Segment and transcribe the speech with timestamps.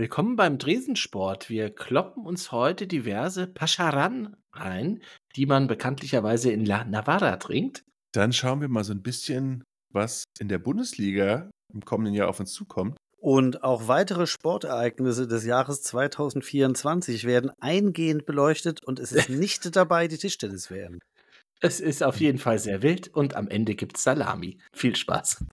[0.00, 1.50] Willkommen beim Dresensport.
[1.50, 5.02] Wir kloppen uns heute diverse Pacharan rein,
[5.36, 7.84] die man bekanntlicherweise in La Navarra trinkt.
[8.12, 12.40] Dann schauen wir mal so ein bisschen, was in der Bundesliga im kommenden Jahr auf
[12.40, 12.96] uns zukommt.
[13.18, 20.08] Und auch weitere Sportereignisse des Jahres 2024 werden eingehend beleuchtet und es ist nicht dabei
[20.08, 20.98] die Tischtennis-WM.
[21.60, 24.56] Es ist auf jeden Fall sehr wild und am Ende gibt's Salami.
[24.72, 25.44] Viel Spaß.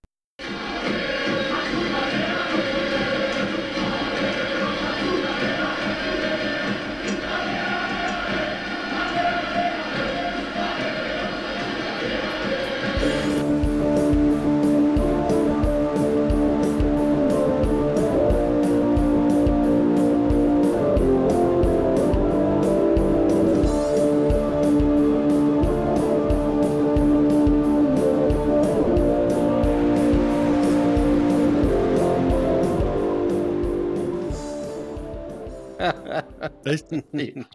[36.64, 36.86] Echt?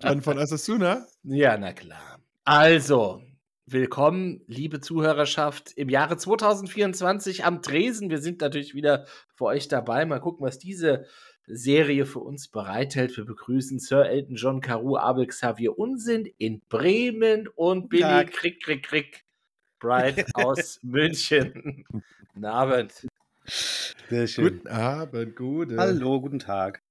[0.01, 1.05] Dann von Asasuna?
[1.23, 2.19] Ja, na klar.
[2.45, 3.21] Also,
[3.65, 8.09] willkommen, liebe Zuhörerschaft, im Jahre 2024 am Tresen.
[8.09, 10.05] Wir sind natürlich wieder für euch dabei.
[10.05, 11.05] Mal gucken, was diese
[11.45, 13.17] Serie für uns bereithält.
[13.17, 18.31] Wir begrüßen Sir Elton John, Caru, Abel, Xavier Unsinn in Bremen und Billy Tag.
[18.31, 19.25] Krick, Krick, Krick,
[19.79, 21.85] Bright aus München.
[22.33, 23.07] Guten Abend.
[24.09, 25.77] Sehr Guten Abend, gute.
[25.77, 26.82] Hallo, guten Tag.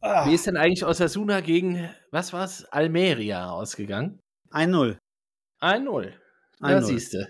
[0.00, 4.20] Wie ist denn eigentlich Osasuna gegen, was war's, Almeria ausgegangen?
[4.50, 4.96] 1-0.
[5.60, 6.12] 1-0.
[6.60, 6.82] Da 1-0.
[6.82, 7.26] siehst du.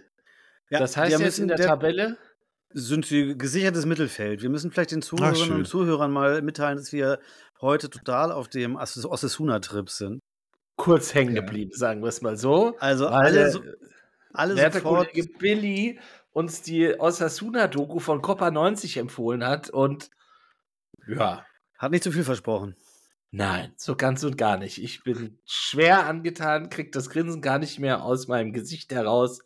[0.71, 2.19] Ja, das heißt wir jetzt müssen in der, der- Tabelle,
[2.75, 4.43] sind sie gesichertes Mittelfeld.
[4.43, 7.19] Wir müssen vielleicht den Zuhörerinnen und Zuhörern mal mitteilen, dass wir
[7.63, 10.21] heute total auf dem As- Osasuna-Trip sind.
[10.77, 12.77] kurz hängen geblieben, sagen wir es mal so.
[12.79, 13.63] Also alle, der so,
[14.35, 15.09] alle werte sofort.
[15.11, 15.99] Kollege Billy
[16.33, 20.11] uns die Osasuna-Doku von Copa 90 empfohlen hat und
[21.09, 21.45] ja,
[21.79, 22.75] Hat nicht zu viel versprochen.
[23.31, 24.83] nein, so ganz und gar nicht.
[24.83, 29.41] Ich bin schwer angetan, krieg das Grinsen gar nicht mehr aus meinem Gesicht heraus.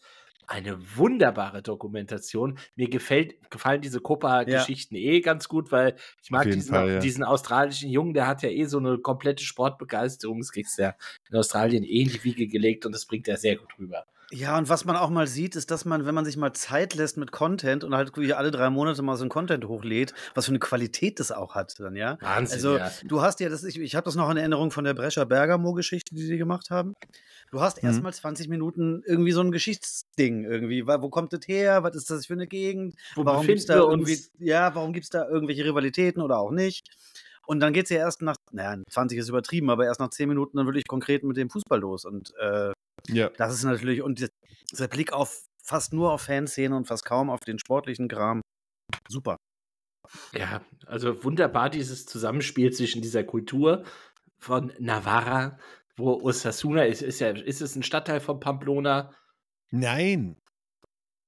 [0.47, 2.59] Eine wunderbare Dokumentation.
[2.75, 6.99] Mir gefällt, gefallen diese Copa-Geschichten eh ganz gut, weil ich mag diesen, Fall, ja.
[6.99, 10.41] diesen australischen Jungen, der hat ja eh so eine komplette Sportbegeisterung.
[10.41, 10.95] Das kriegst du ja
[11.31, 14.07] in Australien eh in die Wiege gelegt und das bringt er sehr gut rüber.
[14.35, 16.95] Ja, und was man auch mal sieht, ist, dass man, wenn man sich mal Zeit
[16.95, 20.53] lässt mit Content und halt alle drei Monate mal so ein Content hochlädt, was für
[20.53, 22.17] eine Qualität das auch hat dann, ja.
[22.23, 22.91] Wahnsinn, Also ja.
[23.05, 26.15] du hast ja das, ich, ich habe das noch in Erinnerung von der Brescher Bergamo-Geschichte,
[26.15, 26.95] die sie gemacht haben.
[27.51, 27.89] Du hast Mhm.
[27.91, 30.87] erstmal 20 Minuten irgendwie so ein Geschichtsding irgendwie.
[30.87, 31.83] Wo kommt das her?
[31.83, 32.95] Was ist das für eine Gegend?
[33.15, 36.89] Wo warum gibt's da irgendwie, ja, warum gibt's da irgendwelche Rivalitäten oder auch nicht?
[37.47, 40.57] Und dann geht's ja erst nach, naja, 20 ist übertrieben, aber erst nach 10 Minuten
[40.57, 42.07] dann wirklich konkret mit dem Fußball los.
[42.07, 42.73] Und äh,
[43.09, 43.31] Ja.
[43.37, 44.29] das ist natürlich, und der,
[44.79, 48.41] der Blick auf fast nur auf Fanszene und fast kaum auf den sportlichen Kram.
[49.09, 49.37] Super.
[50.35, 53.85] Ja, also wunderbar dieses Zusammenspiel zwischen dieser Kultur
[54.41, 55.59] von Navarra,
[55.97, 59.15] wo Osasuna ist, ist ja, ist es ein Stadtteil von Pamplona?
[59.71, 60.37] Nein.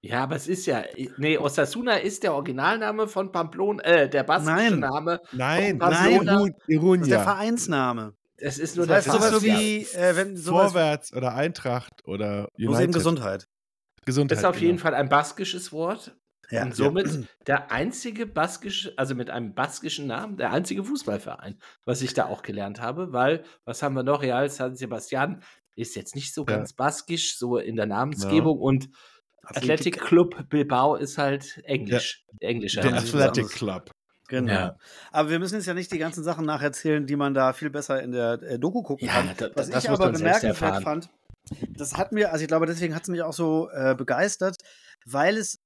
[0.03, 0.85] Ja, aber es ist ja,
[1.17, 4.81] nee, Osasuna ist der Originalname von Pamplona, äh, der baskische Nein.
[4.81, 5.21] Name.
[5.33, 5.79] Nein.
[5.79, 6.37] Barcelona.
[6.37, 7.23] Irun- Das ist der Irunia.
[7.23, 8.15] Vereinsname.
[8.37, 12.93] Es ist nur Das heißt sowas wie, äh, wenn sowas, Vorwärts oder Eintracht oder United.
[12.93, 13.49] Gesundheit.
[14.05, 14.39] Gesundheit.
[14.39, 14.83] ist auf jeden genau.
[14.83, 16.17] Fall ein baskisches Wort.
[16.51, 16.63] Ja.
[16.63, 22.13] und somit der einzige baskische, also mit einem baskischen Namen, der einzige Fußballverein, was ich
[22.13, 24.21] da auch gelernt habe, weil, was haben wir noch?
[24.21, 25.43] Real San Sebastian
[25.75, 26.57] ist jetzt nicht so Ja.
[26.57, 28.91] ganz baskisch, so in der Namensgebung und
[29.43, 30.01] Athletic Athletic.
[30.03, 32.83] Club Bilbao ist halt Englisch, englischer.
[32.83, 33.91] Der Athletic Club.
[34.29, 34.53] Genau.
[34.53, 34.79] Ja.
[35.13, 38.03] Aber wir müssen jetzt ja nicht die ganzen Sachen nacherzählen, die man da viel besser
[38.03, 39.31] in der äh, Doku gucken Ja, kann.
[39.37, 41.11] da- Was das ich aber bemerkenswert fand,
[41.77, 44.57] das hat mir, also ich glaube, deswegen hat es mich auch so äh, begeistert,
[45.05, 45.59] weil es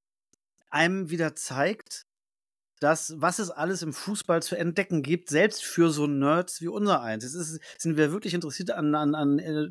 [0.70, 2.02] einem wieder zeigt,
[2.80, 7.00] dass, was es alles im Fußball zu entdecken gibt, selbst für so Nerds wie unser
[7.02, 7.24] eins.
[7.24, 9.68] Es ist, sind wir wirklich interessiert an, an, an äh,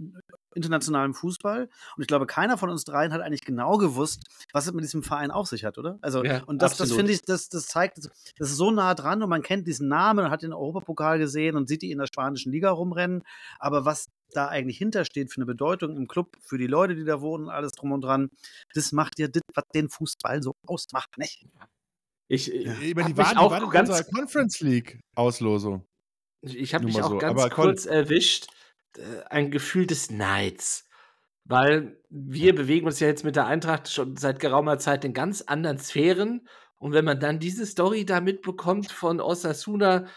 [0.56, 1.64] internationalem Fußball.
[1.64, 5.04] Und ich glaube, keiner von uns dreien hat eigentlich genau gewusst, was es mit diesem
[5.04, 6.00] Verein auf sich hat, oder?
[6.02, 9.22] Also, Ja, und das, das finde ich, das, das zeigt, das ist so nah dran
[9.22, 12.08] und man kennt diesen Namen und hat den Europapokal gesehen und sieht die in der
[12.08, 13.24] spanischen Liga rumrennen.
[13.60, 17.22] Aber was da eigentlich hintersteht für eine Bedeutung im Club, für die Leute, die da
[17.22, 18.30] wohnen, alles drum und dran,
[18.74, 21.46] das macht ja das, was den Fußball so ausmacht, nicht?
[22.28, 22.74] Ich, Ja.
[22.74, 25.86] ich hab die waren, die auch waren in ganz Conference League Auslosung.
[26.42, 28.57] Ich habe mich auch so, ganz aber kurz erwischt, äh,
[29.30, 30.88] ein Gefühl des Neids.
[31.46, 35.42] Weil wir bewegen uns ja jetzt mit der Eintracht schon seit geraumer Zeit in ganz
[35.42, 36.48] anderen Sphären.
[36.78, 40.08] Und wenn man dann diese Story da mitbekommt von Osasuna,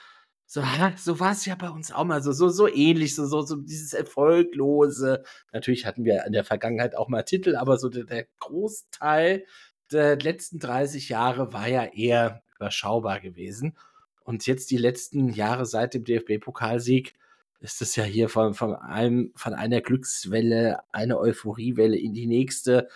[0.47, 0.63] so,
[0.97, 3.55] so war es ja bei uns auch mal so, so, so ähnlich, so, so, so
[3.57, 5.23] dieses Erfolglose.
[5.53, 9.45] Natürlich hatten wir in der Vergangenheit auch mal Titel, aber so der, der Großteil
[9.93, 13.77] der letzten 30 Jahre war ja eher überschaubar gewesen.
[14.25, 17.15] Und jetzt die letzten Jahre seit dem DFB-Pokalsieg
[17.61, 22.89] ist es ja hier von, von, einem, von einer Glückswelle, eine Euphoriewelle in die nächste.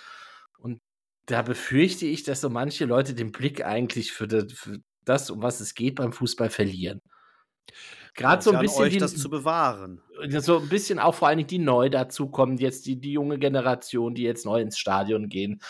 [0.59, 0.81] Und
[1.27, 5.43] da befürchte ich, dass so manche Leute den Blick eigentlich für das, für das um
[5.43, 7.01] was es geht beim Fußball verlieren.
[8.15, 10.01] Gerade so ein bisschen euch, die, das zu bewahren.
[10.39, 14.15] So ein bisschen auch vor allen Dingen die neu dazukommen, jetzt die, die junge Generation,
[14.15, 15.61] die jetzt neu ins Stadion gehen.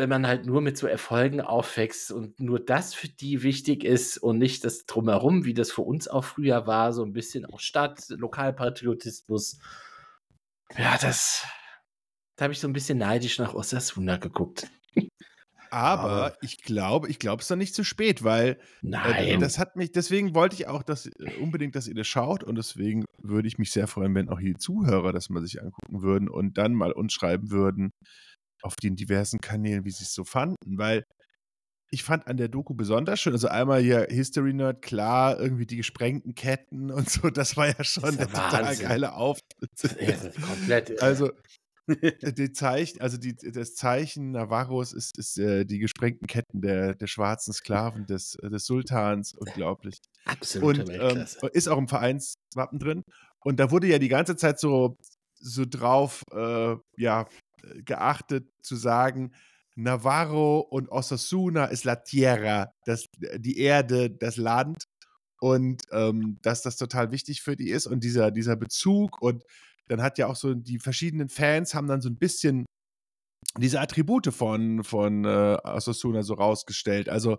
[0.00, 4.16] Wenn man halt nur mit so Erfolgen aufwächst und nur das für die wichtig ist
[4.16, 7.60] und nicht das drumherum, wie das für uns auch früher war, so ein bisschen auch
[7.60, 9.58] Stadt, Lokalpatriotismus.
[10.78, 11.44] Ja, das,
[12.36, 14.70] da habe ich so ein bisschen neidisch nach Osasuna geguckt.
[15.70, 19.14] Aber, ich glaube, ich glaube, es ist noch nicht zu spät, weil Nein.
[19.14, 22.42] Äh, das hat mich, deswegen wollte ich auch dass, äh, unbedingt, dass ihr das schaut
[22.42, 26.00] und deswegen würde ich mich sehr freuen, wenn auch die Zuhörer das mal sich angucken
[26.02, 27.90] würden und dann mal uns schreiben würden
[28.62, 31.04] auf den diversen Kanälen, wie sie es so fanden, weil
[31.92, 35.76] ich fand an der Doku besonders schön, also einmal hier History Nerd, klar, irgendwie die
[35.76, 39.70] gesprengten Ketten und so, das war ja schon der total geile Auftritt.
[40.00, 40.16] Ja,
[40.46, 41.02] komplett.
[41.02, 41.32] Also
[42.22, 47.06] die Zeichen, also die, das Zeichen Navarros ist, ist äh, die gesprengten Ketten der, der
[47.06, 49.34] schwarzen Sklaven des, äh, des Sultans.
[49.34, 49.98] Unglaublich.
[50.24, 50.78] Absolut.
[50.78, 53.02] Und ähm, ist auch im Vereinswappen drin.
[53.40, 54.96] Und da wurde ja die ganze Zeit so,
[55.34, 57.26] so drauf äh, ja,
[57.84, 59.32] geachtet, zu sagen,
[59.76, 64.84] Navarro und Osasuna ist la tierra, das, die Erde, das Land.
[65.40, 69.44] Und ähm, dass das total wichtig für die ist und dieser, dieser Bezug und
[69.88, 72.66] dann hat ja auch so die verschiedenen Fans haben dann so ein bisschen
[73.58, 77.08] diese Attribute von, von äh, Osasuna so rausgestellt.
[77.08, 77.38] Also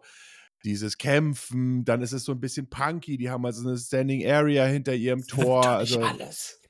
[0.63, 4.65] dieses Kämpfen, dann ist es so ein bisschen punky, die haben also eine Standing Area
[4.65, 5.65] hinter ihrem Tor.
[5.65, 6.60] Also, alles.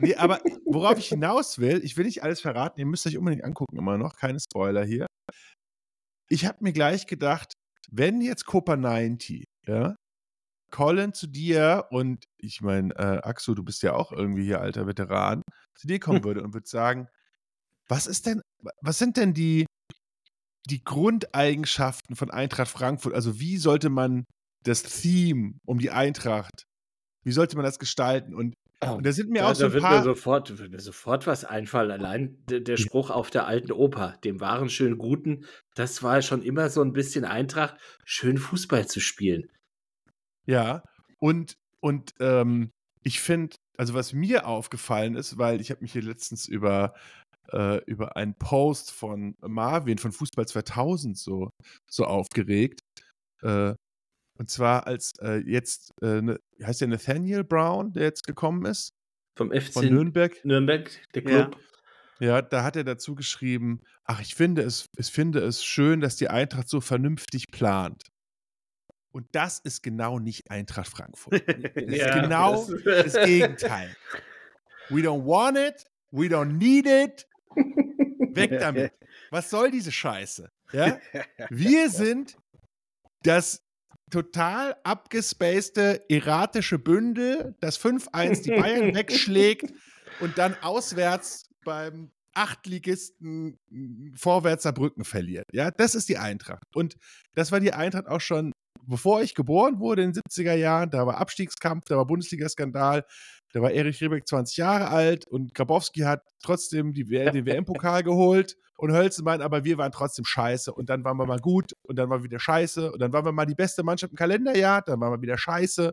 [0.00, 3.44] Nee, aber worauf ich hinaus will, ich will nicht alles verraten, ihr müsst euch unbedingt
[3.44, 5.06] angucken, immer noch, keine Spoiler hier.
[6.28, 7.52] Ich habe mir gleich gedacht,
[7.90, 9.96] wenn jetzt Copa 90, ja,
[10.70, 14.86] Colin zu dir und ich meine, äh, Axel, du bist ja auch irgendwie hier alter
[14.86, 15.42] Veteran,
[15.76, 17.08] zu dir kommen würde und würde sagen,
[17.88, 18.42] was ist denn,
[18.80, 19.66] was sind denn die,
[20.68, 23.14] die Grundeigenschaften von Eintracht Frankfurt?
[23.14, 24.24] Also wie sollte man
[24.64, 26.64] das Theme um die Eintracht,
[27.24, 28.34] wie sollte man das gestalten?
[28.34, 29.98] Und, oh, und da sind mir da, auch so da ein wird paar...
[29.98, 31.90] Mir sofort, wird mir sofort was einfallen.
[31.90, 35.44] Allein der, der Spruch auf der alten Oper, dem wahren schönen Guten,
[35.74, 39.50] das war schon immer so ein bisschen Eintracht, schön Fußball zu spielen.
[40.46, 40.82] Ja,
[41.18, 42.70] und, und ähm,
[43.02, 46.94] ich finde, also was mir aufgefallen ist, weil ich habe mich hier letztens über,
[47.52, 51.50] äh, über einen Post von Marvin von Fußball 2000 so,
[51.90, 52.80] so aufgeregt.
[53.42, 53.74] Äh,
[54.38, 58.94] und zwar als äh, jetzt, äh, ne, heißt der Nathaniel Brown, der jetzt gekommen ist?
[59.34, 60.44] Vom FC von Nürnberg.
[60.44, 61.56] Nürnberg, der Club.
[62.20, 62.26] Ja.
[62.26, 62.42] ja.
[62.42, 66.28] da hat er dazu geschrieben, ach, ich finde es, ich finde es schön, dass die
[66.28, 68.02] Eintracht so vernünftig plant.
[69.12, 71.42] Und das ist genau nicht Eintracht Frankfurt.
[71.74, 73.96] Das ja, ist genau das, das Gegenteil.
[74.90, 77.26] We don't want it, we don't need it.
[78.34, 78.92] Weg damit.
[79.30, 80.50] Was soll diese Scheiße?
[80.72, 80.98] Ja?
[81.50, 82.36] Wir sind
[83.22, 83.65] das
[84.10, 89.72] total abgespacede erratische Bündel, das 5-1 die Bayern wegschlägt
[90.20, 93.58] und dann auswärts beim Achtligisten
[94.14, 95.46] vorwärts Saarbrücken verliert.
[95.52, 96.64] Ja, das ist die Eintracht.
[96.74, 96.96] Und
[97.34, 98.52] das war die Eintracht auch schon
[98.86, 103.04] bevor ich geboren wurde in den 70er Jahren, da war Abstiegskampf, da war Bundesliga-Skandal,
[103.52, 108.56] da war Erich Riebeck 20 Jahre alt und Grabowski hat trotzdem die, den WM-Pokal geholt
[108.76, 112.10] und Hölzenbein, aber wir waren trotzdem scheiße und dann waren wir mal gut und dann
[112.10, 115.00] waren wir wieder scheiße und dann waren wir mal die beste Mannschaft im Kalenderjahr, dann
[115.00, 115.92] waren wir wieder scheiße.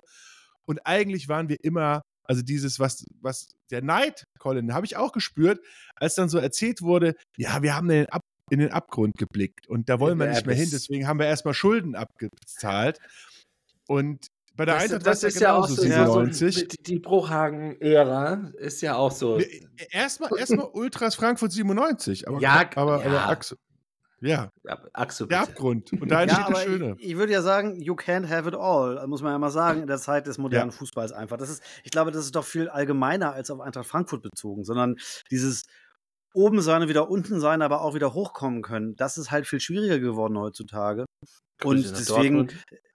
[0.66, 5.12] Und eigentlich waren wir immer also dieses, was, was der Neid, Colin, habe ich auch
[5.12, 5.60] gespürt,
[5.96, 8.22] als dann so erzählt wurde, ja, wir haben den Ab
[8.54, 9.68] in den Abgrund geblickt.
[9.68, 10.70] Und da wollen wir nicht mehr hin.
[10.72, 13.00] Deswegen haben wir erstmal Schulden abgezahlt.
[13.88, 16.56] Und bei der das, Eintracht das ist ja auch so, 97.
[16.56, 19.40] Ja, die, die Bruchhagen-Ära ist ja auch so.
[19.90, 22.28] Erstmal erstmal Ultras Frankfurt 97.
[22.28, 23.08] Aber, ja, aber, ja.
[23.08, 23.58] aber Axel.
[24.22, 24.52] Ja.
[24.94, 25.92] Axel, der Abgrund.
[25.92, 26.96] Und da entsteht ja, das Schöne.
[26.98, 29.82] Ich, ich, würde ja sagen, you can't have it all, muss man ja mal sagen,
[29.82, 30.78] in der Zeit des modernen ja.
[30.78, 31.38] Fußballs einfach.
[31.38, 34.96] Das ist, ich glaube, das ist doch viel allgemeiner als auf Eintracht Frankfurt bezogen, sondern
[35.30, 35.64] dieses
[36.34, 38.96] oben sein und wieder unten sein, aber auch wieder hochkommen können.
[38.96, 41.06] Das ist halt viel schwieriger geworden heutzutage.
[41.64, 42.50] Und deswegen,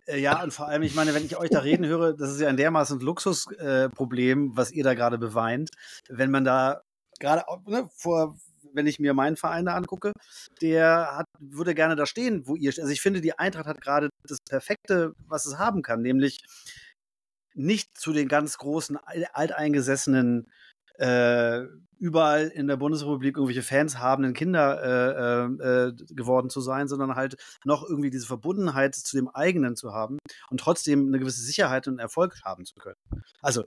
[0.06, 2.40] äh, ja, und vor allem, ich meine, wenn ich euch da reden höre, das ist
[2.40, 5.70] ja ein dermaßen Luxusproblem, äh, was ihr da gerade beweint.
[6.08, 6.82] Wenn man da
[7.20, 8.36] gerade ne, vor,
[8.72, 10.12] wenn ich mir meinen Verein da angucke,
[10.60, 12.82] der hat, würde gerne da stehen, wo ihr steht.
[12.82, 16.38] Also ich finde, die Eintracht hat gerade das Perfekte, was es haben kann, nämlich
[17.54, 18.96] nicht zu den ganz großen
[19.32, 20.46] alteingesessenen
[20.98, 21.64] äh,
[21.98, 27.36] überall in der Bundesrepublik irgendwelche Fans habenden Kinder äh, äh, geworden zu sein, sondern halt
[27.64, 30.18] noch irgendwie diese Verbundenheit zu dem eigenen zu haben
[30.50, 32.96] und trotzdem eine gewisse Sicherheit und Erfolg haben zu können.
[33.42, 33.64] Also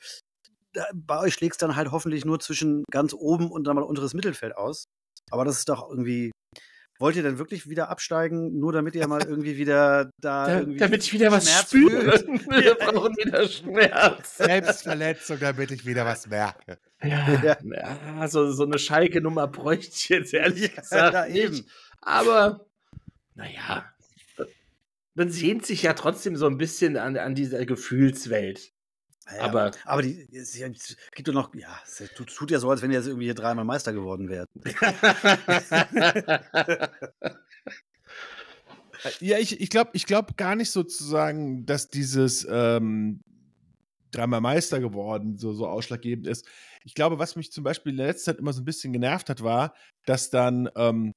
[0.93, 4.13] bei euch schlägt es dann halt hoffentlich nur zwischen ganz oben und dann mal unteres
[4.13, 4.85] Mittelfeld aus.
[5.29, 6.31] Aber das ist doch irgendwie.
[7.01, 10.45] Wollt ihr denn wirklich wieder absteigen, nur damit ihr mal irgendwie wieder da.
[10.45, 12.11] da irgendwie damit ich wieder was Schmerz spüre.
[12.61, 14.37] Wir brauchen wieder Schmerz.
[14.37, 16.77] Selbstverletzung, damit ich wieder was merke.
[17.03, 18.27] Ja, ja.
[18.27, 21.37] so, so eine Schalke-Nummer bräuchte ich jetzt ehrlich gesagt ja, nicht.
[21.37, 21.65] Eben.
[22.01, 22.67] Aber,
[23.33, 23.83] naja,
[25.15, 28.70] man sehnt sich ja trotzdem so ein bisschen an, an dieser Gefühlswelt.
[29.35, 30.57] Ja, aber, aber die, es
[31.13, 33.33] gibt doch noch, ja, es tut, tut, ja so, als wenn ihr jetzt irgendwie hier
[33.33, 34.49] dreimal Meister geworden wärt.
[39.19, 43.21] ja, ich, ich glaube ich glaub gar nicht sozusagen, dass dieses ähm,
[44.11, 46.45] dreimal Meister geworden so, so ausschlaggebend ist.
[46.83, 49.29] Ich glaube, was mich zum Beispiel in der letzten Zeit immer so ein bisschen genervt
[49.29, 49.73] hat, war,
[50.05, 51.13] dass dann ähm,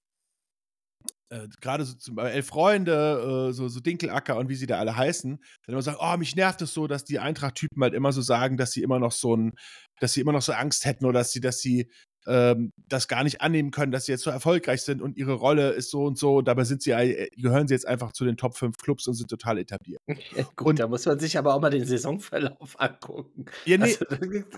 [1.34, 4.96] äh, gerade so zum Elf Freunde, äh, so, so Dinkelacker und wie sie da alle
[4.96, 5.36] heißen,
[5.66, 8.56] dann immer sagen, oh, mich nervt es so, dass die Eintracht-Typen halt immer so sagen,
[8.56, 9.52] dass sie immer noch so ein,
[10.00, 11.90] dass sie immer noch so Angst hätten oder dass sie, dass sie
[12.26, 15.70] ähm, das gar nicht annehmen können, dass sie jetzt so erfolgreich sind und ihre Rolle
[15.70, 16.40] ist so und so.
[16.40, 19.28] Dabei sind sie, äh, gehören sie jetzt einfach zu den Top 5 Clubs und sind
[19.28, 20.00] total etabliert.
[20.36, 23.44] Ja, gut, und, da muss man sich aber auch mal den Saisonverlauf angucken.
[23.66, 24.04] Ja, nee, also,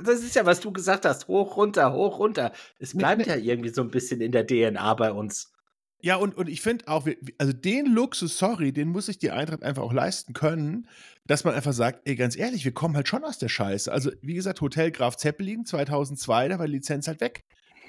[0.04, 1.28] das ist ja, was du gesagt hast.
[1.28, 2.52] Hoch, runter, hoch, runter.
[2.78, 5.55] Es bleibt nee, ja irgendwie so ein bisschen in der DNA bei uns.
[6.02, 7.06] Ja, und, und ich finde auch,
[7.38, 10.88] also den Luxus, sorry, den muss sich die Eintracht einfach auch leisten können,
[11.26, 13.90] dass man einfach sagt, ey, ganz ehrlich, wir kommen halt schon aus der Scheiße.
[13.90, 17.40] Also, wie gesagt, Hotel Graf Zeppelin 2002, da war die Lizenz halt weg.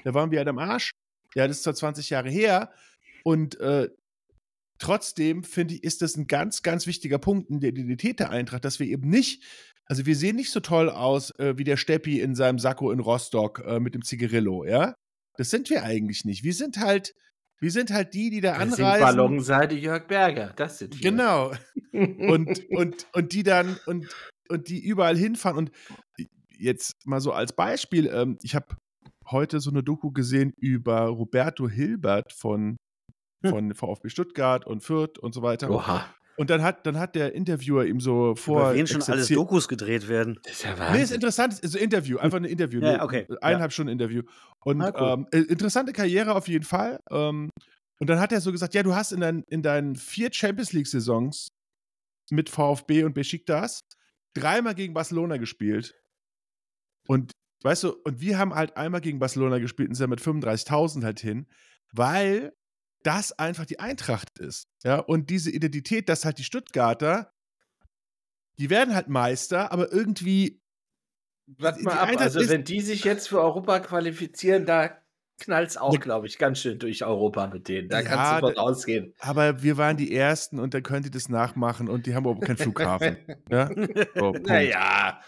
[0.04, 0.90] Da waren wir halt am Arsch.
[1.34, 2.72] Ja, das ist zwar 20 Jahre her.
[3.24, 3.90] Und äh,
[4.78, 8.64] trotzdem, finde ich, ist das ein ganz, ganz wichtiger Punkt in der Identität der Eintracht,
[8.64, 9.44] dass wir eben nicht,
[9.84, 13.00] also wir sehen nicht so toll aus äh, wie der Steppi in seinem Sakko in
[13.00, 14.94] Rostock äh, mit dem Zigarillo, ja?
[15.36, 16.42] Das sind wir eigentlich nicht.
[16.42, 17.14] Wir sind halt
[17.60, 18.76] wir sind halt die, die da wir anreisen.
[18.76, 21.10] Sind Ballonseite Jörg Berger, das sind wir.
[21.10, 21.52] Genau.
[21.92, 24.08] und, und, und die dann, und,
[24.48, 25.58] und die überall hinfahren.
[25.58, 25.72] Und
[26.56, 28.76] jetzt mal so als Beispiel, ähm, ich habe
[29.30, 32.76] heute so eine Doku gesehen über Roberto Hilbert von,
[33.44, 33.50] hm.
[33.50, 35.70] von VfB Stuttgart und Fürth und so weiter.
[35.70, 36.06] Oha.
[36.38, 38.60] Und dann hat, dann hat der Interviewer ihm so vor.
[38.60, 40.38] Über wen schon alles Dokus gedreht werden.
[40.44, 40.96] Das ist ja Wahnsinn.
[40.96, 41.60] Nee, ist interessant.
[41.64, 42.80] Ein Interview, einfach ein Interview.
[42.80, 43.26] ja, okay.
[43.40, 43.74] Eineinhalb ja.
[43.74, 44.22] Stunden Interview.
[44.60, 45.26] Und ah, cool.
[45.26, 47.00] ähm, äh, interessante Karriere auf jeden Fall.
[47.10, 47.50] Ähm,
[47.98, 50.72] und dann hat er so gesagt: Ja, du hast in, dein, in deinen vier Champions
[50.72, 51.48] League-Saisons
[52.30, 53.80] mit VfB und Besiktas
[54.32, 56.00] dreimal gegen Barcelona gespielt.
[57.08, 57.32] Und
[57.64, 61.18] weißt du, und wir haben halt einmal gegen Barcelona gespielt und sind mit 35.000 halt
[61.18, 61.48] hin,
[61.92, 62.52] weil
[63.08, 64.68] das einfach die Eintracht ist.
[64.84, 67.32] Ja, und diese Identität, dass halt die Stuttgarter,
[68.58, 70.60] die werden halt Meister, aber irgendwie.
[71.56, 74.98] Warte mal ab, also wenn die sich jetzt für Europa qualifizieren, da
[75.38, 77.88] knallt es auch, glaube ich, ganz schön durch Europa mit denen.
[77.88, 79.14] Da ja, kannst du von ausgehen.
[79.20, 82.40] Aber wir waren die Ersten und da können die das nachmachen und die haben aber
[82.40, 83.16] keinen Flughafen.
[83.50, 83.70] ja?
[84.14, 85.22] So, naja,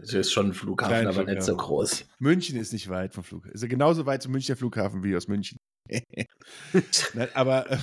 [0.00, 1.34] es ist schon ein Flughafen, Klein aber Flughafen.
[1.34, 2.06] nicht so groß.
[2.20, 3.52] München ist nicht weit vom Flughafen.
[3.52, 5.58] Ist ja genauso weit zum Münchner Flughafen wie aus München.
[7.14, 7.78] Nein, aber, äh,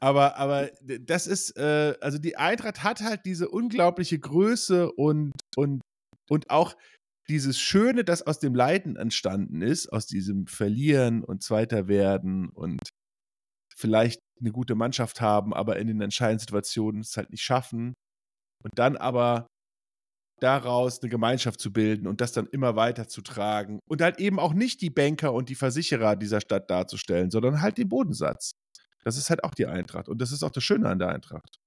[0.00, 0.70] aber, aber
[1.00, 5.82] das ist, äh, also die Eintracht hat halt diese unglaubliche Größe und, und,
[6.28, 6.74] und auch
[7.28, 12.80] dieses Schöne, das aus dem Leiden entstanden ist, aus diesem Verlieren und Zweiter werden und
[13.76, 17.94] vielleicht eine gute Mannschaft haben, aber in den entscheidenden Situationen es halt nicht schaffen
[18.64, 19.46] und dann aber
[20.42, 24.38] daraus eine Gemeinschaft zu bilden und das dann immer weiter zu tragen und halt eben
[24.38, 28.52] auch nicht die Banker und die Versicherer dieser Stadt darzustellen, sondern halt den Bodensatz.
[29.04, 31.58] Das ist halt auch die Eintracht und das ist auch das Schöne an der Eintracht.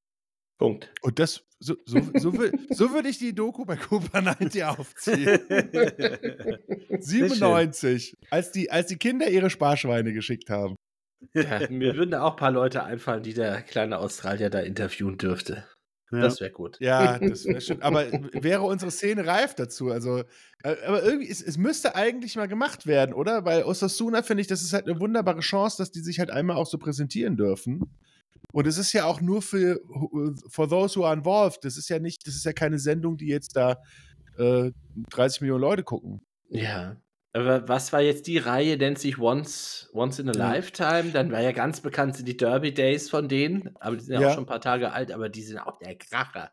[0.60, 0.92] Punkt.
[1.02, 2.32] Und das, so, so, so,
[2.70, 3.78] so würde ich die Doku bei
[4.22, 5.40] 90 aufziehen.
[7.00, 10.76] 97, als die, als die Kinder ihre Sparschweine geschickt haben.
[11.34, 15.18] Ja, mir würden da auch ein paar Leute einfallen, die der kleine Australier da interviewen
[15.18, 15.66] dürfte.
[16.14, 16.22] Ja.
[16.22, 16.78] Das wäre gut.
[16.80, 17.82] Ja, das wäre schön.
[17.82, 19.90] Aber wäre unsere Szene reif dazu?
[19.90, 20.20] Also,
[20.64, 23.46] äh, aber irgendwie, es, es müsste eigentlich mal gemacht werden, oder?
[23.46, 26.58] Weil Osasuna finde ich, das ist halt eine wunderbare Chance, dass die sich halt einmal
[26.58, 27.82] auch so präsentieren dürfen.
[28.52, 29.80] Und es ist ja auch nur für
[30.48, 31.66] for those who are involved.
[31.66, 33.82] Das ist ja nicht, das ist ja keine Sendung, die jetzt da
[34.38, 34.72] äh,
[35.10, 36.22] 30 Millionen Leute gucken.
[36.50, 36.98] Ja.
[37.36, 41.12] Aber was war jetzt die Reihe, nennt sich Once, Once in a Lifetime?
[41.12, 44.22] Dann war ja ganz bekannt sind die Derby Days von denen, aber die sind ja,
[44.22, 46.52] ja auch schon ein paar Tage alt, aber die sind auch der Kracher.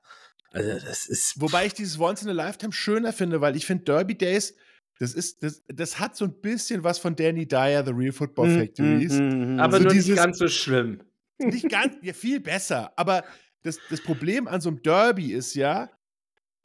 [0.53, 1.41] Also das ist.
[1.41, 4.57] Wobei ich dieses Once in a Lifetime schöner finde, weil ich finde Derby Days,
[4.99, 8.49] das ist, das, das hat so ein bisschen was von Danny Dyer, The Real Football
[8.49, 9.13] mhm, Factories.
[9.13, 11.03] Mm, mm, mm, aber so nur dieses, nicht ganz so schlimm.
[11.39, 12.93] Nicht ganz, ja, viel besser.
[12.97, 13.25] Aber
[13.63, 15.91] das, das Problem an so einem Derby ist ja,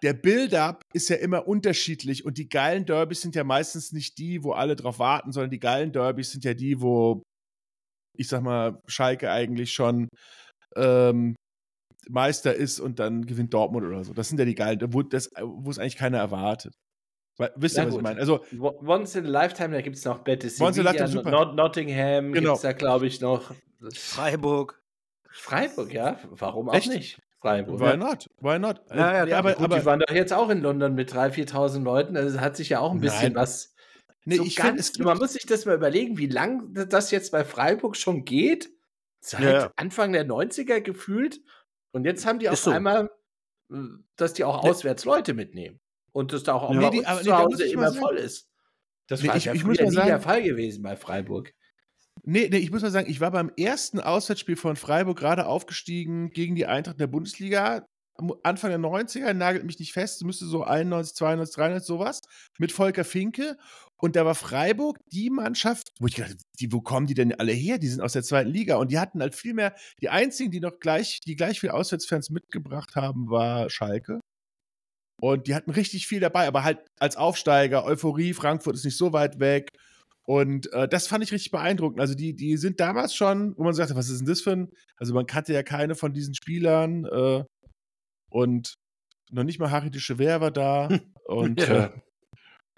[0.03, 4.43] der Build-up ist ja immer unterschiedlich und die geilen Derbys sind ja meistens nicht die,
[4.43, 7.23] wo alle drauf warten, sondern die geilen Derbys sind ja die, wo
[8.17, 10.07] ich sag mal Schalke eigentlich schon
[10.75, 11.35] ähm,
[12.09, 14.13] Meister ist und dann gewinnt Dortmund oder so.
[14.13, 16.73] Das sind ja die geilen, wo, es eigentlich keiner erwartet.
[17.55, 17.99] Wisst ihr, was gut.
[17.99, 18.19] ich meine?
[18.19, 21.31] Also, Once in a Lifetime, da gibt es noch Betis Once in a Lifetime, super.
[21.31, 22.53] Not Nottingham genau.
[22.53, 23.53] gibt es da, glaube ich, noch.
[23.93, 24.81] Freiburg.
[25.29, 26.17] Freiburg, ja.
[26.29, 26.87] Warum auch Echt?
[26.87, 27.19] nicht?
[27.45, 27.79] Freiburg.
[27.79, 28.27] Why not?
[28.39, 28.81] Why not?
[28.89, 31.83] Ja, ja, aber, gut, aber, die waren doch jetzt auch in London mit 3.000, 4.000
[31.83, 32.17] Leuten.
[32.17, 33.35] Also hat sich ja auch ein bisschen Nein.
[33.35, 33.75] was.
[34.23, 37.31] Nee, so ich ganz, find, man muss sich das mal überlegen, wie lang das jetzt
[37.31, 38.71] bei Freiburg schon geht.
[39.19, 39.71] Seit ja.
[39.75, 41.41] Anfang der 90er gefühlt.
[41.91, 42.71] Und jetzt haben die auf so.
[42.71, 43.11] einmal,
[43.71, 43.75] äh,
[44.15, 45.79] dass die auch auswärts Leute mitnehmen
[46.13, 48.49] und das da auch, auch ja, die, aber, zu Hause immer sagen, voll ist.
[49.05, 51.53] Das nee, war ich, ja ich muss mal sagen, der Fall gewesen bei Freiburg.
[52.27, 56.31] Nee, nee, ich muss mal sagen, ich war beim ersten Auswärtsspiel von Freiburg gerade aufgestiegen
[56.31, 57.85] gegen die Eintracht der Bundesliga.
[58.43, 62.21] Anfang der 90er, nagelt mich nicht fest, müsste so 91, 92, 93, sowas,
[62.57, 63.57] mit Volker Finke.
[63.97, 67.51] Und da war Freiburg die Mannschaft, wo ich gedacht die, wo kommen die denn alle
[67.51, 67.77] her?
[67.77, 68.77] Die sind aus der zweiten Liga.
[68.77, 72.29] Und die hatten halt viel mehr, die einzigen, die noch gleich, die gleich viel Auswärtsfans
[72.29, 74.19] mitgebracht haben, war Schalke.
[75.21, 79.13] Und die hatten richtig viel dabei, aber halt als Aufsteiger, Euphorie, Frankfurt ist nicht so
[79.13, 79.69] weit weg.
[80.27, 81.99] Und äh, das fand ich richtig beeindruckend.
[82.01, 84.71] Also die, die sind damals schon, wo man sagte, was ist denn das für ein,
[84.97, 87.43] also man kannte ja keine von diesen Spielern äh,
[88.31, 88.75] und
[89.31, 90.87] noch nicht mal Harry de Chever war da
[91.25, 91.85] und, ja.
[91.85, 91.89] äh,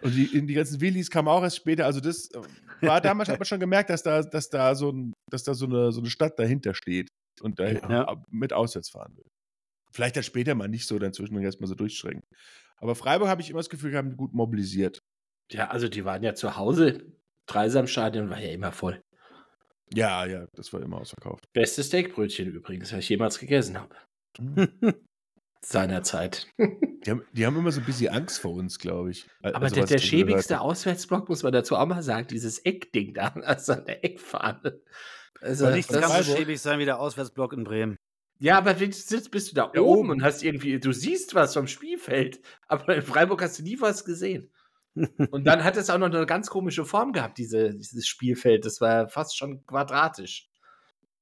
[0.02, 1.86] und die, die ganzen Willis kamen auch erst später.
[1.86, 2.42] Also das äh,
[2.82, 5.66] war damals, hat man schon gemerkt, dass da, dass da so ein, dass da so
[5.66, 7.08] eine, so eine Stadt dahinter steht
[7.42, 8.24] und da ja.
[8.30, 9.26] mit auswärts fahren will.
[9.94, 12.24] Vielleicht dann später mal nicht so, dann zwischendurch erstmal so durchstrengen.
[12.80, 15.00] Aber Freiburg habe ich immer das Gefühl, die haben gut mobilisiert.
[15.52, 17.17] Ja, also die waren ja zu Hause.
[17.48, 19.02] Dreisamstadion war ja immer voll.
[19.94, 21.46] Ja, ja, das war immer ausverkauft.
[21.54, 23.96] Beste Steakbrötchen übrigens, was ich jemals gegessen habe.
[24.40, 24.68] Mhm.
[25.62, 26.48] Seinerzeit.
[27.06, 29.26] Die haben, die haben immer so ein bisschen Angst vor uns, glaube ich.
[29.42, 33.28] Aber also, der, der schäbigste Auswärtsblock, muss man dazu auch mal sagen, dieses Eckding da,
[33.46, 34.82] also an der Eckfahne.
[35.40, 37.96] Also, nichts kann so schäbig sein wie der Auswärtsblock in Bremen.
[38.40, 41.68] Ja, aber sitzt, bist du da ja, oben, und hast irgendwie, du siehst was vom
[41.68, 44.52] Spielfeld, aber in Freiburg hast du nie was gesehen.
[45.32, 48.66] Und dann hat es auch noch eine ganz komische Form gehabt, diese, dieses Spielfeld.
[48.66, 50.48] Das war fast schon quadratisch.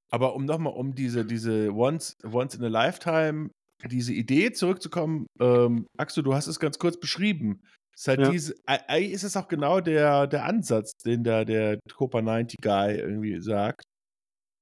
[0.10, 3.50] Aber um nochmal um diese, diese Once, Once in a Lifetime,
[3.84, 7.62] diese Idee zurückzukommen, ähm, Axel, du hast es ganz kurz beschrieben.
[7.96, 8.30] Ist halt ja.
[8.30, 12.96] diese, eigentlich ist es auch genau der, der Ansatz, den der, der Copa 90 Guy
[12.96, 13.84] irgendwie sagt,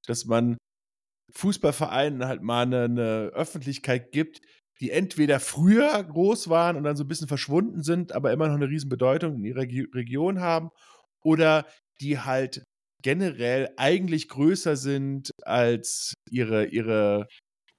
[0.05, 0.57] dass man
[1.33, 4.39] Fußballvereinen halt mal eine, eine Öffentlichkeit gibt,
[4.83, 8.55] die entweder früher groß waren und dann so ein bisschen verschwunden sind, aber immer noch
[8.55, 10.71] eine riesen Bedeutung in ihrer Region haben,
[11.23, 11.65] oder
[12.01, 12.65] die halt
[13.01, 17.29] generell eigentlich größer sind als ihre, ihre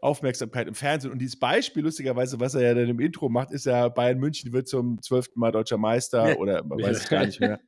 [0.01, 1.13] Aufmerksamkeit im Fernsehen.
[1.13, 4.55] Und dieses Beispiel, lustigerweise, was er ja dann im Intro macht, ist ja, Bayern München
[4.55, 7.61] wird zum zwölften Mal deutscher Meister oder man weiß es gar nicht mehr.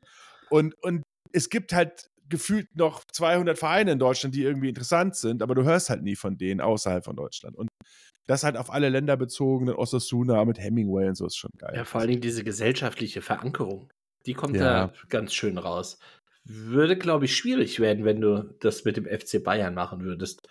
[0.48, 5.42] Und, und es gibt halt gefühlt noch 200 Vereine in Deutschland, die irgendwie interessant sind,
[5.42, 7.56] aber du hörst halt nie von denen außerhalb von Deutschland.
[7.56, 7.68] Und
[8.26, 11.74] das halt auf alle Länder bezogen, Osasuna mit Hemingway und so ist schon geil.
[11.76, 13.90] Ja, vor allen Dingen diese gesellschaftliche Verankerung,
[14.26, 14.88] die kommt ja.
[14.88, 15.98] da ganz schön raus.
[16.44, 20.48] Würde, glaube ich, schwierig werden, wenn du das mit dem FC Bayern machen würdest.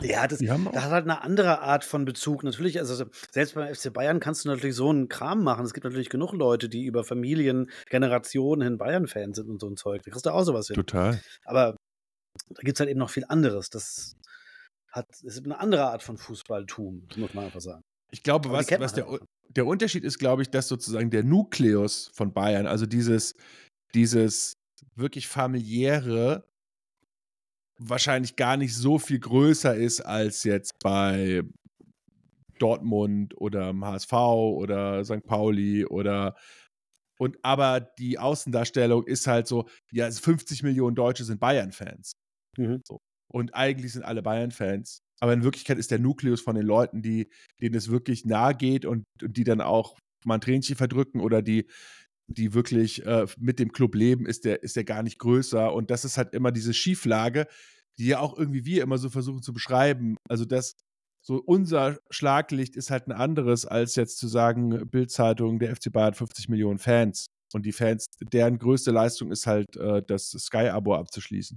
[0.00, 2.44] Ja, das, das hat halt eine andere Art von Bezug.
[2.44, 5.64] Natürlich, also selbst beim FC Bayern kannst du natürlich so einen Kram machen.
[5.64, 9.76] Es gibt natürlich genug Leute, die über Familien, Generationen hin Bayern-Fans sind und so ein
[9.76, 10.02] Zeug.
[10.04, 10.74] Da kriegst du auch sowas hin.
[10.74, 11.20] Total.
[11.44, 11.76] Aber
[12.50, 13.70] da gibt es halt eben noch viel anderes.
[13.70, 14.16] Das
[14.90, 17.82] hat, ist eine andere Art von Fußballtum, muss man einfach sagen.
[18.10, 22.10] Ich glaube, was, was der, halt der Unterschied ist, glaube ich, dass sozusagen der Nukleus
[22.14, 23.34] von Bayern, also dieses,
[23.94, 24.54] dieses
[24.94, 26.44] wirklich familiäre,
[27.78, 31.42] wahrscheinlich gar nicht so viel größer ist als jetzt bei
[32.58, 35.24] Dortmund oder HSV oder St.
[35.26, 36.34] Pauli oder
[37.18, 42.12] und aber die Außendarstellung ist halt so, ja, 50 Millionen Deutsche sind Bayern-Fans.
[42.58, 42.82] Mhm.
[42.84, 43.00] So.
[43.28, 45.00] Und eigentlich sind alle Bayern-Fans.
[45.20, 48.84] Aber in Wirklichkeit ist der Nukleus von den Leuten, die, denen es wirklich nahe geht
[48.84, 51.66] und, und die dann auch mal ein Tränchen verdrücken oder die,
[52.28, 55.72] die wirklich äh, mit dem Club leben, ist der, ist der gar nicht größer.
[55.72, 57.46] Und das ist halt immer diese Schieflage,
[57.98, 60.16] die ja auch irgendwie wir immer so versuchen zu beschreiben.
[60.28, 60.74] Also das,
[61.22, 66.08] so unser Schlaglicht ist halt ein anderes, als jetzt zu sagen, Bildzeitung, der FC Bayern
[66.08, 67.26] hat 50 Millionen Fans.
[67.52, 71.56] Und die Fans, deren größte Leistung ist halt, äh, das Sky-Abo abzuschließen.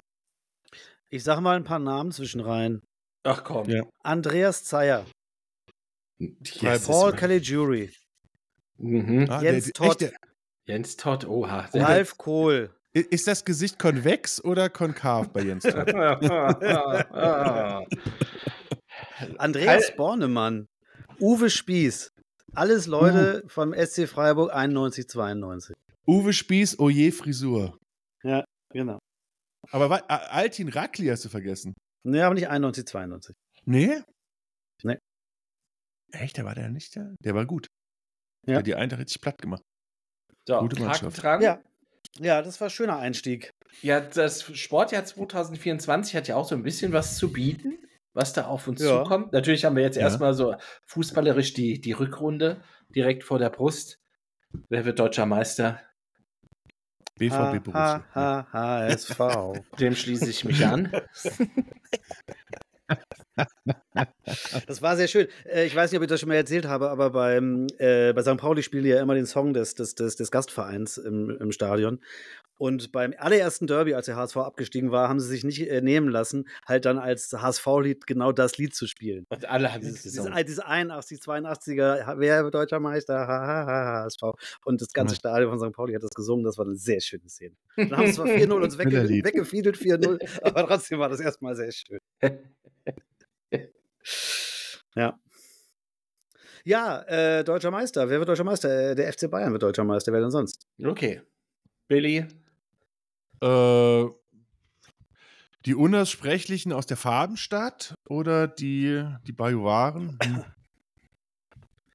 [1.09, 2.81] Ich sage mal ein paar Namen zwischen rein.
[3.23, 3.67] Ach komm.
[3.69, 3.83] Ja.
[4.03, 5.05] Andreas Zeyer.
[6.19, 7.91] Yes, Paul Caligiuri.
[8.77, 9.25] Mhm.
[9.29, 10.01] Ah, Jens der, Todd.
[10.01, 10.13] Echt,
[10.69, 11.67] Jens Todd, oha.
[11.73, 12.69] Ralf Kohl.
[12.93, 15.89] Ist das Gesicht konvex oder konkav bei Jens Todd?
[19.39, 20.67] Andreas Bornemann.
[21.19, 22.11] Uwe Spieß.
[22.53, 23.49] Alles Leute uh.
[23.49, 25.75] vom SC Freiburg 91, 92.
[26.05, 27.75] Uwe Spieß, Oje Frisur.
[28.21, 28.99] Ja, genau.
[29.71, 31.73] Aber Altin Rakli hast du vergessen.
[32.05, 33.35] Nee, aber nicht 91, 92.
[33.65, 34.03] Nee?
[34.83, 34.99] Nee.
[36.11, 37.15] Echt, der war der nicht der?
[37.23, 37.65] Der war gut.
[38.45, 38.51] Ja.
[38.51, 39.63] Der hat die Eintracht richtig platt gemacht.
[40.49, 41.21] So, Gute Mannschaft.
[41.21, 41.41] Dran.
[41.43, 41.59] Ja.
[42.17, 43.53] ja, das war ein schöner Einstieg.
[43.83, 47.77] Ja, das Sportjahr 2024 hat ja auch so ein bisschen was zu bieten,
[48.13, 49.03] was da auf uns ja.
[49.03, 49.31] zukommt.
[49.31, 50.01] Natürlich haben wir jetzt ja.
[50.01, 50.55] erstmal so
[50.87, 52.63] fußballerisch die, die Rückrunde
[52.95, 53.99] direkt vor der Brust.
[54.69, 55.79] Wer wird deutscher Meister?
[57.19, 58.47] BVB Borussia.
[58.51, 59.19] HSV.
[59.79, 60.91] Dem schließe ich mich an.
[64.67, 65.27] Das war sehr schön.
[65.45, 68.21] Äh, ich weiß nicht, ob ich das schon mal erzählt habe, aber beim, äh, bei
[68.21, 68.37] St.
[68.37, 71.99] Pauli spielen die ja immer den Song des, des, des, des Gastvereins im, im Stadion.
[72.59, 76.09] Und beim allerersten Derby, als der HSV abgestiegen war, haben sie sich nicht äh, nehmen
[76.09, 79.25] lassen, halt dann als HSV-Lied genau das Lied zu spielen.
[79.29, 80.33] Und alle haben es gesungen.
[80.33, 84.21] Diese, diese 81, 82er, wer deutscher Meister, HSV.
[84.65, 85.73] Und das ganze Stadion von St.
[85.73, 86.43] Pauli hat das gesungen.
[86.43, 87.55] Das war eine sehr schöne Szene.
[87.77, 91.71] Dann haben sie zwar 4-0 uns wegge weggefiedelt, 4-0, aber trotzdem war das erstmal sehr
[91.71, 91.99] schön.
[94.95, 95.17] ja.
[96.65, 98.09] Ja, äh, deutscher Meister.
[98.09, 98.91] Wer wird deutscher Meister?
[98.91, 100.11] Äh, der FC Bayern wird deutscher Meister.
[100.11, 100.67] Wer denn sonst?
[100.83, 101.21] Okay.
[101.87, 102.27] Billy,
[103.41, 104.05] äh,
[105.65, 110.17] die Unaussprechlichen aus der Farbenstadt oder die, die Bajuwaren?
[110.23, 110.43] Hm.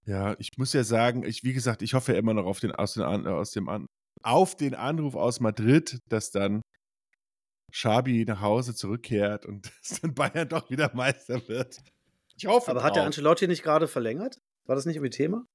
[0.07, 2.73] Ja, ich muss ja sagen, ich, wie gesagt, ich hoffe ja immer noch auf den,
[2.73, 3.89] aus, den, aus dem,
[4.23, 6.61] auf den Anruf aus Madrid, dass dann
[7.73, 11.79] Schabi nach Hause zurückkehrt und dass dann Bayern doch wieder Meister wird.
[12.37, 12.89] Ich hoffe Aber drauf.
[12.89, 14.39] hat der Ancelotti nicht gerade verlängert?
[14.67, 15.47] War das nicht irgendwie Thema?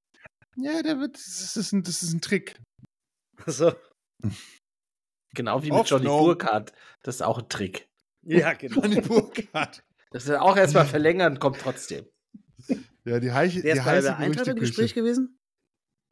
[0.56, 2.60] Ja, der wird, das ist ein, das ist ein Trick.
[3.46, 3.72] Achso.
[5.34, 6.18] Genau wie mit Johnny no.
[6.18, 6.72] Burkhardt.
[7.02, 7.88] Das ist auch ein Trick.
[8.22, 8.82] Ja, genau.
[8.82, 9.82] Johnny Burkhardt.
[10.10, 12.04] Das ist auch erstmal verlängern, kommt trotzdem.
[13.04, 15.38] Ja, die heiße Der ist bei der Eintracht im Gespräch gewesen?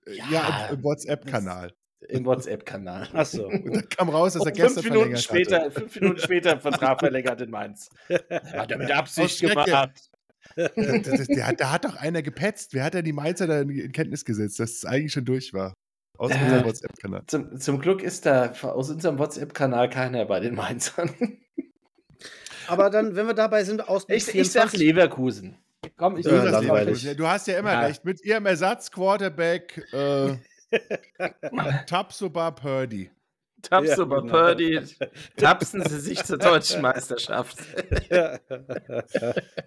[0.06, 1.74] Ja, ja im, WhatsApp-Kanal.
[2.08, 3.08] Im WhatsApp-Kanal.
[3.12, 3.46] Achso.
[3.48, 5.80] Und dann kam raus, dass er gestern fünf Minuten verlängert später, hatte.
[5.80, 7.90] Fünf Minuten später Vertrag verlängert in Mainz.
[8.08, 9.68] Hat er mit Absicht gemacht.
[10.56, 12.72] Der, der, der, da hat doch einer gepetzt.
[12.72, 15.74] Wer hat denn die Mainzer da in Kenntnis gesetzt, dass es eigentlich schon durch war?
[16.18, 17.22] Aus äh, unserem WhatsApp-Kanal.
[17.28, 21.10] Zum, zum, Glück ist da aus unserem WhatsApp-Kanal keiner bei den Mainzern.
[22.66, 25.56] Aber dann, wenn wir dabei sind, aus Ich, ich sag Leverkusen.
[25.96, 27.16] Komm, ich ja, langweilig.
[27.16, 27.80] Du hast ja immer ja.
[27.80, 28.04] recht.
[28.04, 30.36] Mit ihrem Ersatzquarterback äh,
[31.86, 33.10] Tapsoba Purdy.
[33.62, 34.32] Tapsoba ja, genau.
[34.32, 34.80] Purdy.
[35.36, 37.58] Tapsen Sie sich zur deutschen Meisterschaft.
[38.10, 38.38] Ja.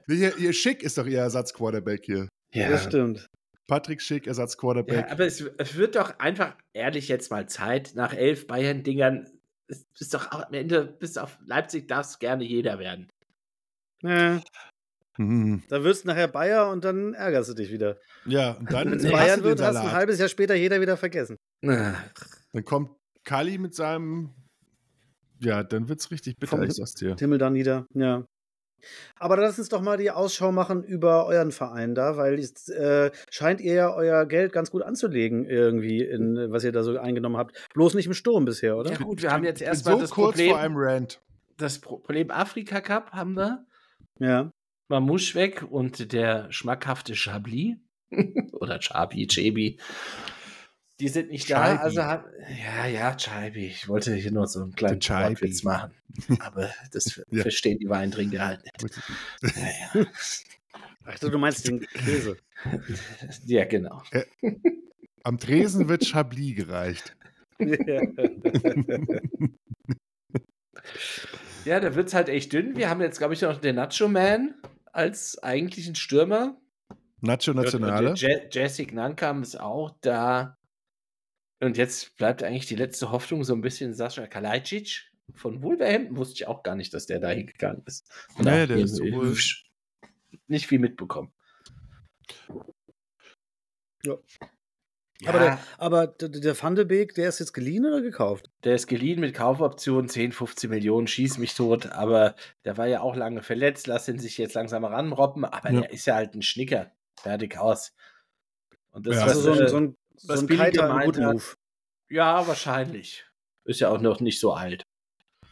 [0.07, 2.27] ihr, ihr Schick ist doch Ihr Ersatzquarterback hier.
[2.53, 3.29] Ja, das stimmt.
[3.67, 5.07] Patrick Schick, Ersatz-Quarterback.
[5.07, 9.27] Ja, aber es, es, wird doch einfach ehrlich jetzt mal Zeit, nach elf Bayern-Dingern,
[9.67, 13.09] ist doch am Ende, bis auf Leipzig darf es gerne jeder werden.
[14.03, 14.41] Ja.
[15.17, 15.63] Hm.
[15.69, 17.97] Da wirst du nachher Bayer und dann ärgerst du dich wieder.
[18.25, 18.91] Ja, und dann.
[18.91, 21.37] Wenn es Bayern wird, hast du ein halbes Jahr später jeder wieder vergessen.
[21.61, 22.91] Dann kommt
[23.23, 24.33] Kali mit seinem.
[25.39, 27.15] Ja, dann wird es richtig bitter, ich sag's dir.
[27.17, 28.25] Himmel da nieder, ja.
[29.17, 33.11] Aber lass uns doch mal die Ausschau machen über euren Verein da, weil es äh,
[33.29, 37.37] scheint ihr ja euer Geld ganz gut anzulegen, irgendwie, in, was ihr da so eingenommen
[37.37, 37.55] habt.
[37.73, 38.91] Bloß nicht im Sturm bisher, oder?
[38.91, 40.51] Ja, gut, wir haben jetzt erstmal so das kurz Problem.
[40.51, 41.21] vor einem Rant.
[41.57, 43.65] Das Problem Afrika Cup haben wir.
[44.19, 44.51] Ja.
[44.89, 47.75] Mamouche weg und der schmackhafte Chablis.
[48.53, 49.77] oder Chabi, Chabi.
[51.01, 51.77] Die sind nicht Chaibi.
[51.77, 52.25] da, also haben,
[52.63, 53.65] ja, ja, Chaibi.
[53.65, 55.93] Ich wollte hier nur so einen kleinen Wortwitz machen.
[56.39, 57.41] Aber das ja.
[57.41, 59.01] verstehen die Weintrinker halt nicht.
[59.41, 60.07] Naja.
[61.05, 62.37] Ach du meinst den Käse.
[63.47, 64.03] Ja, genau.
[64.13, 64.51] Ja.
[65.23, 67.15] Am Tresen wird Chablis gereicht.
[67.57, 68.01] Ja.
[71.65, 72.75] ja, da wird es halt echt dünn.
[72.75, 74.53] Wir haben jetzt, glaube ich, noch den Nacho Man
[74.93, 76.55] als eigentlichen Stürmer.
[77.21, 78.13] Nacho Nationale.
[78.13, 80.59] Jessic Nankam ist auch da.
[81.61, 86.17] Und jetzt bleibt eigentlich die letzte Hoffnung so ein bisschen Sascha Kalajdzic von Wolverhampton.
[86.17, 88.09] Wusste ich auch gar nicht, dass der da hingegangen ist.
[88.35, 89.37] Und nee, der ist wohl
[90.47, 91.31] nicht viel mitbekommen.
[94.03, 94.17] Ja.
[95.19, 95.29] ja.
[95.29, 98.49] Aber, der, aber der Van de Beek, der ist jetzt geliehen oder gekauft?
[98.63, 101.91] Der ist geliehen mit Kaufoption 10, 15 Millionen, schieß mich tot.
[101.91, 105.45] Aber der war ja auch lange verletzt, lass ihn sich jetzt langsam ranrobben.
[105.45, 105.81] Aber ja.
[105.81, 106.91] der ist ja halt ein Schnicker.
[107.21, 107.93] Fertig aus.
[108.89, 109.25] Und das ja.
[109.25, 109.97] ist also so, ein, so ein
[110.27, 111.57] was so ein Billy gemeint hat.
[112.09, 113.25] Ja, wahrscheinlich.
[113.63, 114.83] Ist ja auch noch nicht so alt.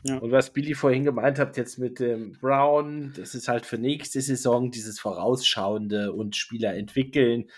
[0.03, 0.17] Ja.
[0.17, 4.21] Und was Billy vorhin gemeint hat, jetzt mit dem Brown, das ist halt für nächste
[4.21, 7.49] Saison dieses Vorausschauende und Spieler entwickeln.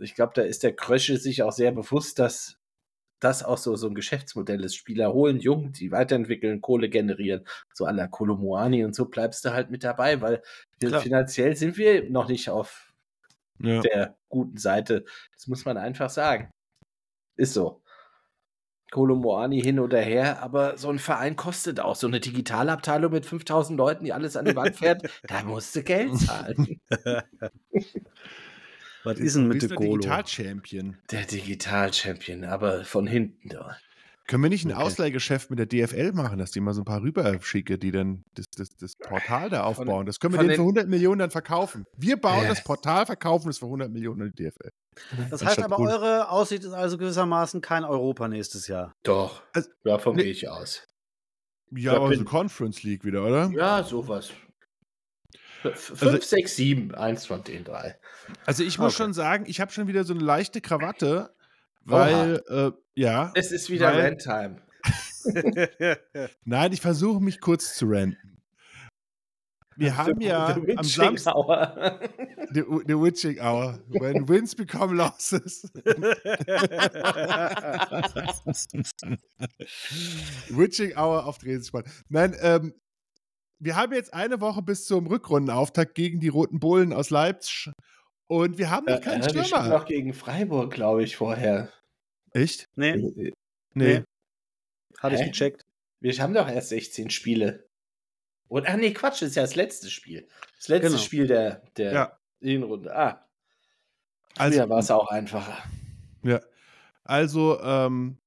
[0.00, 2.58] Ich glaube, da ist der Krösche sich auch sehr bewusst, dass
[3.20, 4.76] das auch so, so ein Geschäftsmodell ist.
[4.76, 9.52] Spieler holen jung, die weiterentwickeln, Kohle generieren, so à la Kolomoani und so bleibst du
[9.52, 10.42] halt mit dabei, weil
[10.78, 11.00] Klar.
[11.00, 12.87] finanziell sind wir noch nicht auf
[13.60, 13.80] ja.
[13.80, 15.04] der guten Seite.
[15.32, 16.50] Das muss man einfach sagen.
[17.36, 17.82] Ist so.
[18.90, 21.94] Kolomoani hin oder her, aber so ein Verein kostet auch.
[21.94, 25.82] So eine Digitalabteilung mit 5000 Leuten, die alles an die Wand fährt, da musst du
[25.82, 26.80] Geld zahlen.
[29.04, 29.98] Was ist denn mit der Golo?
[29.98, 30.96] Digital-Champion.
[31.10, 33.48] Der Digital-Champion, aber von hinten.
[33.48, 33.76] Da.
[34.28, 34.82] Können wir nicht ein okay.
[34.82, 38.44] Ausleihgeschäft mit der DFL machen, dass die mal so ein paar rüberschicke, die dann das,
[38.54, 40.04] das, das Portal da aufbauen?
[40.04, 41.86] Das können wir denen für 100 Millionen dann verkaufen.
[41.96, 42.50] Wir bauen ja.
[42.50, 44.70] das Portal, verkaufen es für 100 Millionen an die DFL.
[45.30, 45.88] Das heißt aber, cool.
[45.88, 48.94] eure Aussicht ist also gewissermaßen kein Europa nächstes Jahr.
[49.02, 50.86] Doch, also, davon ne, gehe ich aus.
[51.70, 53.50] Ja, aber so Conference League wieder, oder?
[53.54, 54.30] Ja, sowas.
[55.62, 57.98] 5, also, 6, 7, eins von den drei.
[58.44, 59.04] Also ich muss okay.
[59.04, 61.34] schon sagen, ich habe schon wieder so eine leichte Krawatte,
[61.90, 63.32] weil, äh, ja.
[63.34, 64.62] Es ist wieder weil, Randtime.
[66.44, 68.28] Nein, ich versuche mich kurz zu renten.
[69.78, 71.34] Wir haben ja the am Samstag.
[71.36, 72.00] Hour.
[72.50, 73.78] The, the Witching Hour.
[73.88, 75.70] When wins become losses.
[80.48, 81.84] witching Hour auf Drehenspann.
[82.08, 82.72] Nein, ähm,
[83.60, 87.70] wir haben jetzt eine Woche bis zum Rückrundenauftakt gegen die Roten Bullen aus Leipzig.
[88.28, 89.64] Und wir haben noch keinen äh, Stürmer.
[89.64, 91.72] Wir noch gegen Freiburg, glaube ich, vorher.
[92.32, 92.68] Echt?
[92.76, 92.96] Nee.
[92.96, 93.32] Nee.
[93.74, 94.02] nee.
[94.98, 95.66] Hatte ich gecheckt.
[96.00, 97.66] Wir haben doch erst 16 Spiele.
[98.48, 100.28] Und, ach nee, Quatsch, das ist ja das letzte Spiel.
[100.56, 101.00] Das letzte genau.
[101.00, 102.18] Spiel der, der ja.
[102.40, 102.94] Hinrunde.
[102.94, 103.26] Ah.
[104.36, 105.56] Also war es auch einfacher.
[106.22, 106.40] Ja.
[107.04, 108.18] Also, ähm,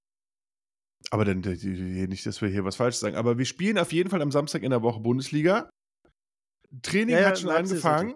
[1.11, 3.15] aber dann nicht, dass wir hier was falsch sagen.
[3.15, 5.69] Aber wir spielen auf jeden Fall am Samstag in der Woche Bundesliga.
[6.81, 8.15] Training ja, hat schon angefangen.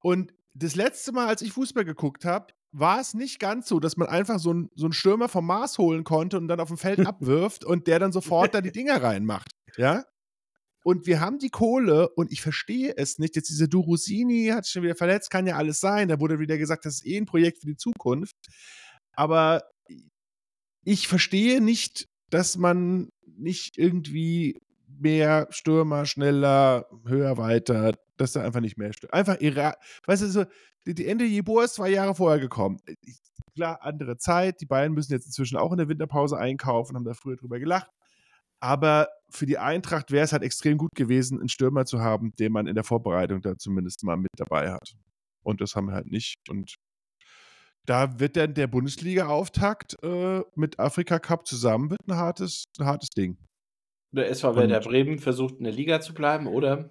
[0.00, 3.96] Und das letzte Mal, als ich Fußball geguckt habe, war es nicht ganz so, dass
[3.96, 6.76] man einfach so, ein, so einen Stürmer vom Mars holen konnte und dann auf dem
[6.76, 9.52] Feld abwirft und der dann sofort da die Dinger reinmacht.
[9.76, 10.04] Ja?
[10.84, 13.36] Und wir haben die Kohle und ich verstehe es nicht.
[13.36, 16.08] Jetzt diese Durusini hat sich schon wieder verletzt, kann ja alles sein.
[16.08, 18.36] Da wurde wieder gesagt, das ist eh ein Projekt für die Zukunft.
[19.12, 19.62] Aber
[20.84, 28.60] ich verstehe nicht, dass man nicht irgendwie mehr Stürmer, schneller, höher, weiter, dass da einfach
[28.60, 29.14] nicht mehr stürmt.
[29.14, 29.74] Einfach ihre,
[30.06, 30.44] weißt du, so,
[30.86, 32.78] die, die Ende Jeboa ist zwei Jahre vorher gekommen.
[33.54, 34.60] Klar, andere Zeit.
[34.60, 37.90] Die Bayern müssen jetzt inzwischen auch in der Winterpause einkaufen, haben da früher drüber gelacht.
[38.60, 42.52] Aber für die Eintracht wäre es halt extrem gut gewesen, einen Stürmer zu haben, den
[42.52, 44.94] man in der Vorbereitung da zumindest mal mit dabei hat.
[45.42, 46.36] Und das haben wir halt nicht.
[46.48, 46.76] Und
[47.86, 53.10] da wird dann der Bundesliga-Auftakt äh, mit Afrika Cup zusammen wird ein hartes, ein hartes
[53.10, 53.36] Ding.
[54.12, 56.88] Der SV Werder Bremen versucht in der Liga zu bleiben, oder?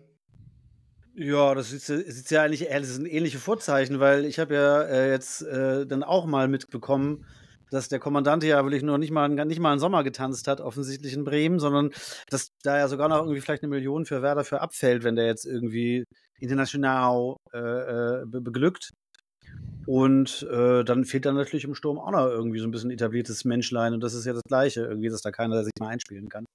[1.15, 4.81] Ja, das ist, ist ja eigentlich das ist ein ähnliches Vorzeichen, weil ich habe ja
[4.81, 7.25] äh, jetzt äh, dann auch mal mitbekommen,
[7.69, 11.13] dass der Kommandant ja wirklich nur nicht mal, nicht mal einen Sommer getanzt hat, offensichtlich
[11.13, 11.91] in Bremen, sondern
[12.29, 15.27] dass da ja sogar noch irgendwie vielleicht eine Million für Werder für abfällt, wenn der
[15.27, 16.05] jetzt irgendwie
[16.39, 18.89] international äh, äh beglückt.
[19.85, 23.45] Und äh, dann fehlt dann natürlich im Sturm auch noch irgendwie so ein bisschen etabliertes
[23.45, 23.93] Menschlein.
[23.93, 26.45] Und das ist ja das Gleiche, irgendwie, dass da keiner sich mal einspielen kann.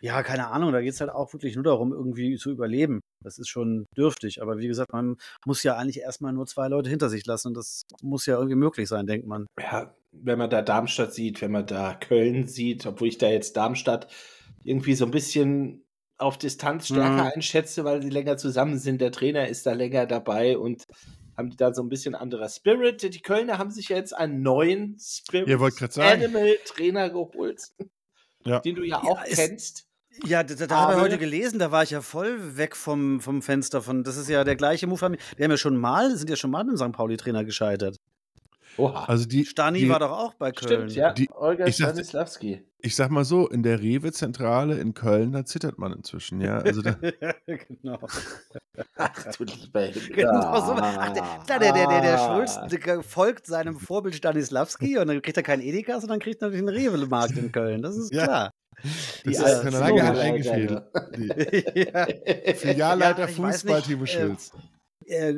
[0.00, 3.00] Ja, keine Ahnung, da geht es halt auch wirklich nur darum, irgendwie zu überleben.
[3.22, 4.42] Das ist schon dürftig.
[4.42, 7.48] Aber wie gesagt, man muss ja eigentlich erstmal nur zwei Leute hinter sich lassen.
[7.48, 9.46] Und das muss ja irgendwie möglich sein, denkt man.
[9.58, 13.56] Ja, wenn man da Darmstadt sieht, wenn man da Köln sieht, obwohl ich da jetzt
[13.56, 14.08] Darmstadt
[14.62, 15.84] irgendwie so ein bisschen
[16.16, 17.32] auf Distanz stärker mhm.
[17.34, 19.00] einschätze, weil sie länger zusammen sind.
[19.00, 20.84] Der Trainer ist da länger dabei und
[21.36, 23.02] haben die da so ein bisschen anderer Spirit.
[23.02, 25.48] Die Kölner haben sich ja jetzt einen neuen Spirit
[25.98, 27.72] Animal Trainer geholt,
[28.44, 28.60] ja.
[28.60, 29.86] den du ja auch ja, kennst.
[30.24, 33.42] Ja, da, da habe ich heute gelesen, da war ich ja voll weg vom, vom
[33.42, 34.04] Fenster von.
[34.04, 35.00] Das ist ja der gleiche Move.
[35.00, 36.92] Wir haben ja schon mal, sind ja schon mal mit dem St.
[36.92, 37.96] Pauli-Trainer gescheitert.
[38.76, 39.04] Oha.
[39.04, 40.88] Also die, Stani die, war doch auch bei Köln.
[40.88, 41.12] Stimmt, ja.
[41.12, 42.54] Die, Olga ich Stanislawski.
[42.54, 46.58] Sag, ich sag mal so, in der Rewe-Zentrale in Köln, da zittert man inzwischen, ja.
[46.58, 46.96] Also da
[47.46, 47.98] genau.
[48.96, 50.08] Ach du lieber Himmel.
[50.14, 50.72] Genau so.
[50.76, 55.36] Ach, der, der, der, der, der Schulz der folgt seinem Vorbild Stanislawski und dann kriegt
[55.36, 57.82] er keinen Edeka, sondern kriegt natürlich einen Rewe-Markt in Köln.
[57.82, 58.24] Das ist ja.
[58.24, 58.50] klar.
[59.24, 60.82] Das ist eine lange Hand eingefädelt.
[61.74, 62.06] ja.
[62.54, 64.52] Filialleiter ja, Fußball, Timo äh, Schulz.
[65.06, 65.34] Äh,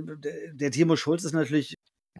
[0.52, 1.75] der Timo Schulz ist natürlich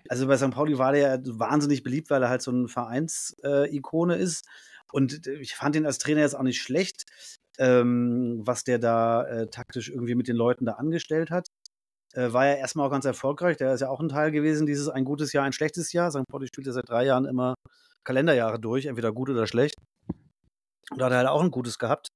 [0.08, 0.50] also bei St.
[0.50, 4.46] Pauli war der wahnsinnig beliebt, weil er halt so eine Vereinsikone äh, ist.
[4.92, 7.04] Und ich fand ihn als Trainer jetzt auch nicht schlecht,
[7.58, 11.48] ähm, was der da äh, taktisch irgendwie mit den Leuten da angestellt hat.
[12.14, 13.56] Äh, war ja erstmal auch ganz erfolgreich.
[13.56, 16.10] Der ist ja auch ein Teil gewesen, dieses ein gutes Jahr, ein schlechtes Jahr.
[16.10, 16.24] St.
[16.28, 17.54] Pauli spielt ja seit drei Jahren immer
[18.04, 19.74] Kalenderjahre durch, entweder gut oder schlecht.
[20.90, 22.08] Und da hat er halt auch ein gutes gehabt.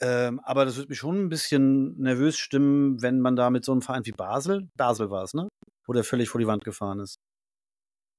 [0.00, 3.72] Ähm, aber das würde mich schon ein bisschen nervös stimmen, wenn man da mit so
[3.72, 5.48] einem Verein wie Basel, Basel war es, ne?
[5.90, 7.16] Wo der völlig vor die Wand gefahren ist.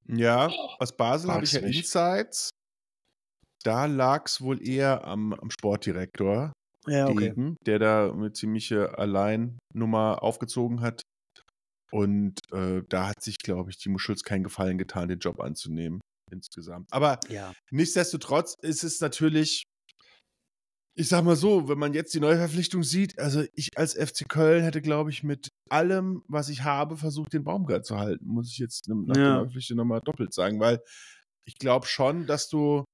[0.06, 1.78] Ja, aus Basel habe ich ja nicht.
[1.78, 2.50] Insights.
[3.64, 6.52] Da lag es wohl eher am, am Sportdirektor,
[6.86, 7.30] ja, okay.
[7.30, 11.00] gegen, der da eine ziemliche Alleinnummer aufgezogen hat.
[11.90, 16.00] Und äh, da hat sich, glaube ich, Timo Schulz keinen Gefallen getan, den Job anzunehmen
[16.30, 16.88] insgesamt.
[16.90, 17.54] Aber ja.
[17.70, 19.62] nichtsdestotrotz ist es natürlich,
[20.94, 24.62] ich sag mal so, wenn man jetzt die Neuverpflichtung sieht, also ich als FC Köln
[24.62, 28.26] hätte, glaube ich, mit allem, was ich habe, versucht, den Baumgart zu halten.
[28.26, 29.22] Muss ich jetzt nach ja.
[29.22, 30.82] der Neuverpflichtung nochmal doppelt sagen, weil
[31.46, 32.84] ich glaube schon, dass du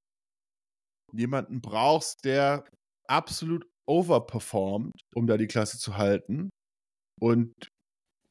[1.12, 2.64] jemanden brauchst, der
[3.08, 6.50] absolut overperformt, um da die Klasse zu halten.
[7.20, 7.52] Und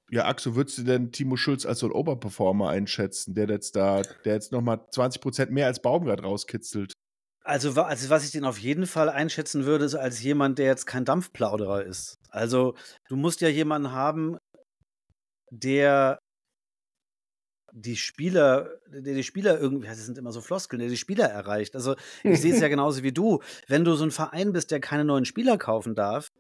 [0.10, 4.02] ja, Axel, würdest du denn Timo Schulz als so ein Oberperformer einschätzen, der jetzt da,
[4.24, 6.94] der jetzt nochmal 20 Prozent mehr als Baumgart rauskitzelt?
[7.48, 10.86] Also, also, was ich den auf jeden Fall einschätzen würde, ist als jemand, der jetzt
[10.86, 12.20] kein Dampfplauderer ist.
[12.30, 12.76] Also,
[13.08, 14.38] du musst ja jemanden haben,
[15.50, 16.20] der
[17.72, 21.76] die Spieler, der die Spieler irgendwie, das sind immer so Floskeln, der die Spieler erreicht.
[21.76, 23.42] Also ich sehe es ja genauso wie du.
[23.68, 26.32] Wenn du so ein Verein bist, der keine neuen Spieler kaufen darf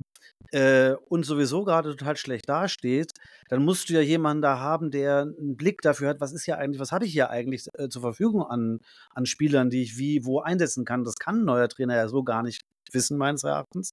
[0.51, 3.11] äh, und sowieso gerade total schlecht dasteht,
[3.49, 6.57] dann musst du ja jemanden da haben, der einen Blick dafür hat, was ist ja
[6.57, 8.79] eigentlich, was habe ich hier eigentlich äh, zur Verfügung an,
[9.13, 11.03] an Spielern, die ich wie, wo einsetzen kann.
[11.03, 12.61] Das kann ein neuer Trainer ja so gar nicht
[12.91, 13.91] wissen, meines Erachtens.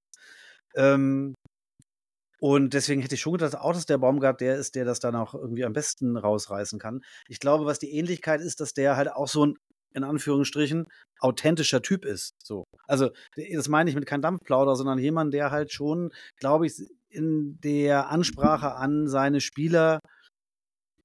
[0.76, 1.34] Ähm,
[2.40, 5.16] und deswegen hätte ich schon gedacht, auch dass der Baumgart der ist, der das dann
[5.16, 7.02] auch irgendwie am besten rausreißen kann.
[7.26, 9.56] Ich glaube, was die Ähnlichkeit ist, dass der halt auch so ein,
[9.94, 10.86] in Anführungsstrichen,
[11.20, 12.34] authentischer Typ ist.
[12.42, 12.64] So.
[12.86, 16.74] Also, das meine ich mit kein Dampfplauder, sondern jemand, der halt schon, glaube ich,
[17.08, 20.00] in der Ansprache an seine Spieler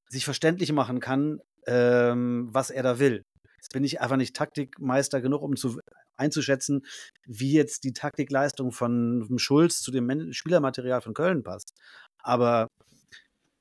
[0.09, 3.23] sich verständlich machen kann, ähm, was er da will.
[3.57, 5.79] Jetzt bin ich einfach nicht Taktikmeister genug, um zu
[6.17, 6.85] einzuschätzen,
[7.25, 11.73] wie jetzt die Taktikleistung von Schulz zu dem Spielermaterial von Köln passt.
[12.21, 12.67] Aber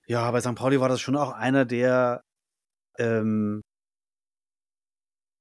[0.07, 0.55] ja, bei St.
[0.55, 2.23] Pauli war das schon auch einer, der
[2.99, 3.61] ähm,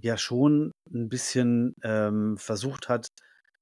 [0.01, 3.07] ja schon ein bisschen ähm, versucht hat,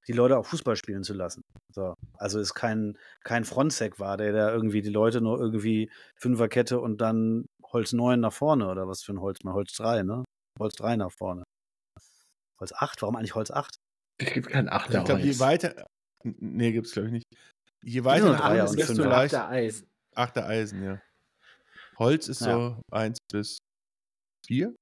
[0.07, 1.41] die Leute auch Fußball spielen zu lassen.
[1.73, 1.95] So.
[2.17, 7.01] Also es kein, kein Frontsec war, der da irgendwie die Leute nur irgendwie Fünferkette und
[7.01, 10.23] dann Holz 9 nach vorne oder was für ein Holz, mal Holz 3, ne?
[10.59, 11.43] Holz 3 nach vorne.
[12.59, 13.01] Holz 8?
[13.01, 13.75] Warum eigentlich Holz 8?
[14.21, 15.85] Es gibt kein 8 Ich glaube, je weiter.
[16.23, 17.25] Nee, gibt es glaube ich nicht.
[17.83, 19.49] Je weiter nach ist, desto leichter.
[19.49, 19.87] Eisen.
[20.15, 21.01] Achter Eisen, ja.
[21.97, 22.53] Holz ist ja.
[22.53, 23.57] so 1 bis
[24.47, 24.73] 4?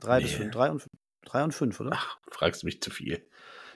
[0.00, 0.24] 3 nee.
[0.24, 0.50] bis 5.
[0.50, 0.86] 3 und,
[1.24, 1.90] 3 und 5, oder?
[1.94, 3.26] Ach, fragst mich zu viel.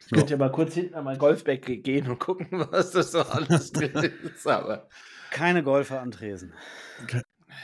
[0.01, 0.17] Ich so.
[0.17, 3.73] könnte ja mal kurz hinten an mein Golfback gehen und gucken, was das so alles
[3.73, 4.47] drin ist.
[4.47, 4.89] Aber
[5.31, 6.53] Keine Golfer an Tresen.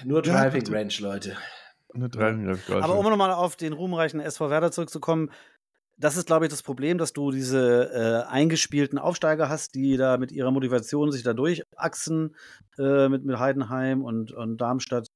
[0.05, 1.37] Nur Driving Range, Leute.
[1.94, 2.83] Nur Driving Range.
[2.83, 5.31] Aber um nochmal auf den ruhmreichen SV Werder zurückzukommen,
[5.99, 10.16] das ist, glaube ich, das Problem, dass du diese äh, eingespielten Aufsteiger hast, die da
[10.16, 12.37] mit ihrer Motivation sich da durchachsen
[12.79, 15.09] äh, mit, mit Heidenheim und, und Darmstadt.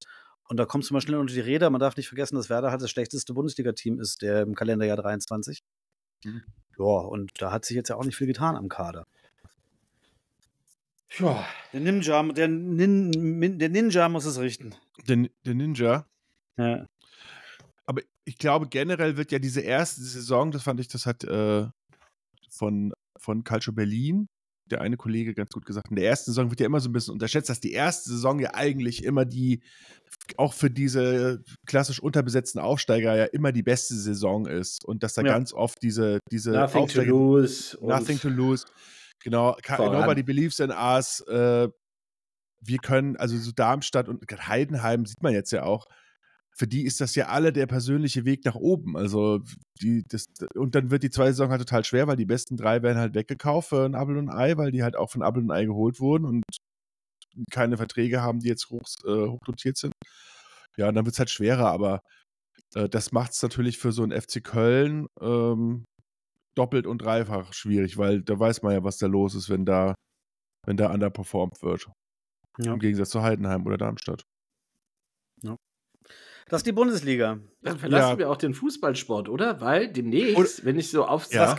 [0.52, 1.70] Und da kommst du mal schnell unter die Räder.
[1.70, 5.62] Man darf nicht vergessen, dass Werder halt das schlechteste Bundesliga-Team ist, der im Kalenderjahr 23.
[6.24, 6.42] Mhm.
[6.78, 9.06] Ja, und da hat sich jetzt ja auch nicht viel getan am Kader.
[11.18, 11.46] Ja.
[11.72, 14.74] Der Ninja, der, Nin, der Ninja muss es richten.
[15.08, 16.06] Der, der Ninja?
[16.58, 16.86] Ja
[17.86, 21.66] aber ich glaube, generell wird ja diese erste Saison, das fand ich, das hat äh,
[22.50, 24.28] von, von Calcio Berlin,
[24.66, 26.92] der eine Kollege ganz gut gesagt, in der ersten Saison wird ja immer so ein
[26.92, 29.62] bisschen unterschätzt, dass die erste Saison ja eigentlich immer die,
[30.36, 35.22] auch für diese klassisch unterbesetzten Aufsteiger ja immer die beste Saison ist und dass da
[35.22, 35.32] ja.
[35.32, 37.78] ganz oft diese, diese Nothing Aufsteiger, to lose.
[37.80, 38.66] Nothing to lose.
[39.22, 40.00] Genau, voran.
[40.00, 41.20] nobody believes in us.
[41.28, 41.68] Äh,
[42.64, 45.86] wir können, also so Darmstadt und Heidenheim sieht man jetzt ja auch,
[46.54, 48.96] für die ist das ja alle der persönliche Weg nach oben.
[48.96, 49.40] Also
[49.80, 52.82] die, das, und dann wird die zweite Saison halt total schwer, weil die besten drei
[52.82, 55.50] werden halt weggekauft für ein Apple und Ei, weil die halt auch von Apple und
[55.50, 56.44] Ei geholt wurden und
[57.50, 59.94] keine Verträge haben, die jetzt hoch, äh, hochdotiert sind.
[60.76, 62.00] Ja, und dann wird es halt schwerer, aber
[62.74, 65.84] äh, das macht es natürlich für so ein FC Köln ähm,
[66.54, 69.94] doppelt und dreifach schwierig, weil da weiß man ja, was da los ist, wenn da,
[70.66, 71.88] wenn da underperformed wird.
[72.58, 72.74] Ja.
[72.74, 74.22] Im Gegensatz zu Heidenheim oder Darmstadt.
[76.48, 77.40] Das ist die Bundesliga.
[77.62, 78.18] Dann verlassen ja.
[78.18, 79.60] wir auch den Fußballsport, oder?
[79.60, 81.56] Weil demnächst, Und, wenn ich so auf, ja.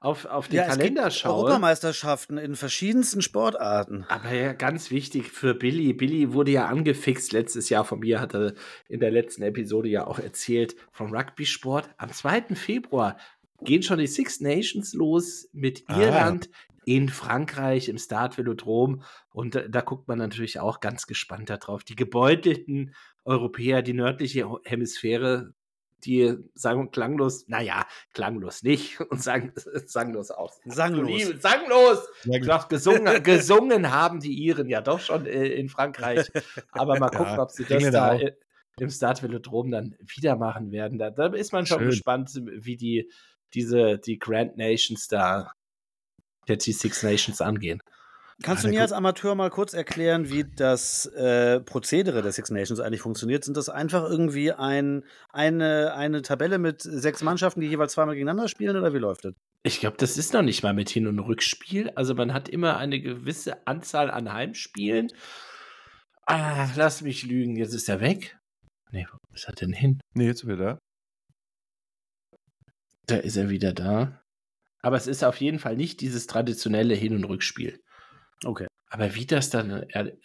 [0.00, 1.44] Auf, auf den ja, Kalender schaue.
[1.44, 4.06] Europameisterschaften in verschiedensten Sportarten.
[4.08, 5.92] Aber ja, ganz wichtig für Billy.
[5.92, 8.54] Billy wurde ja angefixt letztes Jahr von mir, hat er
[8.88, 11.90] in der letzten Episode ja auch erzählt, vom Rugby-Sport.
[11.98, 12.54] Am 2.
[12.54, 13.18] Februar
[13.62, 16.00] gehen schon die Six Nations los mit ah.
[16.00, 16.48] Irland,
[16.86, 19.02] in Frankreich im Start Velodrom.
[19.30, 21.84] Und da, da, guckt man natürlich auch ganz gespannt darauf.
[21.84, 25.52] Die gebeutelten Europäer, die nördliche Hemisphäre,
[26.04, 29.52] die sagen klanglos, naja, klanglos nicht und sagen
[29.86, 30.60] sanglos aus.
[30.64, 31.40] Sanglos.
[31.40, 32.08] Sanglos.
[32.24, 36.30] Sag, gesungen, gesungen haben die Iren ja doch schon äh, in Frankreich.
[36.72, 38.20] Aber mal gucken, ja, ob sie das da auch.
[38.78, 40.98] im Start Velodrom dann wieder machen werden.
[40.98, 41.90] Da, da ist man schon Schön.
[41.90, 43.10] gespannt, wie die
[43.52, 45.52] diese die Grand Nations da
[46.48, 47.82] der T Six Nations angehen.
[48.42, 52.80] Kannst du mir als Amateur mal kurz erklären, wie das äh, Prozedere der Six Nations
[52.80, 53.44] eigentlich funktioniert?
[53.44, 58.48] Sind das einfach irgendwie ein, eine, eine Tabelle mit sechs Mannschaften, die jeweils zweimal gegeneinander
[58.48, 59.34] spielen oder wie läuft das?
[59.62, 61.90] Ich glaube, das ist noch nicht mal mit Hin- und Rückspiel.
[61.90, 65.12] Also man hat immer eine gewisse Anzahl an Heimspielen.
[66.24, 68.38] Ah, lass mich lügen, jetzt ist er weg.
[68.90, 70.00] Nee, wo ist er denn hin?
[70.14, 70.78] Nee, jetzt wieder da.
[73.06, 74.22] Da ist er wieder da.
[74.82, 77.78] Aber es ist auf jeden Fall nicht dieses traditionelle Hin- und Rückspiel.
[78.44, 78.66] Okay.
[78.88, 80.16] Aber wie das dann äh,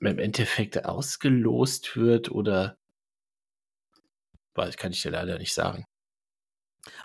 [0.00, 2.76] im Endeffekt ausgelost wird oder
[4.54, 5.84] weiß, kann ich dir leider nicht sagen.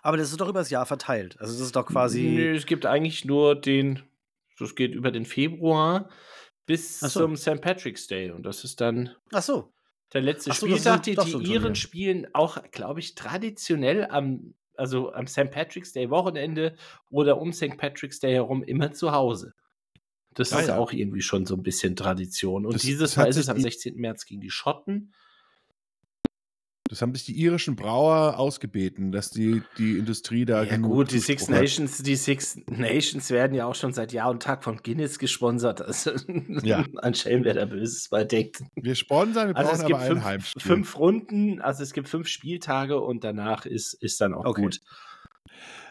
[0.02, 1.40] Aber das ist doch übers Jahr verteilt.
[1.40, 2.22] Also das ist doch quasi.
[2.22, 4.04] Nö, es gibt eigentlich nur den,
[4.58, 6.10] das geht über den Februar
[6.66, 7.08] bis so.
[7.08, 7.62] zum St.
[7.62, 8.32] Patrick's Day.
[8.32, 9.74] Und das ist dann Ach so.
[10.14, 11.04] der letzte Ach so, Spieltag.
[11.04, 15.52] Die, die schon Iren spielen auch, glaube ich, traditionell am, also am St.
[15.52, 16.76] Patrick's Day Wochenende
[17.10, 17.78] oder um St.
[17.78, 19.54] Patrick's Day herum immer zu Hause.
[20.36, 20.78] Das Ah, ist ja.
[20.78, 22.66] auch irgendwie schon so ein bisschen Tradition.
[22.66, 23.96] Und Das- dieses das Mal ist es am die- 16.
[23.96, 25.14] März gegen die Schotten.
[26.88, 31.18] Das haben sich die irischen Brauer ausgebeten, dass die, die Industrie da Ja gut, die
[31.18, 31.50] Six hat.
[31.50, 35.82] Nations, die Six Nations werden ja auch schon seit Jahr und Tag von Guinness gesponsert.
[35.82, 36.12] Also
[36.62, 36.86] Ja.
[37.02, 38.62] ein Schelm, wer da Böses bei denkt.
[38.76, 40.62] Wir sponsern, wir Also brauchen es gibt aber fünf, Heimspiel.
[40.62, 44.62] fünf Runden, also es gibt fünf Spieltage und danach ist, ist dann auch Okay.
[44.62, 44.80] gut.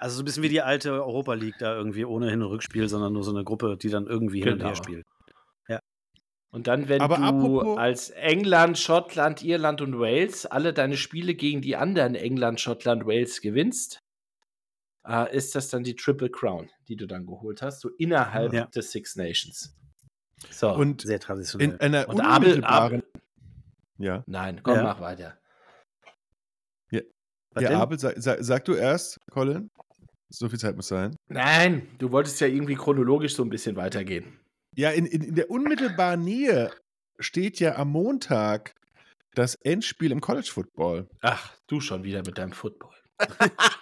[0.00, 2.88] Also so ein bisschen wie die alte Europa League da irgendwie ohne Hin- und Rückspiel,
[2.88, 4.70] sondern nur so eine Gruppe, die dann irgendwie hin und Genau.
[4.70, 5.06] her spielt.
[6.50, 11.62] Und dann, wenn Aber du als England, Schottland, Irland und Wales alle deine Spiele gegen
[11.62, 13.98] die anderen England, Schottland, Wales gewinnst,
[15.04, 18.66] äh, ist das dann die Triple Crown, die du dann geholt hast, so innerhalb Ja.
[18.66, 19.74] des Six Nations.
[20.48, 21.70] So, Und Sehr traditionell.
[21.70, 23.02] in einer Und Abel- unmittelbaren.
[23.98, 24.82] Ja, nein, komm, Ja.
[24.84, 25.36] mach weiter.
[27.54, 27.78] Was ja denn?
[27.78, 29.70] Abel, sag, sag, sag du erst, Colin.
[30.28, 31.14] So viel Zeit muss sein.
[31.28, 34.38] Nein, du wolltest ja irgendwie chronologisch so ein bisschen weitergehen.
[34.74, 36.70] Ja, in, in, in der unmittelbaren Nähe
[37.20, 38.74] steht ja am Montag
[39.36, 41.08] das Endspiel im College Football.
[41.20, 42.90] Ach, du schon wieder mit deinem Football.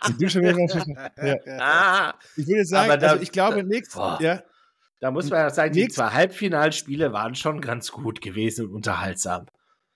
[0.08, 1.36] Ich bin schon wieder- ja.
[1.60, 3.94] Ah, Ich würde sagen, da- also ich glaube da- nichts.
[3.94, 4.42] Ja,
[5.00, 5.94] da muss man ja sagen, die Nix.
[5.94, 9.46] zwei Halbfinalspiele waren schon ganz gut gewesen und unterhaltsam.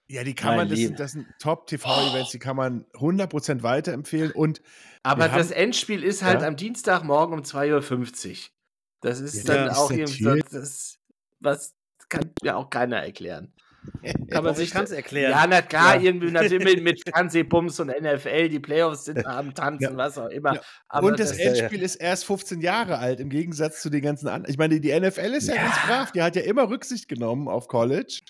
[0.08, 4.30] Ja, die kann Mein man, das das sind Top-TV-Events, die kann man 100% weiterempfehlen.
[4.32, 4.60] Und
[5.02, 6.48] Aber das haben- Endspiel ist halt Ja?
[6.48, 8.36] am Dienstagmorgen um 2.50 Uhr.
[9.02, 10.96] Das ist Ja, dann das auch irgendwie, das,
[11.40, 11.74] was
[12.08, 13.52] kann mir auch keiner erklären.
[14.30, 15.30] Kann man sich ich kann's erklären.
[15.30, 16.02] Ja, na klar, Ja.
[16.02, 19.96] irgendwie natürlich mit, mit Fernsehbums und NFL, die Playoffs sind am Tanzen, Ja.
[19.96, 20.54] was auch immer.
[20.54, 20.60] Ja.
[20.88, 24.26] Aber und das, das- Endspiel ist erst 15 Jahre alt, im Gegensatz zu den ganzen
[24.26, 24.50] anderen.
[24.50, 25.62] Ich meine, die NFL ist ja, Ja.
[25.62, 26.12] ganz brav.
[26.12, 28.20] Die hat ja immer Rücksicht genommen auf College.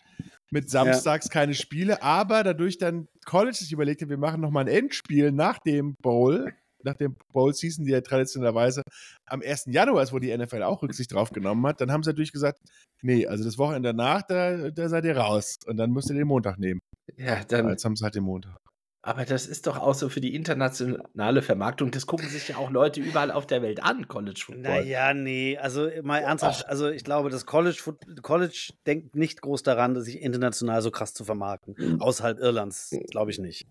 [0.57, 4.69] Mit samstags keine Spiele, aber dadurch dann College sich überlegt hat, wir machen nochmal ein
[4.69, 6.51] Endspiel nach dem Bowl,
[6.83, 8.81] nach dem Bowl-Season, die ja traditionellerweise
[9.27, 9.67] am 1.
[9.67, 12.59] Januar ist, wo die NFL auch Rücksicht drauf genommen hat, dann haben sie natürlich gesagt,
[13.03, 15.59] nee, also das Wochenende danach, da, da seid ihr raus.
[15.67, 16.81] Und dann müsst ihr den Montag nehmen.
[17.19, 18.57] ja, dann, Jetzt haben sie halt den Montag.
[19.07, 21.93] Aber das ist doch auch so für die internationale Vermarktung.
[21.93, 24.63] Das gucken sich ja auch Leute überall auf der Welt an, College Football.
[24.63, 30.01] Naja, nee, also mal ernsthaft, also ich glaube, das College, College denkt nicht groß daran,
[30.03, 32.01] sich international so krass zu vermarkten.
[32.01, 33.69] Außerhalb Irlands, glaube ich nicht.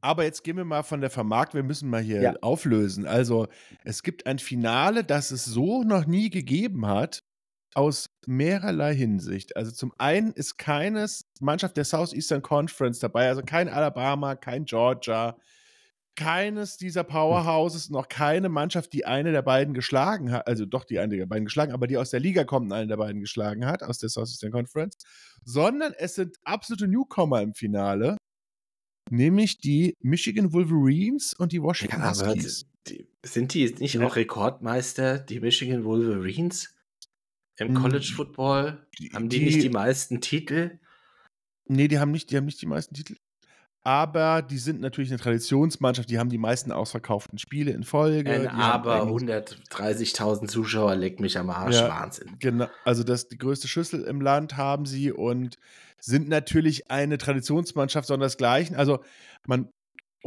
[0.00, 2.34] Aber jetzt gehen wir mal von der Vermarktung, wir müssen mal hier Ja.
[2.40, 3.06] auflösen.
[3.06, 3.48] Also,
[3.84, 7.22] es gibt ein Finale, das es so noch nie gegeben hat,
[7.74, 9.56] aus mehrerlei Hinsicht.
[9.56, 11.06] Also, zum einen ist keine
[11.40, 15.36] Mannschaft der Southeastern Conference dabei, also kein Alabama, kein Georgia,
[16.14, 20.98] keines dieser Powerhouses, noch keine Mannschaft, die eine der beiden geschlagen hat, also doch die
[20.98, 23.64] eine der beiden geschlagen, aber die aus der Liga kommt und eine der beiden geschlagen
[23.66, 24.96] hat, aus der Southeastern Conference,
[25.44, 28.16] sondern es sind absolute Newcomer im Finale,
[29.10, 32.66] nämlich die Michigan Wolverines und die Washington Ja, Huskies.
[32.88, 34.06] die, sind die nicht Ja.
[34.06, 36.74] auch Rekordmeister, die Michigan Wolverines?
[37.58, 38.86] Im Mm, College Football?
[38.98, 40.78] die- Haben die, die- nicht die meisten Titel?
[41.66, 43.16] Nee, die haben nicht, die haben nicht die meisten Titel.
[43.82, 48.30] Aber die sind natürlich eine Traditionsmannschaft, die haben die meisten ausverkauften Spiele in Folge.
[48.30, 49.28] Ein aber eigentlich-
[49.70, 51.76] 130.000 Zuschauer leckt mich am Arsch.
[51.76, 51.88] Ja.
[51.88, 52.36] Wahnsinn.
[52.38, 55.58] Genau, also das die größte Schüssel im Land haben sie und
[56.00, 58.76] sind natürlich eine Traditionsmannschaft sondersgleichen.
[58.76, 59.02] Also
[59.46, 59.68] man,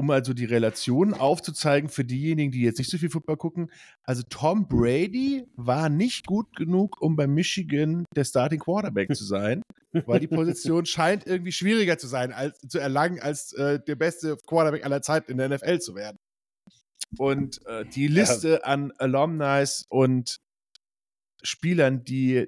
[0.01, 3.71] um also die Relationen aufzuzeigen für diejenigen, die jetzt nicht so viel Football gucken,
[4.03, 9.61] also Tom Brady war nicht gut genug, um bei Michigan der Starting Quarterback zu sein,
[10.07, 14.37] weil die Position scheint irgendwie schwieriger zu sein, als zu erlangen, als äh, der beste
[14.47, 16.17] Quarterback aller Zeiten in der NFL zu werden.
[17.19, 20.37] Und äh, die Liste an Alumni und
[21.43, 22.47] Spielern, die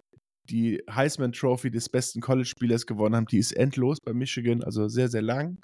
[0.50, 5.08] die Heisman Trophy des besten College-Spielers gewonnen haben, die ist endlos bei Michigan, also sehr,
[5.08, 5.60] sehr lang.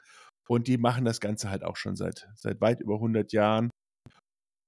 [0.50, 3.70] Und die machen das Ganze halt auch schon seit, seit weit über 100 Jahren.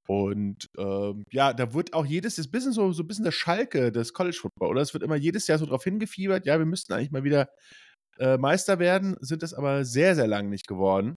[0.08, 3.92] Und ähm, ja, da wird auch jedes, das bisschen so, so ein bisschen der Schalke
[3.92, 4.82] des College Football, oder?
[4.82, 7.50] Es wird immer jedes Jahr so drauf hingefiebert, ja, wir müssten eigentlich mal wieder
[8.20, 11.16] äh, Meister werden, sind das aber sehr, sehr lang nicht geworden.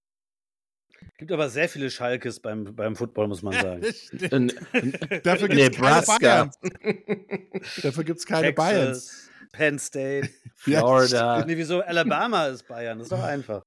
[1.18, 3.82] Gibt aber sehr viele Schalkes beim, beim Football, muss man sagen.
[5.22, 6.58] Dafür gibt es keine Bayerns.
[7.82, 9.30] Dafür gibt es keine Texas, Bayerns.
[9.52, 11.44] Penn State, Florida.
[11.44, 11.80] nee, wieso?
[11.80, 13.62] Alabama ist Bayern, das ist doch einfach.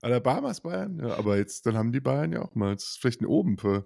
[0.00, 0.98] Alabama ist Bayern?
[0.98, 2.74] Ja, aber jetzt, dann haben die Bayern ja auch mal.
[2.74, 3.84] Das ist vielleicht ein Oben für.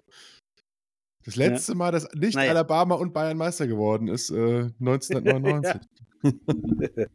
[1.25, 1.77] Das letzte ja.
[1.77, 2.51] Mal, dass nicht naja.
[2.51, 5.81] Alabama und Bayern Meister geworden ist, äh, 1999.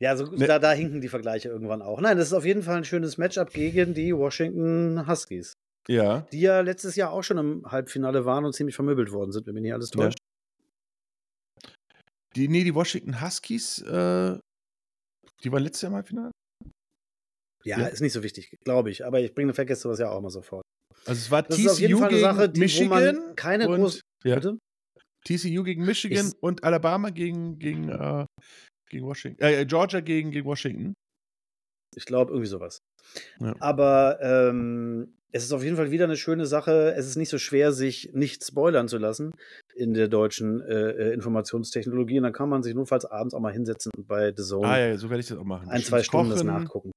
[0.00, 0.46] ja, so, ne.
[0.46, 2.00] da, da hinken die Vergleiche irgendwann auch.
[2.00, 5.52] Nein, das ist auf jeden Fall ein schönes Matchup gegen die Washington Huskies.
[5.88, 6.26] Ja.
[6.32, 9.54] Die ja letztes Jahr auch schon im Halbfinale waren und ziemlich vermöbelt worden sind, wenn
[9.54, 10.18] mich nicht alles täuscht.
[10.18, 11.70] Ja.
[12.34, 14.38] Die, nee, die Washington Huskies, äh,
[15.44, 16.32] die waren letztes Jahr im Halbfinale?
[17.66, 19.04] Ja, ja, ist nicht so wichtig, glaube ich.
[19.04, 20.62] Aber ich bringe vergesse sowas ja auch immer sofort.
[21.04, 24.40] Also es war das TCU gegen Sache, die, Michigan keine und, groß, ja.
[25.24, 28.24] TCU gegen Michigan ich, und Alabama gegen, gegen, äh,
[28.88, 29.42] gegen Washington.
[29.42, 30.94] Äh, Georgia gegen, gegen Washington.
[31.96, 32.78] Ich glaube, irgendwie sowas.
[33.40, 33.54] Ja.
[33.60, 36.94] Aber ähm, es ist auf jeden Fall wieder eine schöne Sache.
[36.96, 39.32] Es ist nicht so schwer, sich nicht spoilern zu lassen
[39.74, 42.18] in der deutschen äh, äh Informationstechnologie.
[42.18, 44.78] Und dann kann man sich notfalls abends auch mal hinsetzen und bei The Zone ah,
[44.78, 45.68] ja, so werde ich das auch machen.
[45.68, 46.92] ein, zwei Stunden das nachgucken.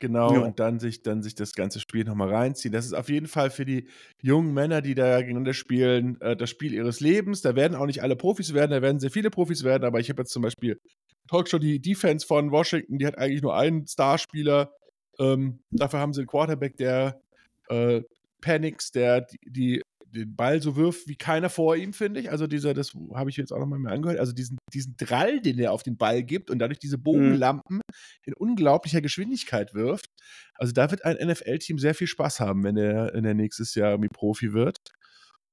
[0.00, 0.40] Genau, ja.
[0.40, 2.72] und dann sich, dann sich das ganze Spiel nochmal reinziehen.
[2.72, 3.88] Das ist auf jeden Fall für die
[4.20, 7.42] jungen Männer, die da gegeneinander spielen, äh, das Spiel ihres Lebens.
[7.42, 10.10] Da werden auch nicht alle Profis werden, da werden sehr viele Profis werden, aber ich
[10.10, 10.80] habe jetzt zum Beispiel
[11.28, 14.72] Talkshow die Defense von Washington, die hat eigentlich nur einen Starspieler.
[15.18, 17.20] Ähm, dafür haben sie einen Quarterback, der
[17.68, 18.02] äh,
[18.40, 19.82] Panics, der die, die
[20.14, 22.30] den Ball so wirft wie keiner vor ihm, finde ich.
[22.30, 25.58] Also dieser, das habe ich jetzt auch nochmal mehr angehört, also diesen, diesen Drall, den
[25.58, 27.02] er auf den Ball gibt und dadurch diese mhm.
[27.02, 27.80] Bogenlampen
[28.24, 30.06] in unglaublicher Geschwindigkeit wirft.
[30.54, 33.92] Also da wird ein NFL-Team sehr viel Spaß haben, wenn er, wenn er nächstes Jahr
[33.92, 34.78] irgendwie Profi wird.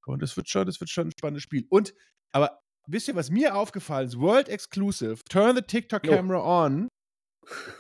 [0.05, 1.65] Und das wird schon, das wird schon ein spannendes Spiel.
[1.69, 1.93] Und,
[2.31, 4.19] aber wisst ihr, was mir aufgefallen ist?
[4.19, 6.65] World Exclusive, Turn the TikTok Camera oh.
[6.65, 6.87] on.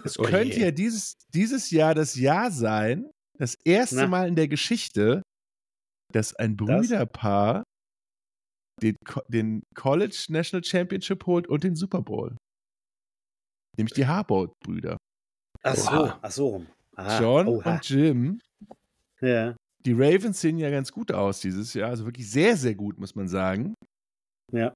[0.03, 0.63] Es oh könnte je.
[0.65, 4.07] ja dieses, dieses Jahr das Jahr sein, das erste Na.
[4.07, 5.21] Mal in der Geschichte,
[6.15, 7.63] dass ein Brüderpaar
[8.81, 8.95] den,
[9.27, 12.35] den, College National Championship holt und den Super Bowl.
[13.77, 14.97] Nämlich die Harbaugh-Brüder.
[15.63, 16.65] Ach so, ach so.
[16.95, 17.19] Aha.
[17.19, 17.73] John Oha.
[17.73, 18.39] und Jim.
[19.21, 19.55] Ja.
[19.85, 23.15] Die Ravens sehen ja ganz gut aus dieses Jahr, also wirklich sehr, sehr gut, muss
[23.15, 23.73] man sagen.
[24.51, 24.73] Ja.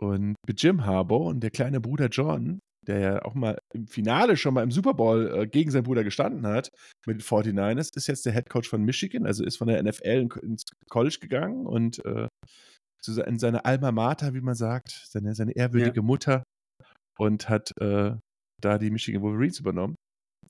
[0.00, 4.36] Und mit Jim Harbaugh und der kleine Bruder John, der ja auch mal im Finale
[4.36, 6.70] schon mal im Super Bowl äh, gegen seinen Bruder gestanden hat,
[7.06, 10.28] mit den 49ers, ist jetzt der Head Coach von Michigan, also ist von der NFL
[10.42, 12.28] ins College gegangen und äh,
[13.26, 16.02] in seine Alma Mater, wie man sagt, seine, seine ehrwürdige ja.
[16.02, 16.44] Mutter
[17.18, 18.12] und hat äh,
[18.60, 19.96] da die Michigan Wolverines übernommen.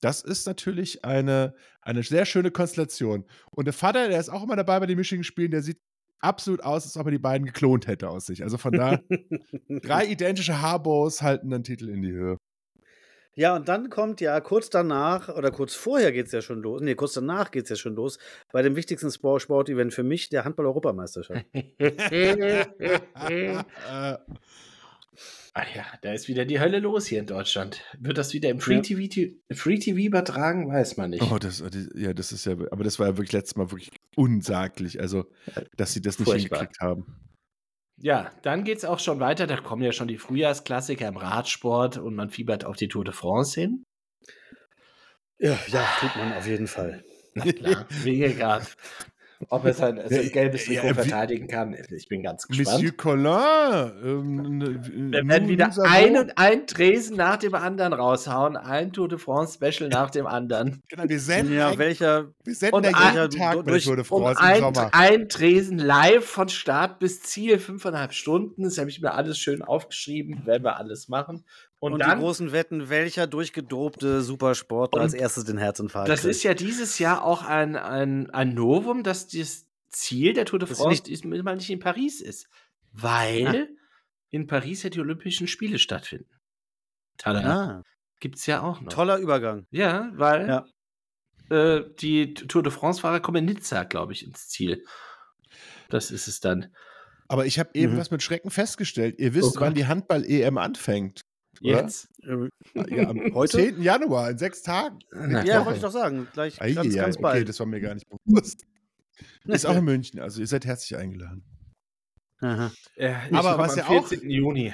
[0.01, 3.25] Das ist natürlich eine, eine sehr schöne Konstellation.
[3.51, 5.79] Und der Vater, der ist auch immer dabei bei den Michigan-Spielen, der sieht
[6.25, 8.43] absolut aus, als ob er die beiden geklont hätte aus sich.
[8.43, 8.99] Also von da,
[9.69, 12.37] drei identische Harbos halten dann Titel in die Höhe.
[13.37, 16.81] Ja, und dann kommt ja kurz danach, oder kurz vorher geht es ja schon los,
[16.81, 18.17] nee, kurz danach geht es ja schon los,
[18.53, 21.45] bei dem wichtigsten Sportevent für mich, der Handball-Europameisterschaft.
[25.57, 27.81] Ah ja, da ist wieder die Hölle los hier in Deutschland.
[27.97, 29.55] Wird das wieder im Free TV, ja.
[29.55, 30.67] Free TV übertragen?
[30.67, 31.23] Weiß man nicht.
[31.31, 31.63] Oh, das,
[31.95, 35.23] ja, das ist ja, aber das war ja wirklich letztes Mal wirklich unsaglich, also,
[35.77, 36.59] dass sie das nicht Furchtbar.
[36.59, 37.05] hingekriegt haben.
[37.97, 39.47] Ja, dann geht es auch schon weiter.
[39.47, 43.13] Da kommen ja schon die Frühjahrsklassiker im Radsport und man fiebert auf die Tour de
[43.13, 43.85] France hin.
[45.39, 47.01] Ja, ja, tut man auf jeden Fall.
[47.33, 48.75] Na klar, Wingegaard.
[49.49, 52.77] Ob er sein, sein gelbes Trikot ja, verteidigen kann, ich bin ganz gespannt.
[52.77, 53.91] Monsieur Collin.
[54.03, 58.55] Ähm, Wir werden wieder ein ein Tresen nach dem anderen raushauen.
[58.55, 60.81] Ein Tour de France Special nach dem anderen.
[60.89, 64.05] Genau, wir senden, ja, ein, welcher, wir senden ja jeden ein, Tag durch, Tour de
[64.05, 64.89] France ein, im Sommer.
[64.93, 68.63] Ein Tresen live von Start bis Ziel, fünfeinhalb Stunden.
[68.63, 70.45] Das habe ich mir alles schön aufgeschrieben.
[70.45, 71.43] Werden wir alles machen.
[71.85, 76.31] Und, und dann, die großen Wetten, welcher durchgedobte Supersportler als erstes den Herzinfarkt Das kriegt.
[76.31, 80.67] ist ja dieses Jahr auch ein, ein, ein Novum, dass das Ziel der Tour de
[80.67, 82.49] France nicht, mal nicht in Paris ist.
[82.91, 83.67] Weil ah.
[84.31, 86.31] in Paris ja die Olympischen Spiele stattfinden.
[87.19, 87.41] Tada.
[87.41, 87.83] Ah.
[88.19, 88.91] Gibt es ja auch noch.
[88.91, 89.67] Toller Übergang.
[89.69, 90.65] Ja, weil ja.
[91.55, 94.83] Äh, die Tour de France-Fahrer kommen in Nizza, glaube ich, ins Ziel.
[95.89, 96.73] Das ist es dann.
[97.27, 97.97] Aber ich habe eben mhm.
[97.97, 99.19] was mit Schrecken festgestellt.
[99.19, 101.24] Ihr wisst, oh wann die Handball-EM anfängt.
[101.61, 102.09] Jetzt?
[102.23, 103.57] Ja, am Heute?
[103.57, 103.81] 10.
[103.81, 104.99] Januar, in sechs Tagen.
[105.11, 106.27] Na, ja, wollte ich doch sagen.
[106.33, 107.35] Gleich Ei, ganz, ja, ganz bald.
[107.35, 108.65] Okay, das war mir gar nicht bewusst.
[109.45, 111.43] Ist auch in München, also ihr seid herzlich eingeladen.
[112.41, 112.71] Aha.
[112.97, 114.11] Ja, aber was ja auch.
[114.11, 114.73] Juni.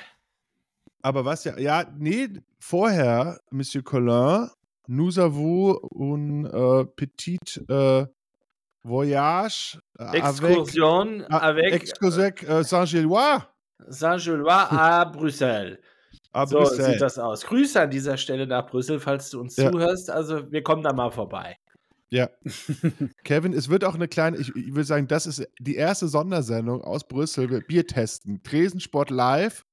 [1.04, 2.30] Aber was ja, ja, nee,
[2.60, 4.50] vorher, Monsieur Collin,
[4.88, 8.06] nous avons un äh, petit äh,
[8.84, 9.80] Voyage.
[9.98, 13.48] Äh, Excursion avec, avec Excursion äh, Saint-Gillois.
[13.88, 15.80] Saint-Gillois à Brüssel.
[16.34, 16.86] So Brüssel.
[16.86, 17.44] sieht das aus.
[17.46, 19.72] Grüße an dieser Stelle nach Brüssel, falls du uns Ja.
[19.72, 20.10] zuhörst.
[20.10, 21.58] Also, wir kommen da mal vorbei.
[22.10, 22.30] Ja.
[23.24, 26.82] Kevin, es wird auch eine kleine, ich, ich würde sagen, das ist die erste Sondersendung
[26.84, 27.50] aus Brüssel.
[27.50, 28.42] Wir Bier testen.
[28.44, 29.66] Tresensport live.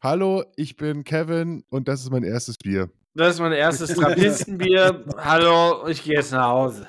[0.00, 2.88] Hallo, ich bin Kevin und das ist mein erstes Bier.
[3.14, 5.04] Das ist mein erstes Trappistenbier.
[5.16, 6.86] Hallo, ich gehe jetzt nach Hause.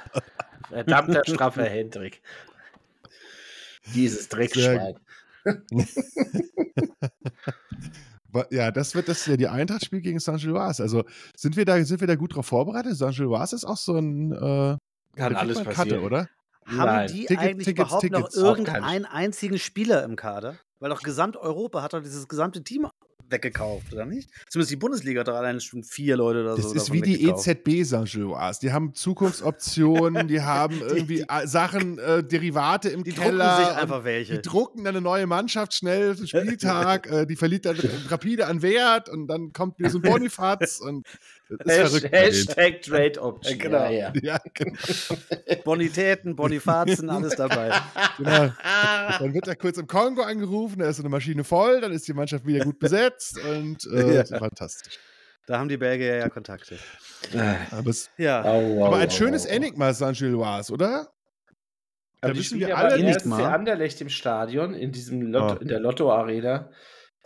[0.67, 2.22] Verdammter straffer Hendrik.
[3.95, 4.99] Dieses Dreckschwein.
[8.51, 10.84] Ja, das wird das ja die Eintracht-Spiel gegen Saint-Gilloise.
[10.84, 11.03] Also
[11.36, 12.95] sind wir da, sind wir da gut drauf vorbereitet?
[12.95, 14.77] Saint-Gilloise ist auch so ein äh,
[15.15, 15.73] Kann alles passieren.
[15.73, 16.30] Karte, oder?
[16.65, 17.07] Haben Nein.
[17.07, 18.36] die Ticket- eigentlich Tickets, überhaupt Tickets.
[18.36, 20.57] noch Auch irgendeinen einzigen Spieler im Kader?
[20.80, 22.88] Weil doch Gesamteuropa hat doch dieses gesamte Team
[23.30, 24.30] weggekauft, oder nicht?
[24.49, 26.73] Zumindest die Bundesliga hat doch allein schon vier Leute oder Das so.
[26.73, 27.30] ist davon wie die E.
[27.30, 28.59] EZB Saint-Gilloise.
[28.61, 33.57] Die haben Zukunftsoptionen, die haben irgendwie äh, Sachen, äh, Derivate im Die drucken Keller.
[33.57, 34.39] sich und einfach Die welche.
[34.39, 37.77] drucken dann eine neue Mannschaft schnell Spieltag, äh, die verliert dann
[38.09, 41.05] rapide an Wert und dann kommt wieder so ein Bonifaz und
[41.50, 42.04] das ist Hash, verrückt.
[42.12, 42.32] bei denen.
[42.34, 43.58] Hashtag Trade Option.
[43.60, 43.78] Genau.
[43.86, 44.14] Ja, ja.
[44.22, 44.78] Ja, genau.
[45.64, 47.72] Bonitäten, Bonifazen, alles dabei.
[48.18, 48.52] genau.
[49.20, 52.08] Dann wird er kurz im Kongo angerufen, da ist so eine Maschine voll, dann ist
[52.08, 54.38] die Mannschaft wieder gut besetzt und äh, Ja.
[54.38, 54.97] fantastisch.
[55.47, 56.78] Da haben die Belgier ja Kontakte.
[57.72, 58.43] Aber, es, Ja.
[58.43, 59.50] Au, au, aber ein au, schönes au.
[59.50, 61.10] Enigma Saint-Gilloise, oder?
[62.22, 63.45] Da Aber wissen wir alle nicht mal.
[63.45, 65.58] Anderlecht im Stadion, in diesem Lotto, Ah.
[65.62, 66.70] in der Lotto-Arena.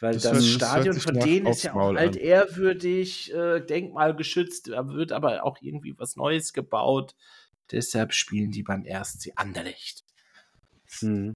[0.04, 2.22] Weil Das das, Stadion von denen ist ja auch Maul halt an.
[2.22, 7.16] ehrwürdig, äh, denkmalgeschützt, da wird aber auch irgendwie was Neues gebaut.
[7.72, 10.04] Deshalb spielen die beim RSC Anderlecht.
[11.00, 11.32] Hm.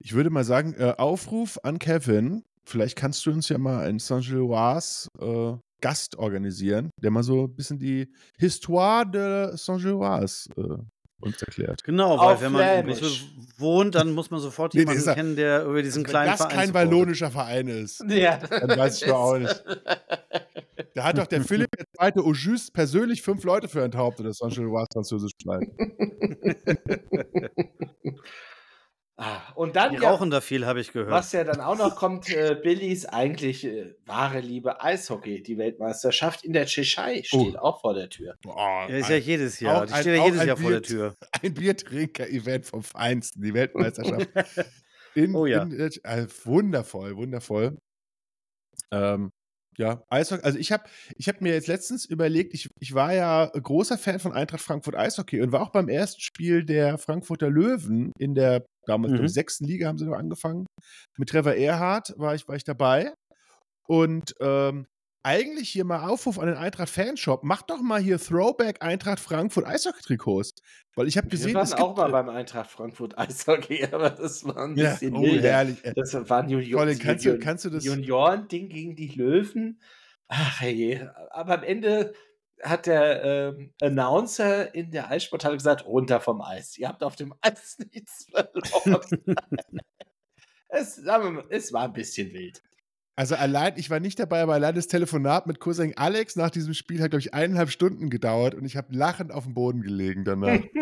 [0.00, 2.42] Ich würde mal sagen, äh, Aufruf an Kevin.
[2.64, 7.54] Vielleicht kannst du uns ja mal einen Saint-Gilloise äh, Gast organisieren, der mal so ein
[7.54, 10.82] bisschen die Histoire de Saint-Gilloise äh,
[11.20, 11.84] uns erklärt.
[11.84, 12.86] Genau, weil Auf wenn man in.
[12.86, 13.10] Brüssel
[13.58, 16.40] wohnt, dann muss man sofort Nee, jemanden dieser- kennen, der über diesen Wenn kleinen das
[16.40, 16.90] Verein kein supportet.
[16.92, 18.04] wallonischer Verein ist.
[18.08, 19.64] Ja, Dann weiß ich doch auch nicht.
[20.94, 22.12] Da hat doch der Philipp II.
[22.18, 25.66] Auguste persönlich fünf Leute für enthauptet, das Saint-Gilloise französisch bleibt.
[29.22, 31.10] Ah, Und dann Die ja, rauchen da viel, habe ich gehört.
[31.10, 35.42] Was ja dann auch noch kommt, äh, Billys eigentlich äh, wahre Liebe Eishockey.
[35.42, 38.36] Die Weltmeisterschaft in der Tschechei steht auch vor der Tür.
[38.42, 39.82] Boah, Ja, ist ja jedes Jahr.
[39.82, 41.14] Auch Die ein- steht ja jedes Jahr vor der Bier- Tür.
[41.42, 44.28] ein Biertrinker-Event vom Feinsten, die Weltmeisterschaft.
[45.14, 45.62] In, Oh ja.
[45.64, 47.76] in, äh, wundervoll, wundervoll.
[48.92, 49.30] Ähm,
[49.78, 50.42] ja, Eishockey.
[50.44, 50.84] Also ich habe
[51.16, 54.96] ich hab mir jetzt letztens überlegt, ich, ich war ja großer Fan von Eintracht Frankfurt
[54.96, 59.28] Eishockey und war auch beim ersten Spiel der Frankfurter Löwen in der damals Mhm.
[59.28, 60.66] sechsten Liga haben sie noch angefangen.
[61.16, 63.12] Mit Trevor Erhardt war ich, war ich dabei.
[63.86, 64.86] Und ähm,
[65.22, 69.66] eigentlich hier mal Aufruf an den Eintracht Fanshop, macht doch mal hier Throwback Eintracht Frankfurt
[69.66, 70.54] Eishockey-Trikots.
[70.94, 74.44] Weil ich habe Wir gesehen, waren es auch mal beim Eintracht Frankfurt Eishockey, aber das
[74.44, 75.50] war ein ja, bisschen oh, wilder.
[75.50, 75.82] herrlich.
[75.94, 77.84] Das war ein Junior Colin, kannst du, kannst du das?
[77.84, 79.80] Junioren-Ding gegen die Löwen.
[80.28, 81.00] Ach je.
[81.30, 82.14] Aber am Ende
[82.62, 86.76] hat der ähm, Announcer in der Eissporthalle gesagt, runter vom Eis.
[86.78, 89.20] Ihr habt auf dem Eis nichts verloren.
[90.68, 92.62] es, wir es war ein bisschen wild.
[93.16, 96.72] Also allein, ich war nicht dabei, aber allein das Telefonat mit Cousin Alex nach diesem
[96.74, 100.24] Spiel hat, glaube ich, eineinhalb Stunden gedauert und ich habe lachend auf dem Boden gelegen
[100.24, 100.48] danach.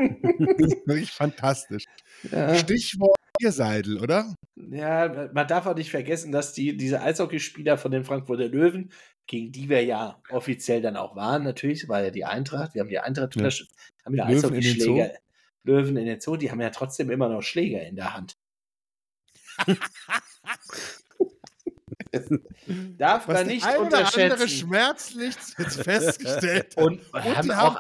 [0.87, 1.85] Wirklich fantastisch.
[2.31, 2.55] ja.
[2.55, 4.35] Stichwort Bierseidel, oder?
[4.57, 8.93] Ja, man darf auch nicht vergessen, dass die, diese Eishockeyspieler von den Frankfurter Löwen,
[9.27, 12.89] gegen die wir ja offiziell dann auch waren, natürlich, war ja die Eintracht, wir haben
[12.89, 13.49] die Eintracht Ja.
[14.05, 15.13] haben ja Eishockeyschläger,
[15.65, 18.37] Löwen in den Zoo, die haben ja trotzdem immer noch Schläger in der Hand.
[22.99, 24.49] Darf Was man der nicht ein oder andere unterschätzen.
[24.49, 26.77] schmerzlich festgestellt.
[26.77, 27.79] Und, Und haben die auch haben-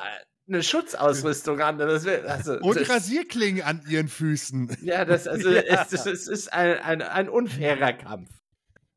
[0.48, 1.78] eine Schutzausrüstung an.
[1.78, 4.78] Das wär, also, Und das, Rasierklingen an ihren Füßen.
[4.82, 5.82] ja, das, also, Ja.
[5.82, 8.30] Es, das, es ist ein, ein, ein unfairer Kampf.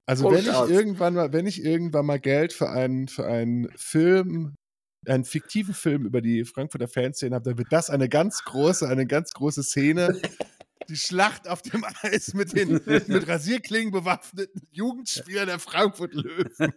[0.06, 0.70] Also Punkt wenn ich aus.
[0.70, 4.56] irgendwann mal, wenn ich irgendwann mal Geld für einen, für einen Film,
[5.08, 9.06] einen fiktiven Film über die Frankfurter Fanszene habe, dann wird das eine ganz große, eine
[9.06, 10.20] ganz große Szene.
[10.92, 16.74] Die Schlacht auf dem Eis mit den mit Rasierklingen bewaffneten Jugendspielern der Frankfurt Löwen.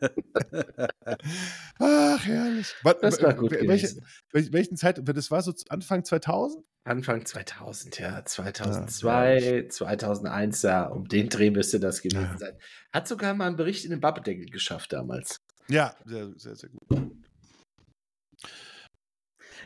[1.81, 2.73] Ach, herrlich.
[3.01, 4.07] Das war gut welche, gewesen.
[4.31, 6.65] welche, welchen Zeit, das war so Anfang 2000?
[6.85, 8.11] Anfang 2000, ja.
[8.19, 10.87] Ja, 2002, 2001, ja.
[10.87, 12.39] Um den Dreh müsste das gewesen Ja.
[12.39, 12.57] sein.
[12.93, 15.41] Hat sogar mal einen Bericht in den Babbedeckel geschafft damals.
[15.69, 17.11] Ja, sehr, sehr, sehr gut.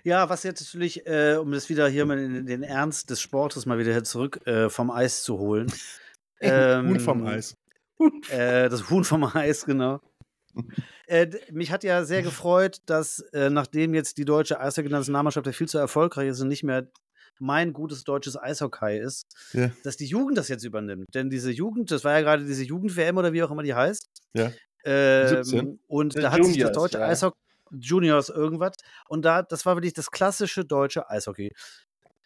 [0.04, 3.66] Ja, was jetzt natürlich, äh, um das wieder hier mal in den Ernst des Sportes
[3.66, 5.66] mal wieder zurück äh, vom Eis zu holen.
[6.42, 7.54] Huhn vom Ähm, Eis.
[8.30, 10.00] Äh, das Huhn vom Eis, genau.
[11.10, 15.66] Äh, mich hat ja sehr gefreut, dass äh, nachdem jetzt die deutsche Eishockey-Nationalmannschaft ja viel
[15.68, 16.86] zu erfolgreich ist und nicht mehr
[17.40, 19.24] mein gutes deutsches Eishockey ist,
[19.54, 19.70] Ja.
[19.84, 21.06] dass die Jugend das jetzt übernimmt.
[21.14, 24.06] Denn diese Jugend, das war ja gerade diese Jugend-WM oder wie auch immer die heißt.
[24.34, 24.52] Ja.
[24.84, 25.78] Ähm, 17.
[25.86, 27.06] und da hat sich das Juniors, deutsche ja.
[27.06, 27.38] Eishockey,
[27.72, 28.74] Juniors irgendwas,
[29.08, 31.50] und da, das war wirklich das klassische deutsche Eishockey.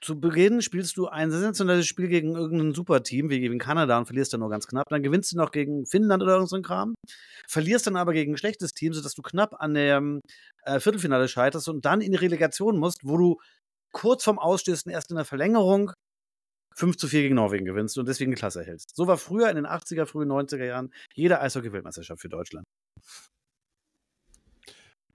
[0.03, 4.33] Zu Beginn spielst du ein sensationelles Spiel gegen irgendein Superteam, wie gegen Kanada, und verlierst
[4.33, 4.89] dann nur ganz knapp.
[4.89, 6.95] Dann gewinnst du noch gegen Finnland oder irgend so ein Kram.
[7.49, 10.21] Verlierst dann aber gegen ein schlechtes Team, sodass du knapp an dem
[10.65, 13.37] äh, Viertelfinale scheiterst und dann in die Relegation musst, wo du
[13.93, 15.93] kurz vorm Ausstehst und erst in der Verlängerung
[16.75, 18.97] 5 zu 4 gegen Norwegen gewinnst und deswegen die Klasse erhältst.
[18.97, 22.65] So war früher in den 80er, frühen 90er Jahren jede Eishockey-Weltmeisterschaft für Deutschland.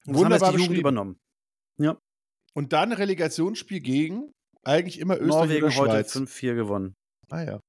[0.07, 1.19] Und das haben Wunderbar die Jugend übernommen.
[2.53, 4.31] Und dann Relegationsspiel gegen
[4.63, 6.15] eigentlich immer Österreich Norwegen oder heute Schweiz.
[6.15, 6.95] 5-4 gewonnen.
[7.29, 7.59] Ah ja.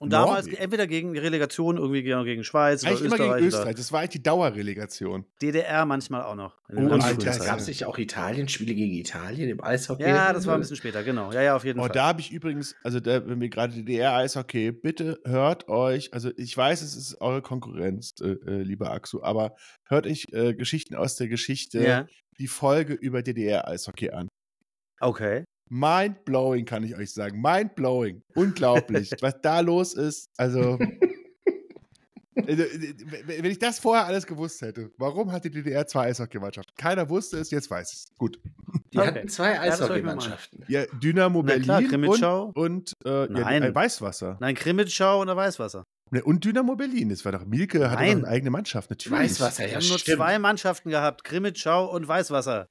[0.00, 0.62] Und damals Norwegen.
[0.62, 3.64] entweder gegen die Relegation, irgendwie gegen, gegen Schweiz oder Eigentlich immer Österreich, gegen Österreich.
[3.66, 5.24] oder Das war eigentlich die Dauerrelegation.
[5.42, 6.54] DDR manchmal auch noch.
[6.68, 7.44] den Oh, Alter, Zeiten.
[7.46, 10.04] Gab es nicht auch Italien-Spiele gegen Italien im Eishockey?
[10.04, 11.32] Ja, das war ein bisschen später, genau.
[11.32, 11.92] Ja, ja, auf jeden Oh, Fall.
[11.92, 16.56] da habe ich übrigens, also da, wenn wir gerade DDR-Eishockey, bitte hört euch, also ich
[16.56, 19.56] weiß, es ist eure Konkurrenz, äh, äh, lieber Axu, aber
[19.88, 22.06] hört euch äh, Geschichten aus der Geschichte, ja,
[22.38, 24.28] die Folge über DDR-Eishockey an.
[25.00, 25.44] okay.
[25.70, 27.40] Mind-blowing, kann ich euch sagen.
[27.40, 28.22] Mind-blowing.
[28.34, 30.30] Unglaublich, was da los ist.
[30.36, 30.78] Also,
[32.46, 32.94] also, äh,
[33.26, 36.72] wenn ich das vorher alles gewusst hätte, warum hat die DDR zwei Eishockeymannschaften?
[36.76, 38.06] Keiner wusste es, jetzt weiß ich es.
[38.16, 38.40] Gut.
[38.92, 39.06] Die Okay.
[39.08, 39.58] hatten zwei.
[39.60, 40.64] Eishockeymannschaften.
[40.68, 42.44] Ja, Dynamo Na klar, Berlin Krimitschau.
[42.54, 43.62] und, und äh, ja, Nein.
[43.64, 44.38] äh, Weißwasser.
[44.40, 45.84] Nein, Krimitschau und der Weißwasser.
[46.10, 47.10] Ne, Und Dynamo Berlin.
[47.10, 49.18] Das war doch Milke, hatte doch eine eigene Mannschaft, natürlich.
[49.18, 50.16] Weißwasser, Wir ja, haben nur stimmt.
[50.18, 52.66] zwei Mannschaften gehabt: Krimitschau und Weißwasser.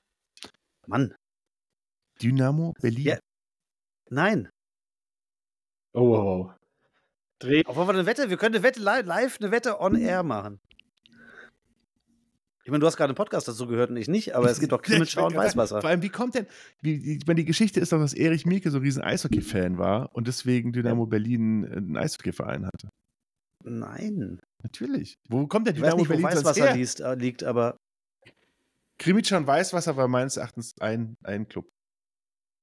[0.88, 1.14] Mann,
[2.22, 3.06] Dynamo Berlin.
[3.06, 3.20] Ja.
[4.10, 4.50] nein.
[5.94, 6.16] Oh, oh,
[6.48, 6.52] oh.
[7.40, 7.64] Dreh.
[7.66, 8.30] Wollen wir eine Wette?
[8.30, 10.60] Wir können eine Wette live, live eine Wette on air machen.
[12.64, 14.74] Ich meine, du hast gerade einen Podcast dazu gehört und ich nicht, aber es gibt
[14.74, 15.80] doch Krimitschau und Weißwasser.
[15.80, 16.48] Vor allem, wie kommt denn,
[16.82, 19.78] wie, die- ich meine, die Geschichte ist doch, dass Erich Mielke so ein riesen Eishockey-Fan
[19.78, 22.90] war und deswegen Dynamo Berlin äh, einen Eishockey-Verein hatte.
[23.64, 24.40] Nein.
[24.64, 25.16] Natürlich.
[25.30, 27.78] Wo kommt der Ich weiß Dynamo nicht, wo Berlin sonst Weißwasser liest, äh, liegt, aber
[29.00, 31.70] Krimitschau und Weißwasser war meines Erachtens ein, ein Club.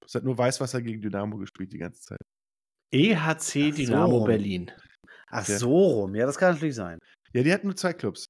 [0.07, 2.21] Es hat nur Weißwasser gegen Dynamo gespielt die ganze Zeit.
[2.93, 3.71] EHC Ach so.
[3.73, 4.71] Dynamo Berlin.
[5.29, 5.59] ach Ja.
[5.59, 6.15] so rum.
[6.15, 6.99] Ja, das kann natürlich sein.
[7.33, 8.27] Ja, die hatten nur zwei Clubs.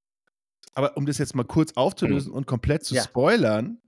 [0.75, 3.03] Aber um das jetzt mal kurz aufzulösen und komplett zu Ja.
[3.03, 3.79] spoilern,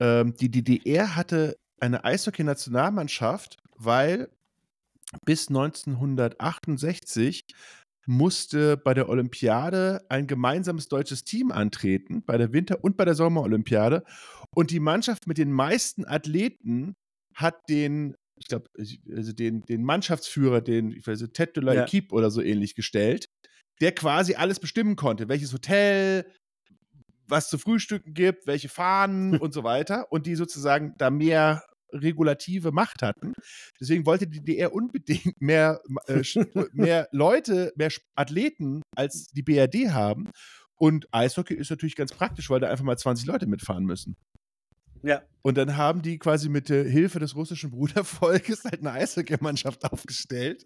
[0.00, 4.30] ähm, die DDR hatte eine Eishockey-Nationalmannschaft, weil
[5.24, 7.44] bis 1968
[8.06, 13.14] musste bei der Olympiade ein gemeinsames deutsches Team antreten, bei der Winter- und bei der
[13.14, 14.04] Sommerolympiade.
[14.54, 16.94] Und die Mannschaft mit den meisten Athleten
[17.34, 21.74] hat den, ich glaube, also den, den Mannschaftsführer, den, ich weiß nicht, Ted de la
[21.74, 21.84] Ja.
[21.84, 23.28] Equipe oder so ähnlich gestellt,
[23.80, 26.30] der quasi alles bestimmen konnte, welches Hotel,
[27.26, 30.10] was zu frühstücken gibt, welche Fahnen und so weiter.
[30.12, 33.34] Und die sozusagen da mehr regulative Macht hatten.
[33.80, 36.22] Deswegen wollte die DDR unbedingt mehr, äh,
[36.72, 40.30] mehr Leute, mehr Athleten als die BRD haben.
[40.76, 44.16] Und Eishockey ist natürlich ganz praktisch, weil da einfach mal 20 Leute mitfahren müssen.
[45.02, 45.22] Ja.
[45.42, 50.64] Und dann haben die quasi mit der Hilfe des russischen Brudervolkes halt eine Eishockeymannschaft aufgestellt.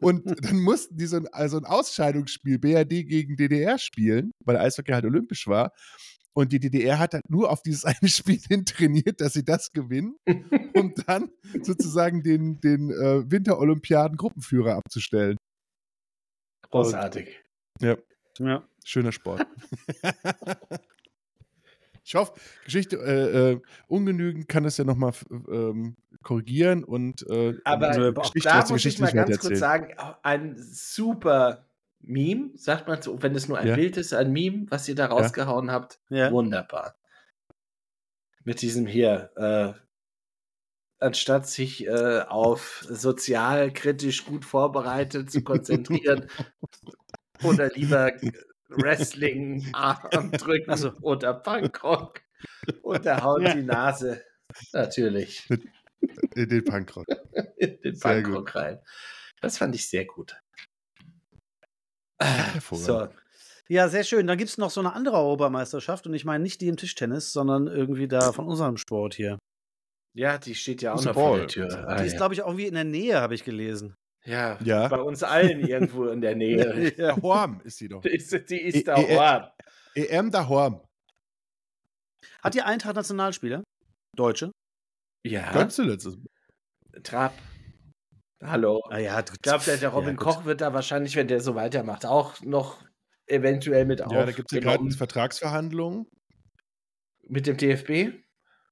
[0.00, 4.92] Und dann mussten die so ein, also ein Ausscheidungsspiel BRD gegen DDR spielen, weil Eishockey
[4.92, 5.72] halt olympisch war.
[6.34, 9.72] Und die DDR hat halt nur auf dieses eine Spiel hin trainiert, dass sie das
[9.72, 10.16] gewinnen,
[10.74, 11.30] um dann
[11.62, 15.36] sozusagen den, den äh, Winterolympiaden-Gruppenführer abzustellen.
[16.70, 17.40] Großartig.
[17.80, 17.96] Ja.
[18.84, 19.46] Schöner Sport.
[22.08, 22.32] Ich hoffe,
[22.64, 28.32] Geschichte äh, äh, ungenügend kann das ja nochmal ähm, korrigieren und äh, Aber die auch
[28.32, 29.88] Geschichte, da muss ich Geschichte mal nicht weiter ganz kurz erzählen.
[29.88, 31.66] sagen, auch ein super
[32.00, 33.74] Meme, sagt man so, wenn es nur ein Ja.
[33.74, 36.00] Bild ist, ein Meme, was ihr da rausgehauen habt.
[36.08, 36.32] Ja.
[36.32, 36.96] Wunderbar.
[38.42, 39.78] Mit diesem hier, äh,
[41.04, 46.26] anstatt sich äh, auf sozialkritisch gut vorbereitet zu konzentrieren
[47.42, 48.12] oder lieber
[48.68, 50.92] Wrestling, Arm drücken so.
[51.00, 52.20] oder Punkrock
[52.82, 53.54] und da haut Ja.
[53.54, 54.22] die Nase
[54.72, 55.48] natürlich
[56.34, 57.06] In den Punkrock.
[57.56, 58.80] in den Sehr Punkrock rein.
[59.40, 60.36] Das fand ich sehr gut.
[62.20, 63.14] So, Hervorragend.
[63.68, 64.26] Ja, sehr schön.
[64.26, 67.32] Dann gibt es noch so eine andere Europameisterschaft und ich meine nicht die im Tischtennis,
[67.32, 69.38] sondern irgendwie da von unserem Sport hier.
[70.14, 71.86] ja, die steht ja auch noch vor der Tür.
[71.86, 72.16] Ah, Die ist, ja.
[72.18, 73.94] glaube ich, auch irgendwie in der Nähe, habe ich gelesen.
[74.28, 74.88] Ja, Ja.
[74.88, 76.92] bei uns allen irgendwo in der Nähe.
[76.98, 77.16] Ja.
[77.20, 78.00] Horm ist sie doch.
[78.02, 79.52] Die ist, die E- ist da e- Ort.
[79.94, 80.80] EM da Horm.
[82.42, 83.64] Hat die Eintracht Nationalspieler?
[84.16, 84.52] Deutsche?
[85.26, 86.08] Ja, Ganz zuletzt.
[87.02, 87.34] Trapp.
[88.42, 88.80] Hallo.
[88.88, 90.16] Ah ja, Ich glaube, der, der Robin ja.
[90.16, 92.84] Koch wird da wahrscheinlich, wenn der so weitermacht, auch noch
[93.26, 94.88] eventuell mit Ja, da gibt es ja gerade.
[94.90, 96.06] Vertragsverhandlungen.
[97.28, 98.14] Mit dem DFB?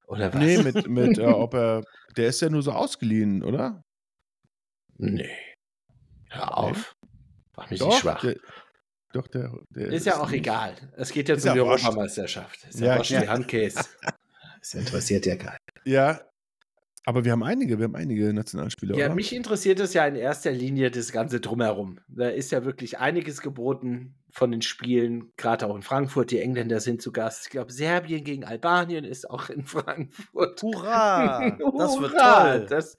[0.07, 0.41] Oder was?
[0.41, 1.83] Nee, mit, mit äh, ob er.
[2.17, 3.83] Der ist ja nur so ausgeliehen, oder?
[4.99, 5.29] Nee.
[6.31, 6.97] Hör auf.
[7.57, 8.21] Mach mich nicht schwach.
[8.21, 8.37] der,
[9.13, 10.75] doch, der, der ist ja auch nicht- egal.
[10.97, 11.65] Es geht jetzt Ist um die ja.
[11.65, 12.65] Europameisterschaft.
[12.69, 13.21] Ist ja, Ja, ja.
[13.21, 13.81] die Handcase.
[14.61, 15.59] Das interessiert ja keinen.
[15.85, 16.21] Ja.
[17.05, 18.97] Aber wir haben einige, wir haben einige Nationalspieler.
[18.97, 19.15] Ja, oder?
[19.15, 22.01] mich interessiert es ja in erster Linie das Ganze drumherum.
[22.09, 26.33] Da ist ja wirklich einiges geboten von den Spielen, gerade auch in Frankfurt.
[26.33, 27.45] Die Engländer sind zu Gast.
[27.45, 30.61] Ich glaube, Serbien gegen Albanien ist auch in Frankfurt.
[30.61, 31.51] Hurra!
[31.79, 32.67] Das wird toll.
[32.69, 32.99] Das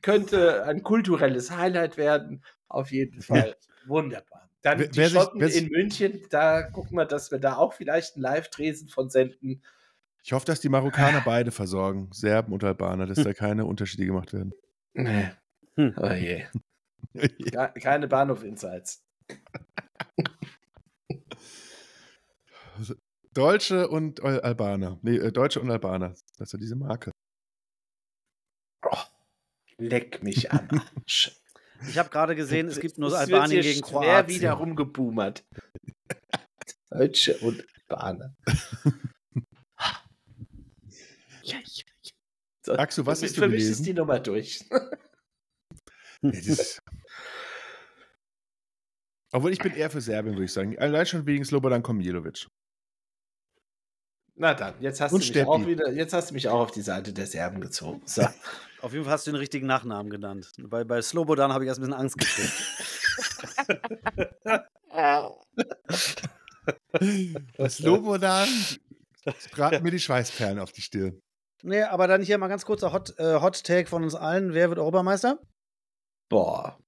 [0.00, 2.44] könnte ein kulturelles Highlight werden.
[2.70, 3.56] Auf jeden Fall.
[3.86, 4.48] Wunderbar.
[4.62, 6.22] Dann Wer- die Schotten sich- in München.
[6.30, 9.62] Da gucken wir, dass wir da auch vielleicht einen Live-Tresen von senden.
[10.22, 14.32] Ich hoffe, dass die Marokkaner beide versorgen, Serben und Albaner, dass da keine Unterschiede gemacht
[14.32, 14.52] werden.
[14.92, 15.30] Nee.
[15.76, 15.94] Hm.
[15.96, 16.44] Oh je.
[17.50, 19.02] Ke- Keine Bahnhof-Insights.
[23.34, 24.98] Deutsche und Al- Albaner.
[25.02, 26.10] Nee, äh, Deutsche und Albaner.
[26.36, 27.10] Das ist ja diese Marke.
[29.78, 31.39] Leck mich am Arsch.
[31.88, 34.28] Ich habe gerade gesehen, es gibt nur Es wird Albanien hier gegen schwer Kroatien.
[34.36, 35.44] wieder rumgeboomert.
[36.90, 38.34] Deutsche und Albaner.
[41.42, 42.12] ja, ja, ja.
[42.66, 44.64] So, Axel, was mich- du Für mich ist die Nummer durch.
[46.22, 46.78] Das-
[49.32, 50.78] Obwohl ich bin eher für Serbien, würde ich sagen.
[50.78, 52.46] Allein schon wegen Slobodan Komjelovic.
[54.42, 55.46] Na dann, jetzt hast, Und du mich Steppi.
[55.50, 58.00] auch wieder, jetzt hast du mich auch auf die Seite der Serben gezogen.
[58.06, 58.22] So.
[58.80, 60.50] Auf jeden Fall hast du den richtigen Nachnamen genannt.
[60.56, 62.52] Bei, bei Slobodan habe ich erst ein bisschen Angst gekriegt.
[67.68, 68.48] Slobodan
[69.52, 71.20] traten mir die Schweißperlen auf die Stirn.
[71.62, 74.54] nee, aber dann hier mal ganz kurzer Hot, äh, Hot Take von uns allen.
[74.54, 75.38] Wer wird Europameister?
[76.30, 76.78] Boah,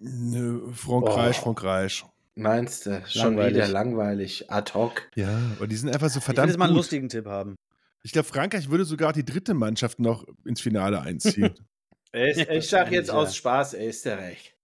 [0.00, 1.44] Nö, Frankreich, Oh.
[1.44, 2.04] Frankreich.
[2.38, 3.02] Meinst du?
[3.06, 3.54] Schon Langweilig.
[3.56, 4.50] wieder langweilig.
[4.50, 5.10] Ad hoc.
[5.14, 6.78] Ja, und die sind einfach so Ich will verdammt jetzt mal einen gut.
[6.78, 7.56] lustigen Tipp haben.
[8.04, 11.54] Ich glaube, Frankreich würde sogar die dritte Mannschaft noch ins Finale einziehen.
[12.10, 13.14] Ich, ich sag jetzt Ja.
[13.14, 14.56] aus Spaß Österreich.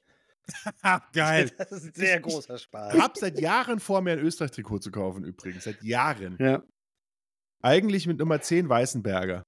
[1.13, 1.51] Geil.
[1.59, 2.95] Das ist ein sehr großer Spaß.
[2.95, 5.65] Ich habe seit Jahren vor, mir ein Österreich-Trikot zu kaufen, übrigens.
[5.65, 6.39] Seit Jahren.
[6.41, 6.63] Ja.
[7.61, 9.45] Eigentlich mit Nummer 10 Weißenberger.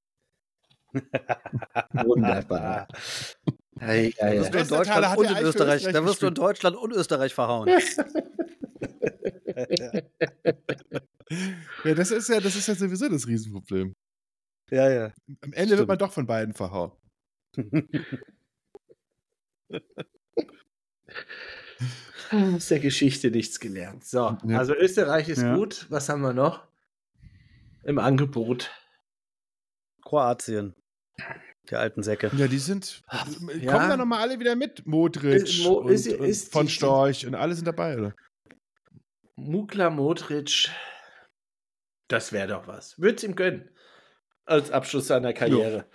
[1.95, 2.87] Wunderbar.
[3.79, 6.27] Hey, Da hey, wirst du in Deutschland und ja in Österreich, Österreich da wirst du
[6.29, 6.35] in.
[6.35, 7.68] Deutschland und Österreich verhauen.
[11.85, 13.95] Ja, das ist ja, das ist ja sowieso das Riesenproblem.
[14.70, 15.12] ja, ja.
[15.41, 15.89] Am Ende wird Stimmt.
[15.89, 16.93] man doch von beiden verhauen.
[22.31, 24.05] Aus der Geschichte nichts gelernt.
[24.05, 24.59] So, Ja.
[24.59, 25.55] also Österreich ist Ja.
[25.57, 25.87] gut.
[25.91, 26.66] Was haben wir noch?
[27.85, 28.70] Im Angebot.
[30.03, 30.74] Kroatien.
[31.71, 32.31] Die alten Säcke.
[32.37, 33.03] Ja, die sind.
[33.61, 33.73] Ja.
[33.73, 34.87] Kommen da nochmal alle wieder mit?
[34.87, 38.14] Modric Mo- und, ist- und von die- Storch und alle sind dabei, oder?
[39.37, 40.71] Mukla Modric.
[42.09, 42.99] Das wäre doch was.
[43.01, 43.69] Würde es ihm gönnen.
[44.45, 45.87] Als Abschluss seiner Karriere.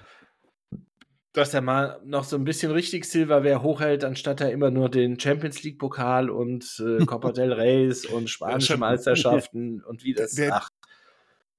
[1.34, 5.18] Dass er mal noch so ein bisschen richtig Silberware hochhält, anstatt er immer nur den
[5.18, 10.34] Champions League Pokal und äh, Copa del Reys und spanische Meisterschaften und wie das.
[10.34, 10.70] Der- ach,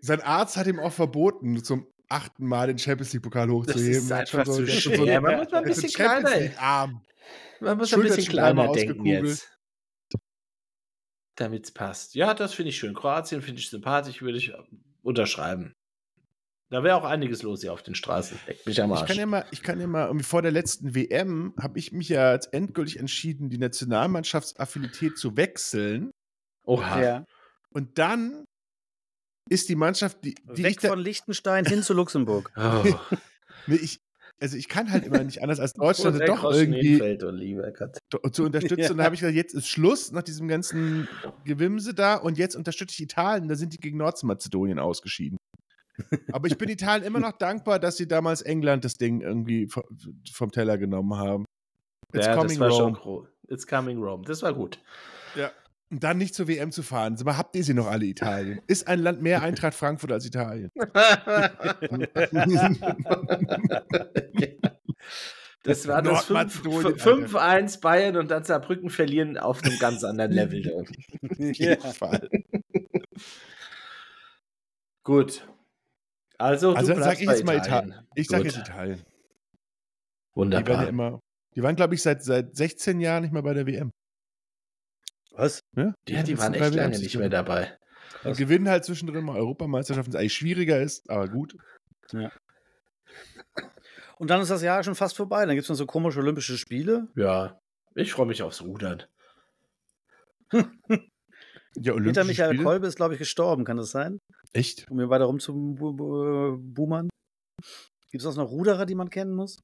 [0.00, 3.92] Sein Arzt hat ihm auch verboten, zum achten Mal den Champions League-Pokal das hochzuheben.
[3.98, 5.14] ist hat schon einfach zu so schwer.
[5.18, 6.36] einen- Man muss mal ein so bisschen kleiner.
[6.38, 7.02] League-Arm.
[7.60, 9.48] Man muss ein bisschen kleiner denken jetzt.
[11.36, 12.14] Damit es passt.
[12.14, 12.94] Ja, das finde ich schön.
[12.94, 14.52] Kroatien finde ich sympathisch, würde ich
[15.02, 15.74] unterschreiben.
[16.68, 18.38] Da wäre auch einiges los hier auf den Straßen.
[18.46, 19.08] Leck mich am Ich Arsch.
[19.08, 22.08] kann ja mal, ich kann ja mal, irgendwie vor der letzten WM habe ich mich
[22.08, 26.10] ja jetzt endgültig entschieden, die Nationalmannschaftsaffinität zu wechseln.
[26.64, 27.02] Oha.
[27.02, 27.24] Ja.
[27.70, 28.44] Und dann
[29.48, 32.50] ist die Mannschaft, die, die Weg von Liechtenstein hin zu Luxemburg.
[32.56, 32.82] Oh.
[33.66, 34.00] nee, ich,
[34.40, 37.98] also ich kann halt immer nicht anders als Deutschland Und doch irgendwie hinfällt, lieber Gott.
[38.10, 38.80] to- zu unterstützen.
[38.80, 38.90] Ja.
[38.90, 41.06] Und da habe ich gesagt, jetzt ist Schluss nach diesem ganzen
[41.44, 43.48] Gewimse da und jetzt unterstütze ich Italien.
[43.48, 45.38] Da sind die gegen Nordmazedonien ausgeschieden.
[46.32, 49.84] Aber ich bin Italien immer noch dankbar, dass sie damals England das Ding irgendwie vom,
[50.32, 51.44] vom Teller genommen haben.
[52.12, 52.98] It's ja, das coming war schon Rome.
[52.98, 53.28] groß.
[53.48, 54.24] It's coming Rome.
[54.26, 54.80] Das war gut.
[55.92, 57.18] Und dann nicht zur WM zu fahren.
[57.18, 58.62] Sag mal, habt ihr sie noch alle Italien?
[58.66, 60.70] Ist ein Land mehr Eintracht Frankfurt als Italien?
[65.64, 70.32] Das war das Nordmazedonien, 5 5-1 Bayern und dann Saarbrücken verlieren auf einem ganz anderen
[70.32, 70.74] Level.
[70.74, 70.88] Auf
[71.38, 72.28] jeden Fall.
[75.04, 75.46] Gut.
[76.36, 77.90] Also, Also du sag bleibst ich jetzt mal Italien.
[77.90, 78.08] Italien.
[78.16, 78.96] Ich sage jetzt Italien.
[78.96, 79.14] Die werden
[80.34, 80.82] Wunderbar.
[80.82, 81.20] ja immer.
[81.54, 83.92] Die waren, glaube ich, seit, seit 16 Jahren nicht mehr bei der WM.
[85.34, 85.60] Was?
[85.76, 87.76] Ja, ja, die das waren echt lange nicht die mehr dabei.
[88.24, 91.56] Die gewinnen halt zwischendrin mal Europameisterschaften, was eigentlich schwieriger ist, aber gut.
[94.18, 95.44] Und dann ist das Jahr schon fast vorbei.
[95.44, 97.08] Dann gibt es noch so komische Olympische Spiele.
[97.16, 97.58] Ja,
[97.94, 99.02] ich freue mich aufs Rudern.
[100.52, 102.62] Ja, Olympische Peter Michael Spiele.
[102.62, 103.64] Kolbe ist, glaube ich, gestorben.
[103.64, 104.18] Kann das sein?
[104.52, 104.88] Echt?
[104.90, 107.08] Um hier weiter rum zu boomern.
[108.10, 109.58] Gibt es auch noch Ruderer, die man kennen muss?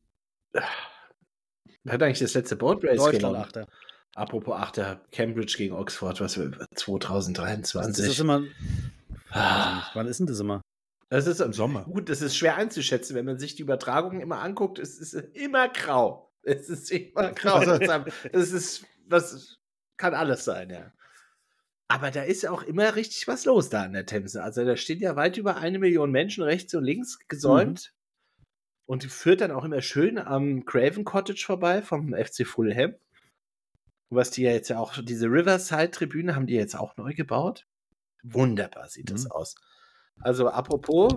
[0.53, 3.37] Wer hat eigentlich das letzte Boat Race Deutschland gewonnen?
[3.37, 3.69] Achter.
[4.15, 8.05] Apropos Achter, Cambridge gegen Oxford, was wir 2023.
[8.05, 8.43] Das ist immer.
[9.31, 9.83] Ah.
[9.95, 10.63] Wann ist denn das immer?
[11.11, 11.85] Das ist Im Sommer.
[11.85, 14.79] Gut, das ist schwer einzuschätzen, wenn man sich die Übertragungen immer anguckt.
[14.79, 16.31] Es ist immer grau.
[16.43, 17.61] Es ist immer grau.
[18.33, 19.59] Es ist, das
[19.97, 20.93] kann alles sein, ja.
[21.89, 24.43] Aber da ist ja auch immer richtig was los da an der Themse.
[24.43, 27.95] Also da stehen ja weit über eine Million Menschen rechts und links gesäumt.
[28.85, 32.95] Und die führt dann auch immer schön am Craven Cottage vorbei vom FC Fulham.
[34.11, 37.67] Was die ja jetzt ja auch, diese Riverside-Tribüne haben die jetzt auch neu gebaut.
[38.23, 39.31] Wunderbar sieht das Mhm.
[39.33, 39.55] aus.
[40.21, 41.13] Also apropos,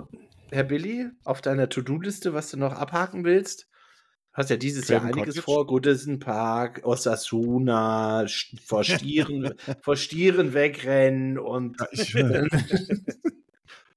[0.51, 3.67] Herr Billy, auf deiner To-Do-Liste, was du noch abhaken willst,
[4.33, 5.41] hast ja dieses Jahr einiges Cottage.
[5.41, 5.67] vor.
[5.67, 8.25] Goodison Park, Osasuna,
[8.65, 11.77] vor Stieren, vor Stieren wegrennen und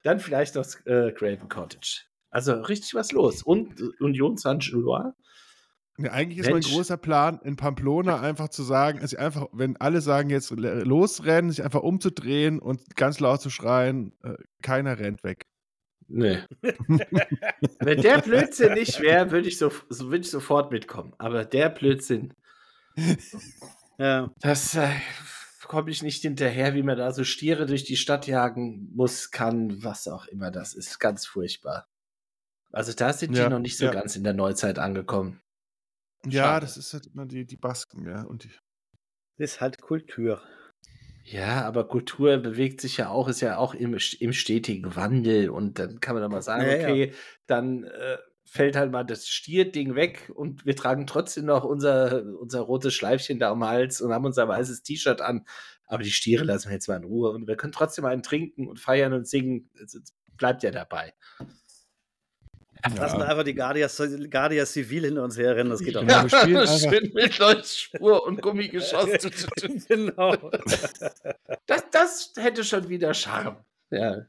[0.03, 2.03] dann vielleicht noch äh, Craven Cottage.
[2.30, 3.42] Also richtig was los.
[3.42, 5.14] Und Union Saint-Gilloise.
[5.97, 6.66] Ja, eigentlich ist Mensch.
[6.66, 11.51] mein großer Plan, in Pamplona einfach zu sagen, also einfach, wenn alle sagen, jetzt losrennen,
[11.51, 15.47] sich einfach umzudrehen und ganz laut zu schreien, äh, keiner rennt weg.
[16.07, 16.42] Nee.
[17.80, 21.14] Wenn der Blödsinn nicht wäre, würde ich, so, so, würd ich sofort mitkommen.
[21.16, 22.34] Aber der Blödsinn,
[23.99, 24.30] Ja.
[24.40, 24.88] das äh,
[25.66, 29.82] komme ich nicht hinterher, wie man da so Stiere durch die Stadt jagen muss, kann,
[29.82, 31.01] was auch immer das ist.
[31.01, 31.88] Ganz furchtbar.
[32.72, 33.92] Also da sind Ja, die noch nicht so ja.
[33.92, 35.40] ganz in der Neuzeit angekommen.
[36.26, 36.66] Ja, Schade.
[36.66, 38.22] das ist halt immer die, die Basken, ja.
[38.22, 38.50] Und die,
[39.38, 40.42] Das ist halt Kultur.
[41.24, 45.48] Ja, aber Kultur bewegt sich ja auch, ist ja auch im, im stetigen Wandel.
[45.48, 46.88] Und dann kann man doch mal sagen, Ja, ja.
[46.88, 47.14] okay,
[47.46, 52.60] dann äh, fällt halt mal das Stierding weg und wir tragen trotzdem noch unser, unser
[52.60, 55.46] rotes Schleifchen da am Hals und haben unser weißes T-Shirt an.
[55.86, 58.68] Aber die Stiere lassen wir jetzt mal in Ruhe und wir können trotzdem einen trinken
[58.68, 59.70] und feiern und singen.
[59.82, 61.14] Es, es bleibt ja dabei.
[62.97, 63.89] Lassen wir einfach die Guardia,
[64.30, 66.35] Guardia Civil hinter uns herrennen, das geht doch Ja, nicht.
[66.35, 69.09] einfach- schön mit Leuchtspur und Gummigeschoss.
[69.89, 70.37] genau.
[71.66, 73.57] Das, das hätte schon wieder Charme.
[73.91, 74.26] Ja, Das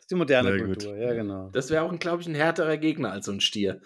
[0.00, 0.66] ist die moderne Sehr gut.
[0.78, 1.48] Kultur, ja, genau.
[1.52, 3.80] das wäre auch, glaube ich, ein härterer Gegner als so ein Stier.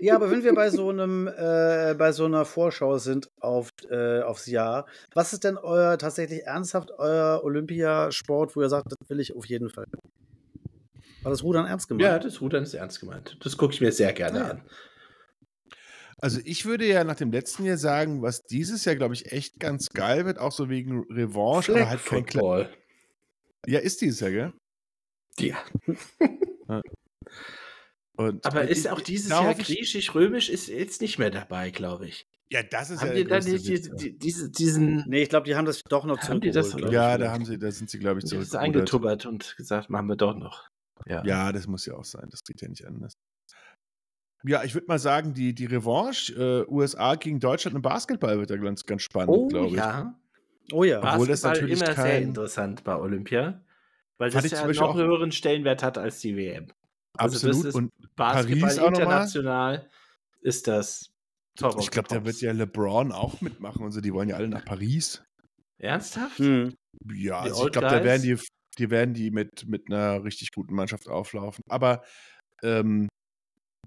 [0.00, 4.20] Ja, aber wenn wir bei so einem, äh, bei so einer Vorschau sind auf, äh,
[4.20, 9.18] aufs Jahr, was ist denn euer tatsächlich ernsthaft euer Olympiasport, wo ihr sagt, das will
[9.20, 9.86] ich auf jeden Fall?
[11.24, 12.02] War das Rudern ernst gemeint?
[12.04, 13.36] Ja, das Rudern ist ernst gemeint.
[13.42, 14.50] Das gucke ich mir sehr gerne Ja.
[14.50, 14.62] an.
[16.18, 19.58] Also ich würde ja nach dem letzten Jahr sagen, was dieses Jahr, glaube ich, echt
[19.60, 22.68] ganz geil wird, auch so wegen Revanche, aber halt kein Football.
[23.66, 24.52] Ja, ist dieses Jahr, gell?
[26.68, 26.80] Ja.
[28.16, 32.06] Und Aber äh, ist ich- auch dieses Jahr griechisch-römisch ist jetzt nicht mehr dabei, glaube
[32.06, 32.26] ich.
[32.50, 33.94] Ja, das ist Haben ja die dann nicht die, ja.
[33.96, 36.92] die, diese, diesen Nee, ich glaube, die haben das doch noch Haben die das- zurückgeholt,
[36.92, 38.62] glaub Ja, da haben sie, da sind sie, glaube ich, zurückgerudert.
[38.62, 40.68] eingetubbert und gesagt, machen wir doch noch.
[41.06, 41.24] Ja.
[41.24, 42.28] Ja, das muss ja auch sein.
[42.30, 43.14] Das geht ja nicht anders.
[44.46, 46.32] Ja, ich würde mal sagen, die, die Revanche
[46.68, 49.74] äh, USA gegen Deutschland im Basketball wird ja ganz, ganz spannend, Oh glaube ich.
[49.74, 50.14] ja.
[50.72, 50.98] Oh ja.
[50.98, 53.62] Obwohl das Basketball natürlich immer sehr kein- interessant bei Olympia.
[54.18, 56.68] Weil das ja noch auch- höheren Stellenwert hat als die WM.
[57.16, 57.66] Also das Absolut.
[57.66, 59.90] ist Und Basketball Paris international
[60.42, 61.10] ist das
[61.56, 64.00] top ich glaube, da wird ja LeBron auch mitmachen und so.
[64.00, 65.22] Die wollen ja alle nach Paris.
[65.78, 66.38] Ernsthaft?
[66.38, 66.74] Hm.
[67.14, 68.38] Ja, also ich glaube, da werden die,
[68.78, 71.62] die werden die mit, mit einer richtig guten Mannschaft auflaufen.
[71.68, 72.02] Aber
[72.62, 73.08] ähm,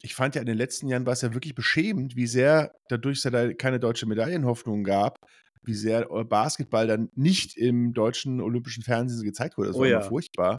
[0.01, 3.23] ich fand ja in den letzten Jahren war es ja wirklich beschämend, wie sehr, dadurch,
[3.25, 5.17] es da keine deutsche Medaillenhoffnung gab,
[5.63, 9.69] wie sehr äh, Basketball dann nicht im deutschen olympischen Fernsehen gezeigt wurde.
[9.69, 10.01] Das Oh war ja.
[10.01, 10.57] furchtbar.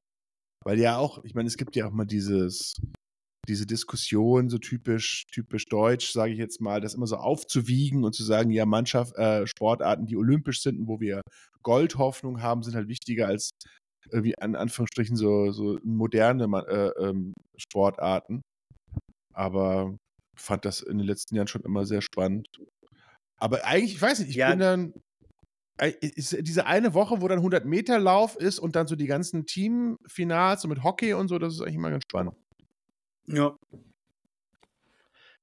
[0.64, 2.74] Weil ja auch, ich meine, es gibt ja auch mal dieses,
[3.49, 8.14] diese Diskussion, so typisch, typisch deutsch, sage ich jetzt mal, das immer so aufzuwiegen und
[8.14, 11.22] zu sagen, ja, Mannschaft, äh, Sportarten, die olympisch sind und wo wir
[11.62, 13.51] Goldhoffnung haben, sind halt wichtiger als
[14.13, 18.43] irgendwie an Anführungsstrichen so, so moderne äh, ähm, Sportarten.
[19.35, 19.97] Aber
[20.37, 22.49] fand das in den letzten Jahren schon immer sehr spannend.
[23.41, 24.51] Aber eigentlich, ich weiß nicht, ich Ja.
[24.51, 24.93] bin dann.
[25.81, 29.07] äh, Ist diese eine Woche, wo dann 100 Meter Lauf ist und dann so die
[29.07, 32.35] ganzen Teamfinals und mit Hockey und so, das ist eigentlich immer ganz spannend.
[33.27, 33.57] Ja.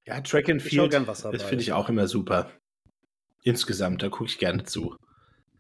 [0.08, 2.52] Ja, Track and Field, das finde ich auch immer super.
[3.44, 4.96] Insgesamt, da gucke ich gerne zu.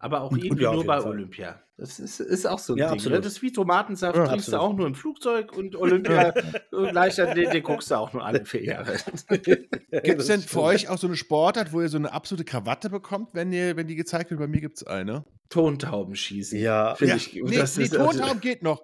[0.05, 1.09] Aber auch Und- und irgendwie ja, nur bei Fall.
[1.11, 1.61] Olympia.
[1.77, 2.93] Das ist, ist auch so ein Ja, Ding.
[2.95, 3.17] absolut.
[3.17, 3.21] Ne?
[3.23, 4.73] Das ist wie Tomatensaft, Ja, trinkst du absolut.
[4.73, 6.33] auch nur im Flugzeug und Olympia
[6.71, 8.95] und Leichtathletik den guckst du auch nur alle vier Jahre.
[9.43, 12.89] Gibt es denn für euch auch so eine Sportart, wo ihr so eine absolute Krawatte
[12.89, 14.39] bekommt, wenn, ihr, wenn die gezeigt wird?
[14.39, 15.25] Bei mir gibt es eine.
[15.49, 16.57] Tontauben schießen.
[16.59, 16.95] Ja.
[16.95, 17.33] Finde Ja, ich.
[17.33, 18.81] nee, das nee, ist- also Tontauben geht noch.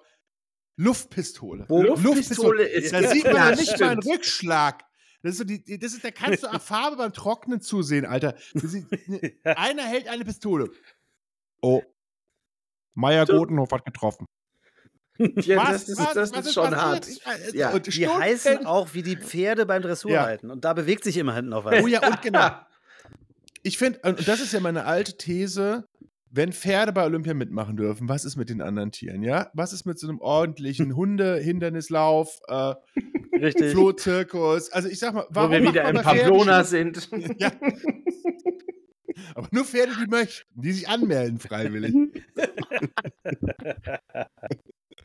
[0.78, 1.66] Luftpistole.
[1.68, 4.16] Wo- Luftpistole ist Da sieht man ja, ja nicht mal einen stimmt.
[4.18, 4.84] Rückschlag.
[5.24, 8.36] Das ist so die, das ist, da kannst du auf Farbe beim Trocknen zusehen, Alter.
[8.54, 8.74] Ist,
[9.08, 10.70] ne, einer hält eine Pistole.
[11.62, 11.82] Oh.
[12.94, 13.26] Meier.
[13.26, 14.26] Gotenhof hat getroffen.
[15.44, 17.08] Ja, was, das ist, was, das was ist schon hart.
[17.08, 17.22] Ich,
[17.54, 17.70] ja.
[17.72, 20.48] Und die heißen auch wie die Pferde beim Dressurreiten.
[20.48, 20.54] Ja.
[20.54, 21.84] Und da bewegt sich immerhin noch was.
[21.84, 22.50] Oh ja, und genau.
[23.62, 25.86] Ich finde, und das ist ja meine alte These,
[26.32, 29.52] wenn Pferde bei Olympia mitmachen dürfen, was ist mit den anderen Tieren, ja?
[29.54, 32.74] Was ist mit so einem ordentlichen Hunde-Hindernislauf, äh,
[33.72, 34.72] Flohzirkus?
[34.72, 37.10] Also ich sag mal, warum Wo wir wieder im Pamplona sind.
[37.38, 37.52] Ja.
[39.36, 41.94] Aber nur Pferde, die möchten, die sich anmelden freiwillig.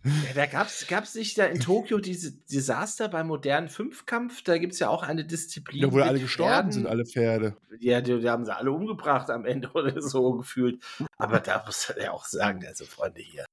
[0.07, 4.43] Ja, da gab es nicht da in Tokio diese Desaster beim modernen Fünfkampf.
[4.43, 5.83] Da gibt es ja auch eine Disziplin.
[5.83, 6.73] Ja, wo alle gestorben Pferden.
[6.73, 7.57] sind, alle Pferde.
[7.81, 10.83] Ja, die, die, haben sie alle umgebracht am Ende oder so gefühlt.
[11.17, 13.47] Aber da muss er ja auch sagen, also Freunde hier.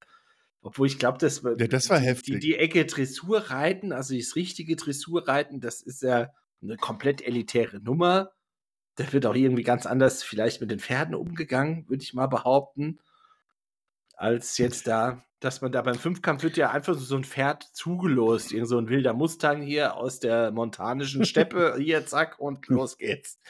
[0.61, 2.33] Obwohl ich glaube, das, ja, das war die, heftig.
[2.35, 6.29] Die, die Ecke Dressurreiten, also das richtige Dressurreiten, das ist ja
[6.61, 8.31] eine komplett elitäre Nummer.
[8.95, 12.99] Da wird auch irgendwie ganz anders vielleicht mit den Pferden umgegangen, würde ich mal behaupten,
[14.15, 18.53] als jetzt da dass man da beim Fünfkampf wird ja einfach so ein Pferd zugelost,
[18.53, 23.41] irgend so ein wilder Mustang hier aus der montanischen Steppe, hier zack und los geht's.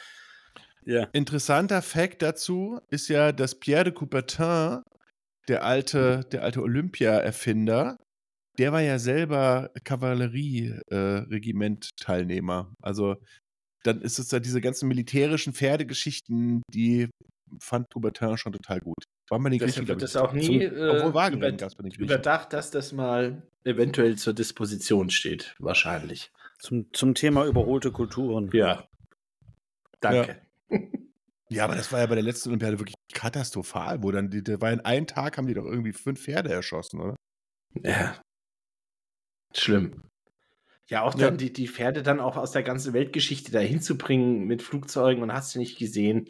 [0.84, 1.04] Ja.
[1.12, 4.82] Interessanter Fakt dazu ist ja, dass Pierre de Coubertin,
[5.46, 7.96] der alte, der alte Olympia-Erfinder,
[8.58, 12.72] der war ja selber Kavallerie-Regiment-Teilnehmer.
[12.72, 13.14] Äh, also
[13.84, 17.10] dann ist es ja diese ganzen militärischen Pferdegeschichten, die
[17.60, 19.04] fand Coubertin schon total gut.
[19.28, 24.16] War man nicht richtig, wird das auch nie äh, über, überdacht, dass das mal eventuell
[24.16, 26.32] zur Disposition steht, wahrscheinlich.
[26.58, 28.50] Zum, zum Thema überholte Kulturen.
[28.52, 28.88] Ja.
[30.00, 30.42] Danke.
[30.70, 30.78] Ja.
[31.48, 31.64] ja.
[31.64, 34.72] aber das war ja bei der letzten Olympiade wirklich katastrophal, wo dann, die, da war
[34.72, 37.16] in einem Tag haben die doch irgendwie fünf Pferde erschossen, oder?
[37.82, 38.20] Ja.
[39.52, 40.02] Schlimm.
[40.88, 41.30] Ja, auch dann ja.
[41.30, 45.54] Die, die Pferde dann auch aus der ganzen Weltgeschichte da hinzubringen mit Flugzeugen und hast
[45.54, 46.28] du nicht gesehen.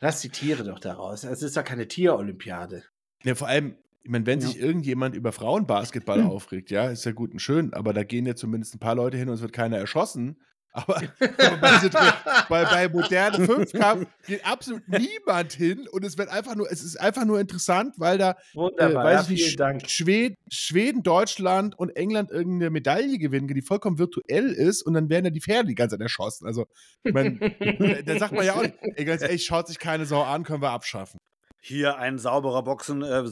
[0.00, 1.24] Lass die Tiere doch daraus.
[1.24, 2.82] Es ist ja keine Tierolympiade.
[3.22, 4.48] Ja, vor allem, ich meine, wenn ja.
[4.48, 8.34] sich irgendjemand über Frauenbasketball aufregt, ja, ist ja gut und schön, aber da gehen ja
[8.34, 10.42] zumindest ein paar Leute hin und es wird keiner erschossen.
[10.76, 12.12] Aber, bei,
[12.48, 17.00] bei, bei modernen Fünfkampf geht absolut niemand hin und es wird einfach nur, es ist
[17.00, 19.88] einfach nur interessant, weil da Wunderbar, äh, weiß ja, ich Dank.
[19.88, 25.26] Schweden, Schweden, Deutschland und England irgendeine Medaille gewinnen, die vollkommen virtuell ist und dann werden
[25.26, 26.44] ja die Pferde die ganze Zeit erschossen.
[26.44, 26.66] Also,
[27.04, 27.38] ich mein,
[28.04, 30.60] da sagt man ja auch nicht, ey, ganz ehrlich, schaut sich keine Sau an, können
[30.60, 31.20] wir abschaffen.
[31.66, 33.24] Hier ein sauberer Boxen, äh,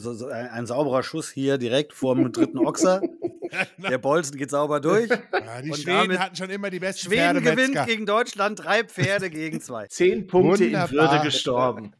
[0.51, 2.99] ein sauberer Schuss hier direkt vor dem dritten Ochser.
[3.77, 5.07] Der Bolzen geht sauber durch.
[5.07, 9.61] Ja, die Schweden hatten schon immer die besten Schweden gewinnt gegen Deutschland, drei Pferde gegen
[9.61, 9.85] zwei.
[9.89, 10.89] Zehn Punkte Wunderbar.
[10.89, 11.95] in Würde gestorben.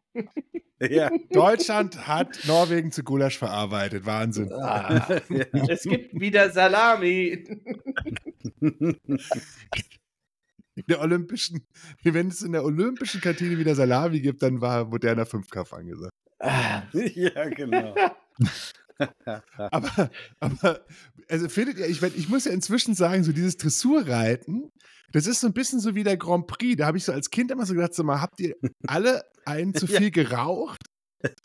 [0.82, 1.12] Ja.
[1.30, 4.08] Deutschland hat Norwegen zu Gulasch verarbeitet.
[4.08, 4.52] Wahnsinn.
[4.54, 5.46] Ah, ja.
[5.70, 7.46] Es gibt wieder Salami.
[8.60, 8.98] In
[10.90, 11.68] der olympischen,
[12.02, 16.10] wenn es in der olympischen Kantine wieder Salami gibt, dann war moderner Fünfkampf angesagt.
[16.94, 17.96] ja, genau.
[19.58, 20.86] aber, aber,
[21.30, 24.72] also findet ihr, ich, ich muss ja inzwischen sagen, so dieses Dressurreiten,
[25.12, 26.78] das ist so ein bisschen so wie der Grand Prix.
[26.78, 28.56] Da habe ich so als Kind immer so gedacht, so mal, habt ihr
[28.88, 30.10] alle einen zu viel ja.
[30.10, 30.82] geraucht?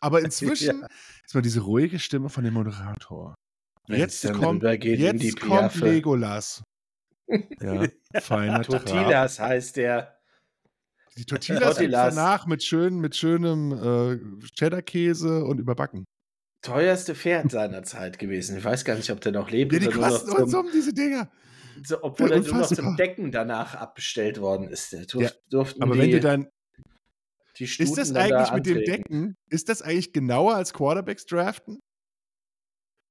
[0.00, 0.88] Aber inzwischen ja.
[1.24, 3.34] ist mal diese ruhige Stimme von dem Moderator.
[3.86, 6.62] Jetzt kommt, jetzt kommt Legolas.
[7.60, 7.86] Ja,
[8.20, 10.17] feiner Tortillas heißt der.
[11.18, 12.14] Die Tortillas, Tortillas.
[12.14, 16.04] danach mit, schön, mit schönem äh, Cheddar-Käse und überbacken.
[16.62, 18.56] Teuerste Pferd seiner Zeit gewesen.
[18.56, 19.72] Ich weiß gar nicht, ob der noch lebt.
[19.72, 21.28] Ja, die kosten uns um diese Dinger.
[21.84, 24.92] So, obwohl ja, er nur noch zum Decken danach abbestellt worden ist.
[25.12, 26.48] Durf, ja, aber die, wenn du dann.
[27.56, 31.80] Die ist das eigentlich da mit dem Decken, ist das eigentlich genauer als Quarterbacks draften?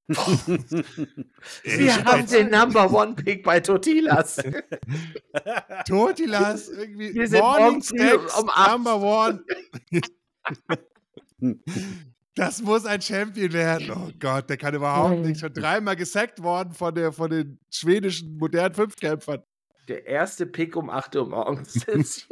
[0.08, 4.38] Wir haben den Number One Pick bei Tortillas.
[5.88, 7.14] Tortillas, irgendwie.
[7.14, 9.44] Wir sind Morning Snacks, um Number One.
[12.38, 13.92] Das muss ein Champion werden.
[13.92, 15.40] Oh Gott, der kann überhaupt nicht.
[15.40, 19.42] Schon dreimal gesackt worden von, der, von den schwedischen modernen Fünfkämpfern.
[19.88, 21.84] Der erste Pick um 8 Uhr morgens.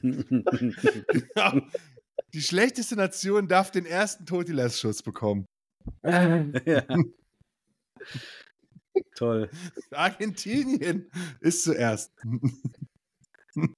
[0.00, 1.60] genau.
[2.34, 5.46] Die schlechteste Nation darf den ersten Totilas-Schuss bekommen.
[6.66, 6.82] Ja.
[9.16, 9.50] Toll.
[9.90, 12.12] Argentinien ist zuerst.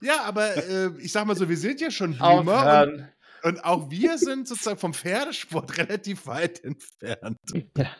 [0.00, 3.12] ja, aber äh, ich sag mal so, wir sind ja schon Boomer.
[3.42, 7.38] Und, auch wir sind sozusagen vom Pferdesport relativ weit entfernt.
[7.76, 7.96] Ja.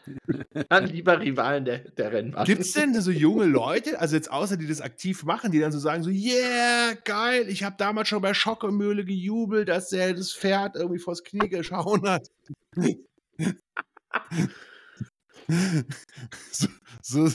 [0.69, 2.45] Dann lieber Rivalen der, der Rennbahn.
[2.45, 5.73] Gibt es denn so junge Leute, also jetzt außer die das aktiv machen, die dann
[5.73, 10.33] so sagen, so, yeah, geil, ich habe damals schon bei Schockemühle gejubelt, dass der das
[10.33, 12.29] Pferd irgendwie vors Knie geschaut hat.
[16.51, 16.69] so,
[17.03, 17.31] so,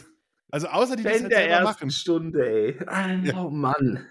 [0.50, 1.92] also außer die das halt der selber machen.
[1.92, 3.34] Stunde, ey.
[3.36, 4.06] Oh Mann.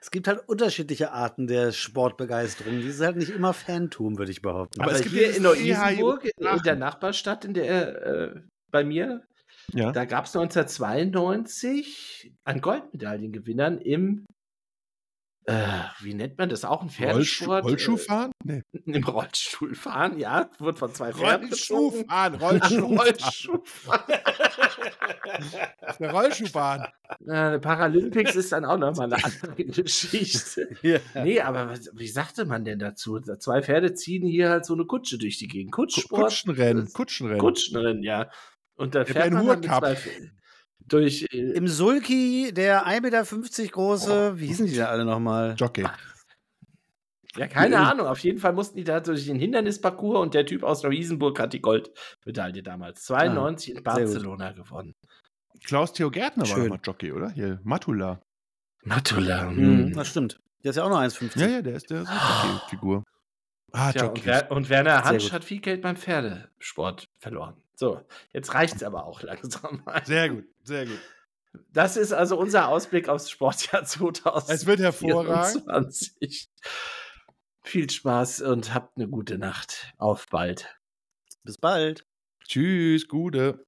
[0.00, 2.80] Es gibt halt unterschiedliche Arten der Sportbegeisterung.
[2.80, 4.80] Die ist halt nicht immer Fantum, würde ich behaupten.
[4.80, 8.40] Aber, Aber es gibt hier in Neu-Isenburg, in der Nachbarstadt, in der äh,
[8.70, 9.22] bei mir,
[9.72, 9.92] ja.
[9.92, 14.24] da gab es 1992 an Goldmedaillengewinnern im
[15.50, 16.64] äh, wie nennt man das?
[16.64, 17.64] Auch ein Pferdesport?
[17.64, 18.30] Rollschuhfahren?
[18.44, 18.62] Nee.
[18.86, 20.48] Im Rollstuhlfahren, ja.
[20.58, 22.96] Wird von zwei Pferden Rollschuhfahren, Rollschuhfahren.
[22.98, 24.20] Rollschuhfahren.
[25.98, 26.86] Der Rollschuhbahn.
[27.26, 30.68] Äh, Paralympics ist dann auch nochmal eine andere Geschichte.
[30.82, 30.98] ja.
[31.14, 33.18] Nee, aber was, wie sagte man denn dazu?
[33.20, 35.72] Zwei Pferde ziehen hier halt so eine Kutsche durch die Gegend.
[35.72, 36.22] Kutschsport.
[36.22, 36.92] Kutschenrennen.
[36.92, 37.40] Kutschenrennen.
[37.40, 38.30] Kutschenrennen, ja.
[38.76, 40.39] Und da fährt man dann mit zwei Pferden
[40.92, 41.26] durch.
[41.32, 44.38] Äh, Im Sulki, der 1,50 Meter große, oh.
[44.38, 45.54] wie hießen die da alle nochmal?
[45.56, 45.86] Jockey.
[47.36, 47.90] Ja, keine ja.
[47.90, 48.06] Ahnung.
[48.06, 51.52] Auf jeden Fall mussten die da durch den Hindernisparcours und der Typ aus Neu-Isenburg hat
[51.52, 54.94] die Goldmedaille damals 92 ah, in Barcelona gewonnen.
[55.64, 56.56] Klaus Theo Gärtner Schön.
[56.56, 57.30] war nochmal Jockey, oder?
[57.30, 58.20] Hier, Matula.
[58.82, 59.50] Matula.
[59.50, 59.92] Mhm.
[59.92, 60.40] Das stimmt.
[60.64, 61.38] Der ist ja auch noch 1,50.
[61.40, 63.04] Ja, ja, der ist der Jockey-Figur.
[63.72, 67.62] Ah, Tja, und, Wer und, Werner Hansch hat viel Geld beim Pferdesport verloren.
[67.80, 67.98] So,
[68.34, 69.82] jetzt reicht es aber auch langsam.
[70.04, 71.00] Sehr gut, sehr gut.
[71.72, 74.54] Das ist also unser Ausblick aufs Sportjahr 2020.
[74.54, 76.12] Es wird hervorragend.
[77.62, 79.94] Viel Spaß und habt eine gute Nacht.
[79.96, 80.78] Auf bald.
[81.42, 82.06] Bis bald.
[82.46, 83.58] Tschüss, Gute.